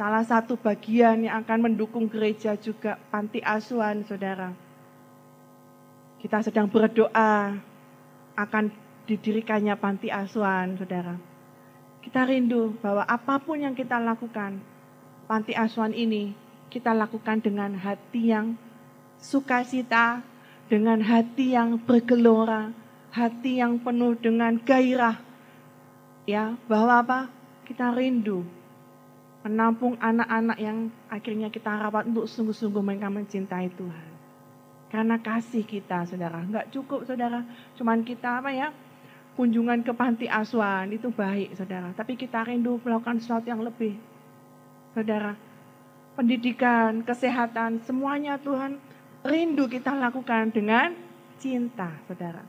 Salah 0.00 0.24
satu 0.24 0.56
bagian 0.56 1.28
yang 1.28 1.44
akan 1.44 1.68
mendukung 1.68 2.08
gereja 2.08 2.56
juga 2.56 2.96
panti 3.12 3.44
asuhan, 3.44 4.02
saudara. 4.08 4.50
Kita 6.18 6.40
sedang 6.40 6.66
berdoa 6.66 7.54
akan 8.34 8.64
didirikannya 9.04 9.76
panti 9.76 10.08
asuhan, 10.08 10.80
saudara. 10.80 11.20
Kita 12.00 12.24
rindu 12.24 12.74
bahwa 12.80 13.04
apa 13.04 13.36
pun 13.36 13.62
yang 13.62 13.76
kita 13.76 14.00
lakukan, 14.00 14.58
panti 15.28 15.52
asuhan 15.54 15.92
ini 15.92 16.34
kita 16.72 16.96
lakukan 16.96 17.44
dengan 17.44 17.76
hati 17.76 18.32
yang 18.32 18.56
sukacita, 19.20 20.24
dengan 20.72 21.04
hati 21.04 21.52
yang 21.52 21.76
bergelora, 21.76 22.72
hati 23.12 23.60
yang 23.60 23.76
penuh 23.76 24.16
dengan 24.16 24.56
gairah. 24.56 25.20
Ya, 26.24 26.56
bahwa 26.64 27.04
apa? 27.04 27.20
Kita 27.68 27.92
rindu 27.92 28.48
menampung 29.44 30.00
anak-anak 30.00 30.56
yang 30.56 30.88
akhirnya 31.12 31.52
kita 31.52 31.68
rawat 31.76 32.08
untuk 32.08 32.24
sungguh-sungguh 32.30 32.80
mereka 32.80 33.12
mencintai 33.12 33.68
Tuhan. 33.76 34.08
Karena 34.88 35.20
kasih 35.20 35.68
kita, 35.68 36.08
saudara. 36.08 36.40
Enggak 36.40 36.72
cukup, 36.72 37.04
saudara. 37.04 37.44
Cuman 37.76 38.00
kita 38.00 38.40
apa 38.40 38.48
ya, 38.54 38.72
kunjungan 39.36 39.84
ke 39.84 39.92
panti 39.92 40.24
asuhan 40.30 40.88
itu 40.88 41.12
baik, 41.12 41.52
saudara. 41.58 41.92
Tapi 41.92 42.16
kita 42.16 42.48
rindu 42.48 42.80
melakukan 42.80 43.20
sesuatu 43.20 43.50
yang 43.50 43.60
lebih. 43.60 43.98
Saudara, 44.92 45.32
pendidikan, 46.14 47.00
kesehatan, 47.04 47.80
semuanya 47.84 48.36
Tuhan 48.36 48.76
rindu 49.24 49.70
kita 49.70 49.94
lakukan 49.94 50.50
dengan 50.52 50.92
cinta, 51.38 51.90
saudara. 52.06 52.42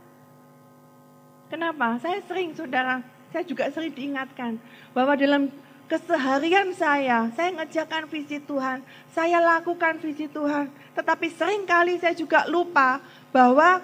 Kenapa? 1.47 2.01
Saya 2.01 2.19
sering, 2.25 2.57
saudara, 2.57 3.05
saya 3.29 3.45
juga 3.45 3.69
sering 3.69 3.93
diingatkan 3.93 4.57
bahwa 4.93 5.13
dalam 5.13 5.53
keseharian 5.85 6.73
saya, 6.73 7.29
saya 7.37 7.53
ngerjakan 7.53 8.09
visi 8.09 8.41
Tuhan, 8.41 8.81
saya 9.13 9.37
lakukan 9.37 10.01
visi 10.01 10.25
Tuhan. 10.25 10.69
Tetapi 10.97 11.27
sering 11.33 11.63
kali 11.69 12.01
saya 12.01 12.17
juga 12.17 12.49
lupa 12.49 12.97
bahwa 13.29 13.81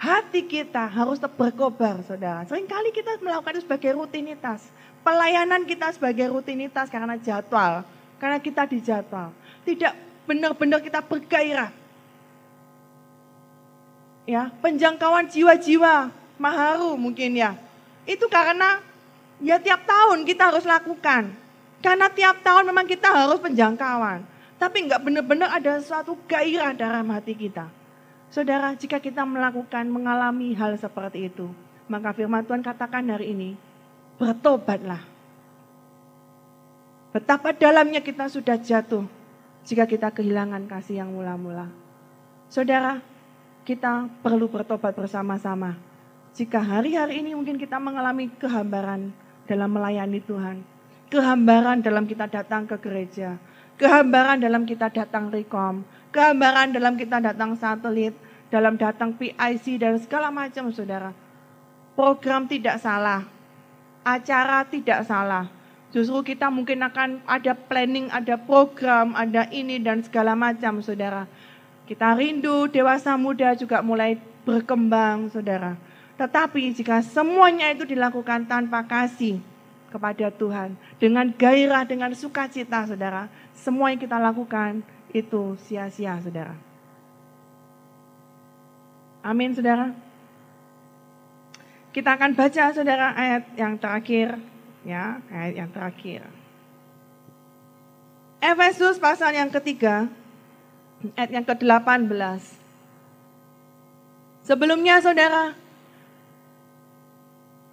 hati 0.00 0.44
kita 0.44 0.88
harus 0.88 1.20
berkobar, 1.20 2.00
saudara. 2.04 2.44
Seringkali 2.48 2.92
kita 2.92 3.20
melakukan 3.20 3.60
itu 3.60 3.64
sebagai 3.64 3.96
rutinitas. 3.96 4.64
Pelayanan 5.00 5.64
kita 5.64 5.92
sebagai 5.96 6.28
rutinitas 6.28 6.92
karena 6.92 7.16
jadwal, 7.16 7.84
karena 8.20 8.38
kita 8.38 8.68
dijadwal. 8.68 9.32
Tidak 9.64 9.92
benar-benar 10.28 10.84
kita 10.84 11.00
bergairah. 11.00 11.72
Ya, 14.28 14.52
penjangkauan 14.62 15.26
jiwa-jiwa, 15.26 16.12
maharu 16.38 16.94
mungkin 16.94 17.34
ya. 17.34 17.56
Itu 18.04 18.30
karena 18.30 18.78
Ya 19.40 19.56
tiap 19.56 19.88
tahun 19.88 20.28
kita 20.28 20.52
harus 20.52 20.68
lakukan. 20.68 21.32
Karena 21.80 22.12
tiap 22.12 22.44
tahun 22.44 22.68
memang 22.68 22.84
kita 22.84 23.08
harus 23.08 23.40
penjangkauan. 23.40 24.20
Tapi 24.60 24.84
enggak 24.84 25.00
benar-benar 25.00 25.48
ada 25.48 25.80
suatu 25.80 26.12
gairah 26.28 26.76
dalam 26.76 27.08
hati 27.08 27.32
kita. 27.32 27.64
Saudara, 28.28 28.76
jika 28.76 29.00
kita 29.00 29.24
melakukan, 29.24 29.88
mengalami 29.88 30.52
hal 30.52 30.76
seperti 30.76 31.32
itu, 31.32 31.48
maka 31.88 32.12
firman 32.12 32.44
Tuhan 32.44 32.60
katakan 32.60 33.02
hari 33.08 33.32
ini, 33.32 33.50
bertobatlah. 34.20 35.02
Betapa 37.10 37.50
dalamnya 37.50 37.98
kita 37.98 38.30
sudah 38.30 38.54
jatuh 38.54 39.02
jika 39.66 39.86
kita 39.86 40.14
kehilangan 40.14 40.70
kasih 40.70 41.02
yang 41.02 41.10
mula-mula. 41.10 41.66
Saudara, 42.46 43.02
kita 43.66 44.06
perlu 44.22 44.46
bertobat 44.46 44.94
bersama-sama. 44.94 45.74
Jika 46.34 46.62
hari-hari 46.62 47.22
ini 47.22 47.34
mungkin 47.34 47.58
kita 47.58 47.82
mengalami 47.82 48.30
kehambaran, 48.38 49.10
dalam 49.50 49.74
melayani 49.74 50.22
Tuhan. 50.22 50.62
Kehambaran 51.10 51.82
dalam 51.82 52.06
kita 52.06 52.30
datang 52.30 52.70
ke 52.70 52.78
gereja. 52.78 53.34
Kehambaran 53.74 54.38
dalam 54.38 54.62
kita 54.62 54.86
datang 54.94 55.26
rekom. 55.34 55.82
Kehambaran 56.14 56.70
dalam 56.70 56.94
kita 56.94 57.18
datang 57.18 57.58
satelit. 57.58 58.14
Dalam 58.46 58.78
datang 58.78 59.18
PIC 59.18 59.82
dan 59.82 59.98
segala 59.98 60.30
macam 60.30 60.70
saudara. 60.70 61.10
Program 61.98 62.46
tidak 62.46 62.78
salah. 62.78 63.26
Acara 64.06 64.62
tidak 64.70 65.02
salah. 65.02 65.50
Justru 65.90 66.22
kita 66.22 66.46
mungkin 66.48 66.86
akan 66.86 67.22
ada 67.26 67.52
planning, 67.54 68.06
ada 68.14 68.38
program, 68.38 69.14
ada 69.18 69.50
ini 69.50 69.82
dan 69.82 70.06
segala 70.06 70.38
macam 70.38 70.78
saudara. 70.82 71.26
Kita 71.90 72.14
rindu 72.14 72.70
dewasa 72.70 73.18
muda 73.18 73.58
juga 73.58 73.82
mulai 73.82 74.14
berkembang 74.46 75.28
saudara 75.34 75.74
tetapi 76.20 76.76
jika 76.76 77.00
semuanya 77.00 77.72
itu 77.72 77.88
dilakukan 77.88 78.44
tanpa 78.44 78.84
kasih 78.84 79.40
kepada 79.88 80.28
Tuhan, 80.28 80.76
dengan 81.00 81.32
gairah, 81.32 81.88
dengan 81.88 82.12
sukacita, 82.12 82.84
saudara, 82.84 83.24
semua 83.56 83.88
yang 83.88 83.96
kita 83.96 84.20
lakukan 84.20 84.84
itu 85.16 85.56
sia-sia, 85.64 86.20
saudara. 86.20 86.52
Amin, 89.24 89.56
saudara. 89.56 89.96
Kita 91.88 92.12
akan 92.20 92.36
baca, 92.36 92.64
saudara, 92.76 93.16
ayat 93.16 93.42
yang 93.56 93.80
terakhir, 93.80 94.36
ya, 94.84 95.20
ayat 95.28 95.64
yang 95.64 95.70
terakhir. 95.70 96.24
Efesus 98.40 98.96
pasal 98.96 99.36
yang 99.36 99.52
ketiga, 99.52 100.08
ayat 101.16 101.30
yang 101.30 101.44
ke-18. 101.44 102.40
Sebelumnya, 104.44 104.98
saudara, 105.04 105.52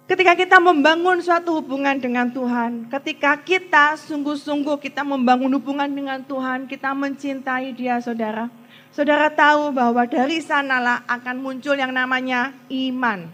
Ketika 0.08 0.32
kita 0.32 0.56
membangun 0.56 1.20
suatu 1.20 1.60
hubungan 1.60 1.92
dengan 2.00 2.32
Tuhan, 2.32 2.88
ketika 2.88 3.36
kita 3.36 3.92
sungguh-sungguh 4.08 4.80
kita 4.80 5.04
membangun 5.04 5.52
hubungan 5.60 5.84
dengan 5.84 6.24
Tuhan, 6.24 6.64
kita 6.64 6.96
mencintai 6.96 7.76
Dia, 7.76 8.00
saudara. 8.00 8.48
Saudara 8.88 9.28
tahu 9.28 9.68
bahwa 9.68 10.08
dari 10.08 10.40
sanalah 10.40 11.04
akan 11.04 11.44
muncul 11.44 11.76
yang 11.76 11.92
namanya 11.92 12.56
iman. 12.72 13.28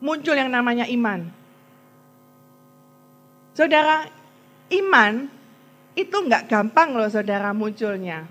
Muncul 0.00 0.36
yang 0.36 0.52
namanya 0.52 0.84
iman. 0.88 1.32
Saudara, 3.56 4.04
iman 4.68 5.32
itu 5.96 6.12
nggak 6.12 6.52
gampang 6.52 6.92
loh 6.92 7.08
saudara 7.08 7.56
munculnya. 7.56 8.28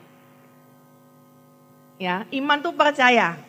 Ya, 1.97 2.29
iman 2.29 2.61
tuh 2.61 2.75
percaya. 2.77 3.39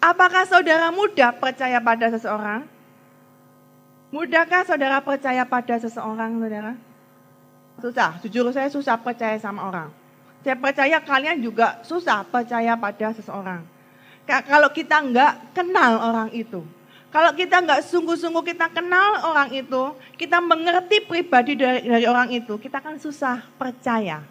Apakah 0.00 0.48
saudara 0.48 0.88
mudah 0.88 1.36
percaya 1.36 1.76
pada 1.80 2.08
seseorang? 2.08 2.64
Mudahkah 4.14 4.62
saudara 4.62 5.02
percaya 5.02 5.42
pada 5.42 5.74
seseorang, 5.74 6.38
saudara? 6.38 6.72
Susah, 7.82 8.14
jujur 8.22 8.46
saya 8.54 8.70
susah 8.70 8.94
percaya 8.94 9.34
sama 9.42 9.66
orang. 9.66 9.90
Saya 10.46 10.54
percaya 10.54 11.02
kalian 11.02 11.42
juga 11.42 11.82
susah 11.82 12.22
percaya 12.22 12.78
pada 12.78 13.10
seseorang. 13.10 13.73
Kalau 14.24 14.72
kita 14.72 15.04
nggak 15.04 15.52
kenal 15.52 16.00
orang 16.00 16.32
itu, 16.32 16.64
kalau 17.14 17.30
kita 17.30 17.62
nggak 17.62 17.86
sungguh-sungguh 17.86 18.42
kita 18.42 18.72
kenal 18.74 19.22
orang 19.22 19.46
itu, 19.54 19.94
kita 20.18 20.42
mengerti 20.42 20.98
pribadi 21.06 21.54
dari, 21.54 21.86
dari 21.86 22.06
orang 22.10 22.26
itu, 22.34 22.58
kita 22.58 22.82
akan 22.82 22.98
susah 22.98 23.44
percaya. 23.54 24.24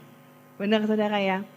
Benar 0.59 0.83
saudara 0.83 1.15
ya? 1.21 1.47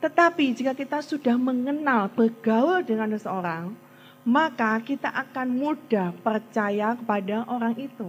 Tetapi 0.00 0.56
jika 0.56 0.72
kita 0.72 1.04
sudah 1.04 1.36
mengenal, 1.36 2.08
bergaul 2.12 2.80
dengan 2.80 3.12
seseorang, 3.12 3.76
maka 4.24 4.80
kita 4.80 5.12
akan 5.12 5.52
mudah 5.52 6.16
percaya 6.24 6.96
kepada 6.96 7.44
orang 7.44 7.76
itu. 7.76 8.08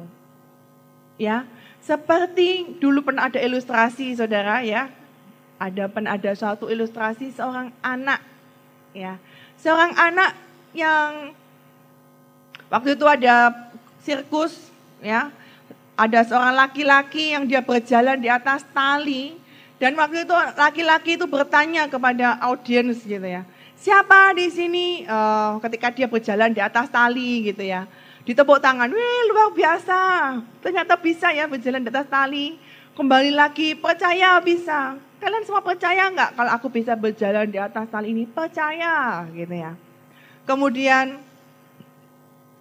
Ya, 1.20 1.44
seperti 1.84 2.80
dulu 2.80 3.04
pernah 3.04 3.28
ada 3.28 3.40
ilustrasi 3.40 4.16
saudara 4.16 4.64
ya, 4.64 4.92
ada 5.60 5.92
ada 5.92 6.32
suatu 6.36 6.72
ilustrasi 6.72 7.36
seorang 7.36 7.76
anak 7.84 8.24
ya. 8.96 9.20
Seorang 9.60 9.91
anak 9.93 10.32
yang 10.72 11.36
waktu 12.72 12.96
itu 12.96 13.06
ada 13.06 13.52
sirkus 14.02 14.72
ya. 15.04 15.30
Ada 15.96 16.28
seorang 16.28 16.56
laki-laki 16.56 17.32
yang 17.32 17.48
dia 17.48 17.64
berjalan 17.64 18.20
di 18.20 18.28
atas 18.28 18.68
tali 18.76 19.39
dan 19.76 19.96
waktu 20.00 20.24
itu 20.24 20.36
laki-laki 20.56 21.20
itu 21.20 21.28
bertanya 21.28 21.88
kepada 21.91 22.39
audiens 22.39 23.04
gitu 23.04 23.24
ya. 23.24 23.43
Siapa 23.76 24.32
di 24.36 24.48
sini 24.48 25.04
uh, 25.04 25.60
ketika 25.60 25.91
dia 25.91 26.08
berjalan 26.08 26.52
di 26.56 26.64
atas 26.64 26.88
tali 26.88 27.52
gitu 27.52 27.64
ya. 27.64 27.88
Ditepuk 28.26 28.58
tangan, 28.58 28.89
wih 28.89 29.22
luar 29.30 29.54
biasa. 29.54 30.02
Ternyata 30.64 30.98
bisa 30.98 31.30
ya 31.30 31.46
berjalan 31.46 31.86
di 31.86 31.89
atas 31.93 32.10
tali. 32.10 32.58
Kembali 32.98 33.30
lagi, 33.36 33.78
percaya 33.78 34.41
bisa. 34.41 34.98
Kalian 35.26 35.41
semua 35.41 35.65
percaya 35.65 36.05
nggak 36.13 36.38
kalau 36.38 36.51
aku 36.53 36.69
bisa 36.69 36.93
berjalan 36.93 37.49
di 37.49 37.57
atas 37.57 37.89
tali 37.89 38.13
ini? 38.13 38.30
Percaya 38.30 39.26
gitu 39.34 39.57
ya. 39.57 39.73
Kemudian 40.45 41.17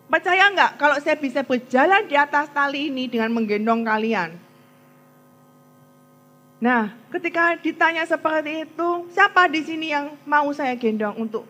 percaya 0.08 0.48
nggak 0.48 0.80
kalau 0.80 0.96
saya 0.96 1.20
bisa 1.20 1.44
berjalan 1.44 2.08
di 2.08 2.16
atas 2.16 2.48
tali 2.56 2.88
ini 2.88 3.04
dengan 3.04 3.36
menggendong 3.36 3.84
kalian? 3.84 4.40
Nah, 6.56 6.88
ketika 7.12 7.52
ditanya 7.60 8.08
seperti 8.08 8.64
itu, 8.64 9.12
siapa 9.12 9.44
di 9.44 9.60
sini 9.60 9.92
yang 9.92 10.16
mau 10.24 10.48
saya 10.56 10.72
gendong 10.72 11.20
untuk 11.20 11.44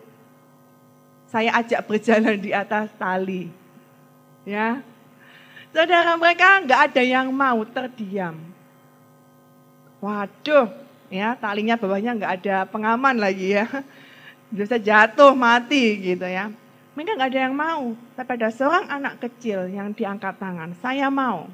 saya 1.31 1.55
ajak 1.63 1.79
berjalan 1.87 2.35
di 2.35 2.51
atas 2.51 2.91
tali? 2.99 3.47
Ya, 4.43 4.83
saudara 5.71 6.19
mereka 6.19 6.59
nggak 6.59 6.91
ada 6.91 7.03
yang 7.07 7.31
mau 7.31 7.63
terdiam. 7.63 8.35
Waduh, 10.03 10.84
ya 11.09 11.37
talinya 11.37 11.77
bawahnya 11.77 12.17
nggak 12.17 12.33
ada 12.41 12.57
pengaman 12.69 13.17
lagi 13.17 13.57
ya. 13.57 13.65
Bisa 14.53 14.77
jatuh 14.77 15.33
mati 15.33 15.99
gitu 15.99 16.25
ya. 16.25 16.53
Mereka 16.95 17.17
nggak 17.19 17.29
ada 17.33 17.41
yang 17.49 17.55
mau. 17.55 17.91
Tapi 18.15 18.29
ada 18.39 18.49
seorang 18.53 18.85
anak 18.87 19.19
kecil 19.19 19.67
yang 19.67 19.91
diangkat 19.91 20.39
tangan. 20.39 20.71
Saya 20.79 21.11
mau. 21.11 21.51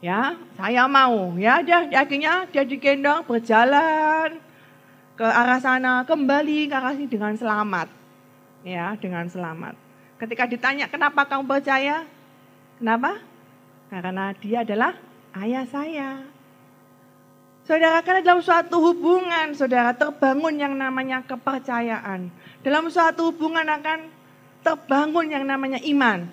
Ya 0.00 0.38
saya 0.56 0.86
mau. 0.88 1.34
Ya 1.36 1.60
dia 1.60 1.84
akhirnya 1.90 2.46
dia 2.48 2.64
digendong 2.64 3.26
berjalan 3.26 4.38
ke 5.18 5.26
arah 5.26 5.58
sana 5.58 6.06
kembali 6.06 6.70
ke 6.70 6.74
arah 6.74 6.94
sini 6.94 7.10
dengan 7.10 7.34
selamat. 7.34 7.90
Ya 8.62 8.94
dengan 8.96 9.26
selamat. 9.26 9.74
Ketika 10.18 10.46
ditanya 10.46 10.86
kenapa 10.86 11.26
kamu 11.26 11.44
percaya? 11.46 12.06
Kenapa? 12.78 13.18
Karena 13.90 14.30
dia 14.38 14.62
adalah 14.62 14.94
ayah 15.34 15.66
saya 15.66 16.37
Saudara, 17.68 18.00
karena 18.00 18.24
dalam 18.24 18.40
suatu 18.40 18.80
hubungan, 18.80 19.52
saudara 19.52 19.92
terbangun 19.92 20.56
yang 20.56 20.72
namanya 20.72 21.20
kepercayaan. 21.20 22.32
Dalam 22.64 22.88
suatu 22.88 23.28
hubungan 23.28 23.68
akan 23.68 24.08
terbangun 24.64 25.28
yang 25.28 25.44
namanya 25.44 25.76
iman. 25.84 26.32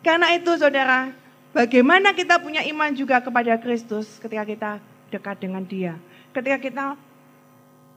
Karena 0.00 0.32
itu 0.32 0.56
saudara, 0.56 1.12
bagaimana 1.52 2.16
kita 2.16 2.40
punya 2.40 2.64
iman 2.72 2.88
juga 2.96 3.20
kepada 3.20 3.60
Kristus 3.60 4.16
ketika 4.16 4.48
kita 4.48 4.70
dekat 5.12 5.36
dengan 5.44 5.60
dia. 5.60 6.00
Ketika 6.32 6.56
kita 6.56 6.84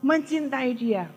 mencintai 0.04 0.76
dia. 0.76 1.08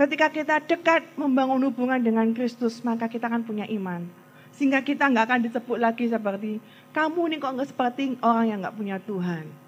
Ketika 0.00 0.32
kita 0.32 0.64
dekat 0.64 1.04
membangun 1.12 1.60
hubungan 1.68 2.00
dengan 2.00 2.32
Kristus, 2.32 2.80
maka 2.80 3.04
kita 3.04 3.28
akan 3.28 3.44
punya 3.44 3.68
iman. 3.68 4.08
Sehingga 4.56 4.80
kita 4.80 5.12
nggak 5.12 5.28
akan 5.28 5.40
disebut 5.44 5.76
lagi 5.76 6.08
seperti, 6.08 6.56
kamu 6.96 7.36
nih 7.36 7.36
kok 7.36 7.52
nggak 7.52 7.68
seperti 7.68 8.16
orang 8.24 8.48
yang 8.48 8.58
nggak 8.64 8.76
punya 8.80 8.96
Tuhan. 9.04 9.59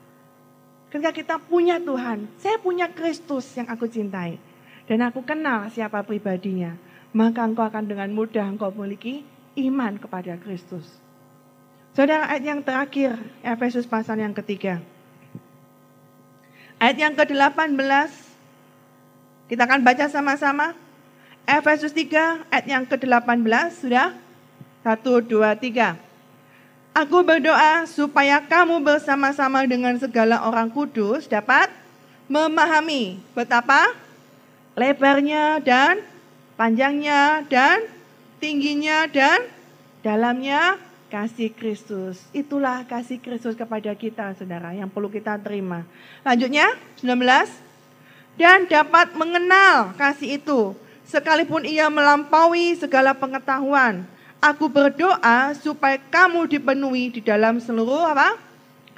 Ketika 0.93 1.09
kita 1.17 1.37
punya 1.41 1.81
Tuhan, 1.81 2.29
saya 2.37 2.61
punya 2.61 2.85
Kristus 2.85 3.49
yang 3.57 3.65
aku 3.73 3.89
cintai. 3.89 4.37
Dan 4.85 5.01
aku 5.01 5.25
kenal 5.25 5.73
siapa 5.73 6.05
pribadinya. 6.05 6.77
Maka 7.17 7.49
engkau 7.49 7.65
akan 7.65 7.89
dengan 7.89 8.13
mudah 8.13 8.45
engkau 8.45 8.69
memiliki 8.77 9.25
iman 9.57 9.97
kepada 9.97 10.37
Kristus. 10.37 10.85
Saudara 11.97 12.29
ayat 12.29 12.45
yang 12.45 12.61
terakhir, 12.61 13.17
Efesus 13.41 13.89
pasal 13.89 14.21
yang 14.21 14.37
ketiga. 14.37 14.85
Ayat 16.77 17.01
yang 17.01 17.17
ke-18, 17.17 17.73
kita 19.49 19.63
akan 19.65 19.81
baca 19.81 20.13
sama-sama. 20.13 20.77
Efesus 21.49 21.97
3 21.97 22.53
ayat 22.53 22.67
yang 22.69 22.85
ke-18, 22.85 23.41
sudah? 23.81 24.13
1, 24.85 25.25
2, 25.25 25.57
3. 25.57 26.12
Aku 26.93 27.25
berdoa 27.25 27.89
supaya 27.89 28.37
kamu 28.45 28.85
bersama-sama 28.85 29.65
dengan 29.65 29.97
segala 29.97 30.45
orang 30.45 30.69
kudus 30.69 31.25
dapat 31.25 31.73
memahami 32.29 33.17
betapa 33.33 33.97
lebarnya 34.77 35.57
dan 35.65 36.05
panjangnya 36.61 37.49
dan 37.49 37.89
tingginya 38.45 39.09
dan 39.09 39.41
dalamnya 40.05 40.77
kasih 41.09 41.49
Kristus. 41.57 42.29
Itulah 42.37 42.85
kasih 42.85 43.17
Kristus 43.25 43.57
kepada 43.57 43.97
kita, 43.97 44.37
saudara, 44.37 44.77
yang 44.77 44.93
perlu 44.93 45.09
kita 45.09 45.41
terima. 45.41 45.89
Lanjutnya, 46.21 46.77
19. 47.01 47.49
Dan 48.37 48.69
dapat 48.69 49.17
mengenal 49.17 49.97
kasih 49.97 50.37
itu, 50.41 50.77
sekalipun 51.09 51.65
ia 51.65 51.89
melampaui 51.89 52.77
segala 52.77 53.17
pengetahuan, 53.17 54.09
Aku 54.43 54.67
berdoa 54.67 55.55
supaya 55.55 56.03
kamu 56.11 56.51
dipenuhi 56.51 57.15
di 57.15 57.21
dalam 57.23 57.63
seluruh 57.63 58.11
apa? 58.11 58.35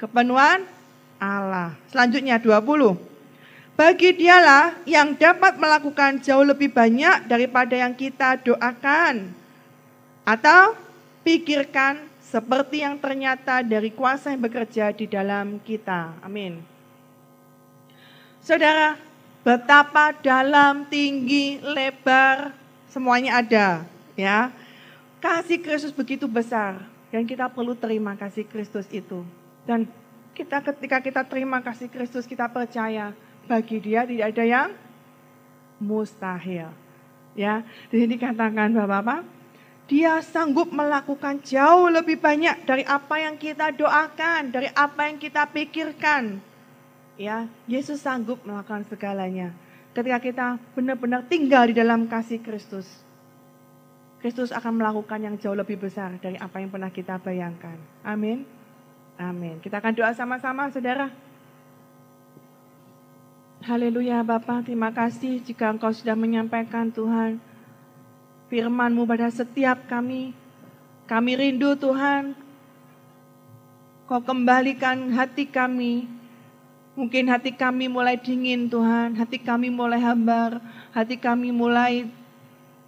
Kepenuhan 0.01 0.65
Allah. 1.21 1.77
Selanjutnya 1.93 2.41
20. 2.41 2.97
Bagi 3.77 4.09
dialah 4.17 4.73
yang 4.89 5.13
dapat 5.13 5.61
melakukan 5.61 6.17
jauh 6.25 6.41
lebih 6.41 6.73
banyak 6.73 7.29
daripada 7.29 7.77
yang 7.77 7.93
kita 7.93 8.41
doakan. 8.41 9.29
Atau 10.25 10.73
pikirkan 11.21 12.01
seperti 12.25 12.81
yang 12.81 12.97
ternyata 12.97 13.61
dari 13.61 13.93
kuasa 13.93 14.33
yang 14.33 14.41
bekerja 14.41 14.97
di 14.97 15.05
dalam 15.05 15.61
kita. 15.61 16.25
Amin. 16.25 16.57
Saudara, 18.41 18.97
betapa 19.45 20.09
dalam, 20.25 20.89
tinggi, 20.89 21.61
lebar, 21.61 22.49
semuanya 22.89 23.45
ada. 23.45 23.85
Ya, 24.17 24.49
Kasih 25.23 25.59
Kristus 25.63 25.95
begitu 25.95 26.29
besar 26.29 26.85
dan 27.15 27.23
kita 27.23 27.47
perlu 27.47 27.77
terima 27.77 28.17
kasih 28.19 28.43
Kristus 28.43 28.85
itu. 28.91 29.23
Dan 29.63 29.87
kita 30.35 30.59
ketika 30.59 30.99
kita 30.99 31.21
terima 31.23 31.63
kasih 31.63 31.87
Kristus 31.87 32.27
kita 32.27 32.51
percaya 32.51 33.15
bagi 33.47 33.79
dia 33.79 34.03
tidak 34.03 34.35
ada 34.35 34.43
yang 34.43 34.69
mustahil. 35.79 36.69
Ya, 37.35 37.63
di 37.91 37.99
sini 37.99 38.15
dikatakan 38.15 38.71
Bapak-bapak, 38.71 39.27
dia 39.85 40.17
sanggup 40.23 40.71
melakukan 40.71 41.43
jauh 41.45 41.91
lebih 41.91 42.17
banyak 42.17 42.63
dari 42.65 42.81
apa 42.87 43.21
yang 43.21 43.35
kita 43.37 43.75
doakan, 43.75 44.55
dari 44.55 44.71
apa 44.71 45.11
yang 45.11 45.19
kita 45.21 45.45
pikirkan. 45.51 46.39
Ya, 47.15 47.47
Yesus 47.69 48.01
sanggup 48.01 48.43
melakukan 48.43 48.87
segalanya. 48.87 49.53
Ketika 49.95 50.19
kita 50.19 50.47
benar-benar 50.75 51.23
tinggal 51.31 51.71
di 51.71 51.75
dalam 51.77 52.11
kasih 52.11 52.43
Kristus. 52.43 53.04
Kristus 54.25 54.49
akan 54.49 54.81
melakukan 54.81 55.21
yang 55.21 55.37
jauh 55.37 55.53
lebih 55.53 55.77
besar 55.77 56.17
dari 56.17 56.33
apa 56.41 56.57
yang 56.57 56.73
pernah 56.73 56.89
kita 56.89 57.21
bayangkan. 57.21 57.77
Amin. 58.01 58.41
Amin. 59.21 59.61
Kita 59.61 59.77
akan 59.77 59.93
doa 59.93 60.17
sama-sama, 60.17 60.65
saudara. 60.73 61.13
Haleluya 63.61 64.25
Bapak, 64.25 64.65
terima 64.65 64.89
kasih 64.89 65.45
jika 65.45 65.69
Engkau 65.69 65.93
sudah 65.93 66.17
menyampaikan 66.17 66.89
Tuhan 66.89 67.37
firman-Mu 68.49 69.05
pada 69.05 69.29
setiap 69.29 69.85
kami. 69.85 70.33
Kami 71.05 71.31
rindu 71.37 71.77
Tuhan, 71.77 72.33
Kau 74.09 74.25
kembalikan 74.25 75.05
hati 75.13 75.45
kami. 75.45 76.09
Mungkin 76.97 77.29
hati 77.29 77.53
kami 77.53 77.85
mulai 77.85 78.17
dingin 78.17 78.73
Tuhan, 78.73 79.21
hati 79.21 79.37
kami 79.37 79.69
mulai 79.69 80.01
hambar, 80.01 80.57
hati 80.97 81.13
kami 81.13 81.53
mulai 81.53 82.09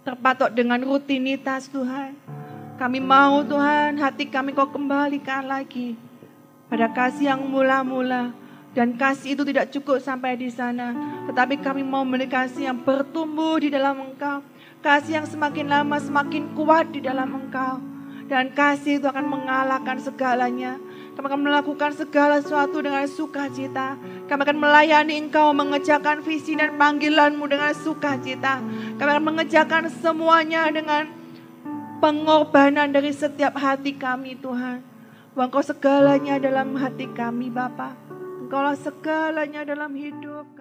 terpatok 0.08 0.48
dengan 0.56 0.80
rutinitas 0.80 1.68
Tuhan. 1.68 2.16
Kami 2.80 2.96
mau 2.96 3.44
Tuhan 3.44 4.00
hati 4.00 4.24
kami 4.24 4.56
kau 4.56 4.72
kembalikan 4.72 5.44
lagi 5.44 6.00
pada 6.72 6.88
kasih 6.88 7.36
yang 7.36 7.44
mula-mula. 7.44 8.32
Dan 8.72 8.94
kasih 8.94 9.34
itu 9.36 9.42
tidak 9.44 9.68
cukup 9.74 9.98
sampai 10.00 10.38
di 10.38 10.48
sana. 10.48 10.94
Tetapi 11.28 11.60
kami 11.60 11.82
mau 11.84 12.06
memiliki 12.08 12.32
kasih 12.32 12.72
yang 12.72 12.78
bertumbuh 12.80 13.60
di 13.60 13.68
dalam 13.68 14.00
engkau. 14.00 14.40
Kasih 14.80 15.20
yang 15.20 15.26
semakin 15.26 15.66
lama 15.66 15.98
semakin 15.98 16.54
kuat 16.56 16.88
di 16.94 17.02
dalam 17.02 17.28
engkau. 17.34 17.82
Dan 18.30 18.54
kasih 18.54 19.02
itu 19.02 19.06
akan 19.08 19.26
mengalahkan 19.28 19.98
segalanya. 19.98 20.78
Kami 21.18 21.34
akan 21.34 21.50
melakukan 21.50 21.98
segala 21.98 22.38
sesuatu 22.38 22.78
dengan 22.78 23.02
sukacita. 23.10 23.98
Kami 24.30 24.38
akan 24.38 24.58
melayani 24.62 25.18
Engkau, 25.18 25.50
mengejarkan 25.50 26.22
visi 26.22 26.54
dan 26.54 26.78
panggilanmu 26.78 27.42
dengan 27.50 27.74
sukacita. 27.74 28.62
Kami 28.94 29.08
akan 29.18 29.26
mengejarkan 29.26 29.90
semuanya 29.98 30.70
dengan 30.70 31.10
pengorbanan 31.98 32.94
dari 32.94 33.10
setiap 33.10 33.58
hati 33.58 33.98
kami 33.98 34.38
Tuhan. 34.38 34.78
Engkau 35.34 35.58
segalanya 35.58 36.38
dalam 36.38 36.78
hati 36.78 37.10
kami 37.10 37.50
Bapa. 37.50 37.98
Engkaulah 38.46 38.78
segalanya 38.78 39.66
dalam 39.66 39.98
hidup 39.98 40.57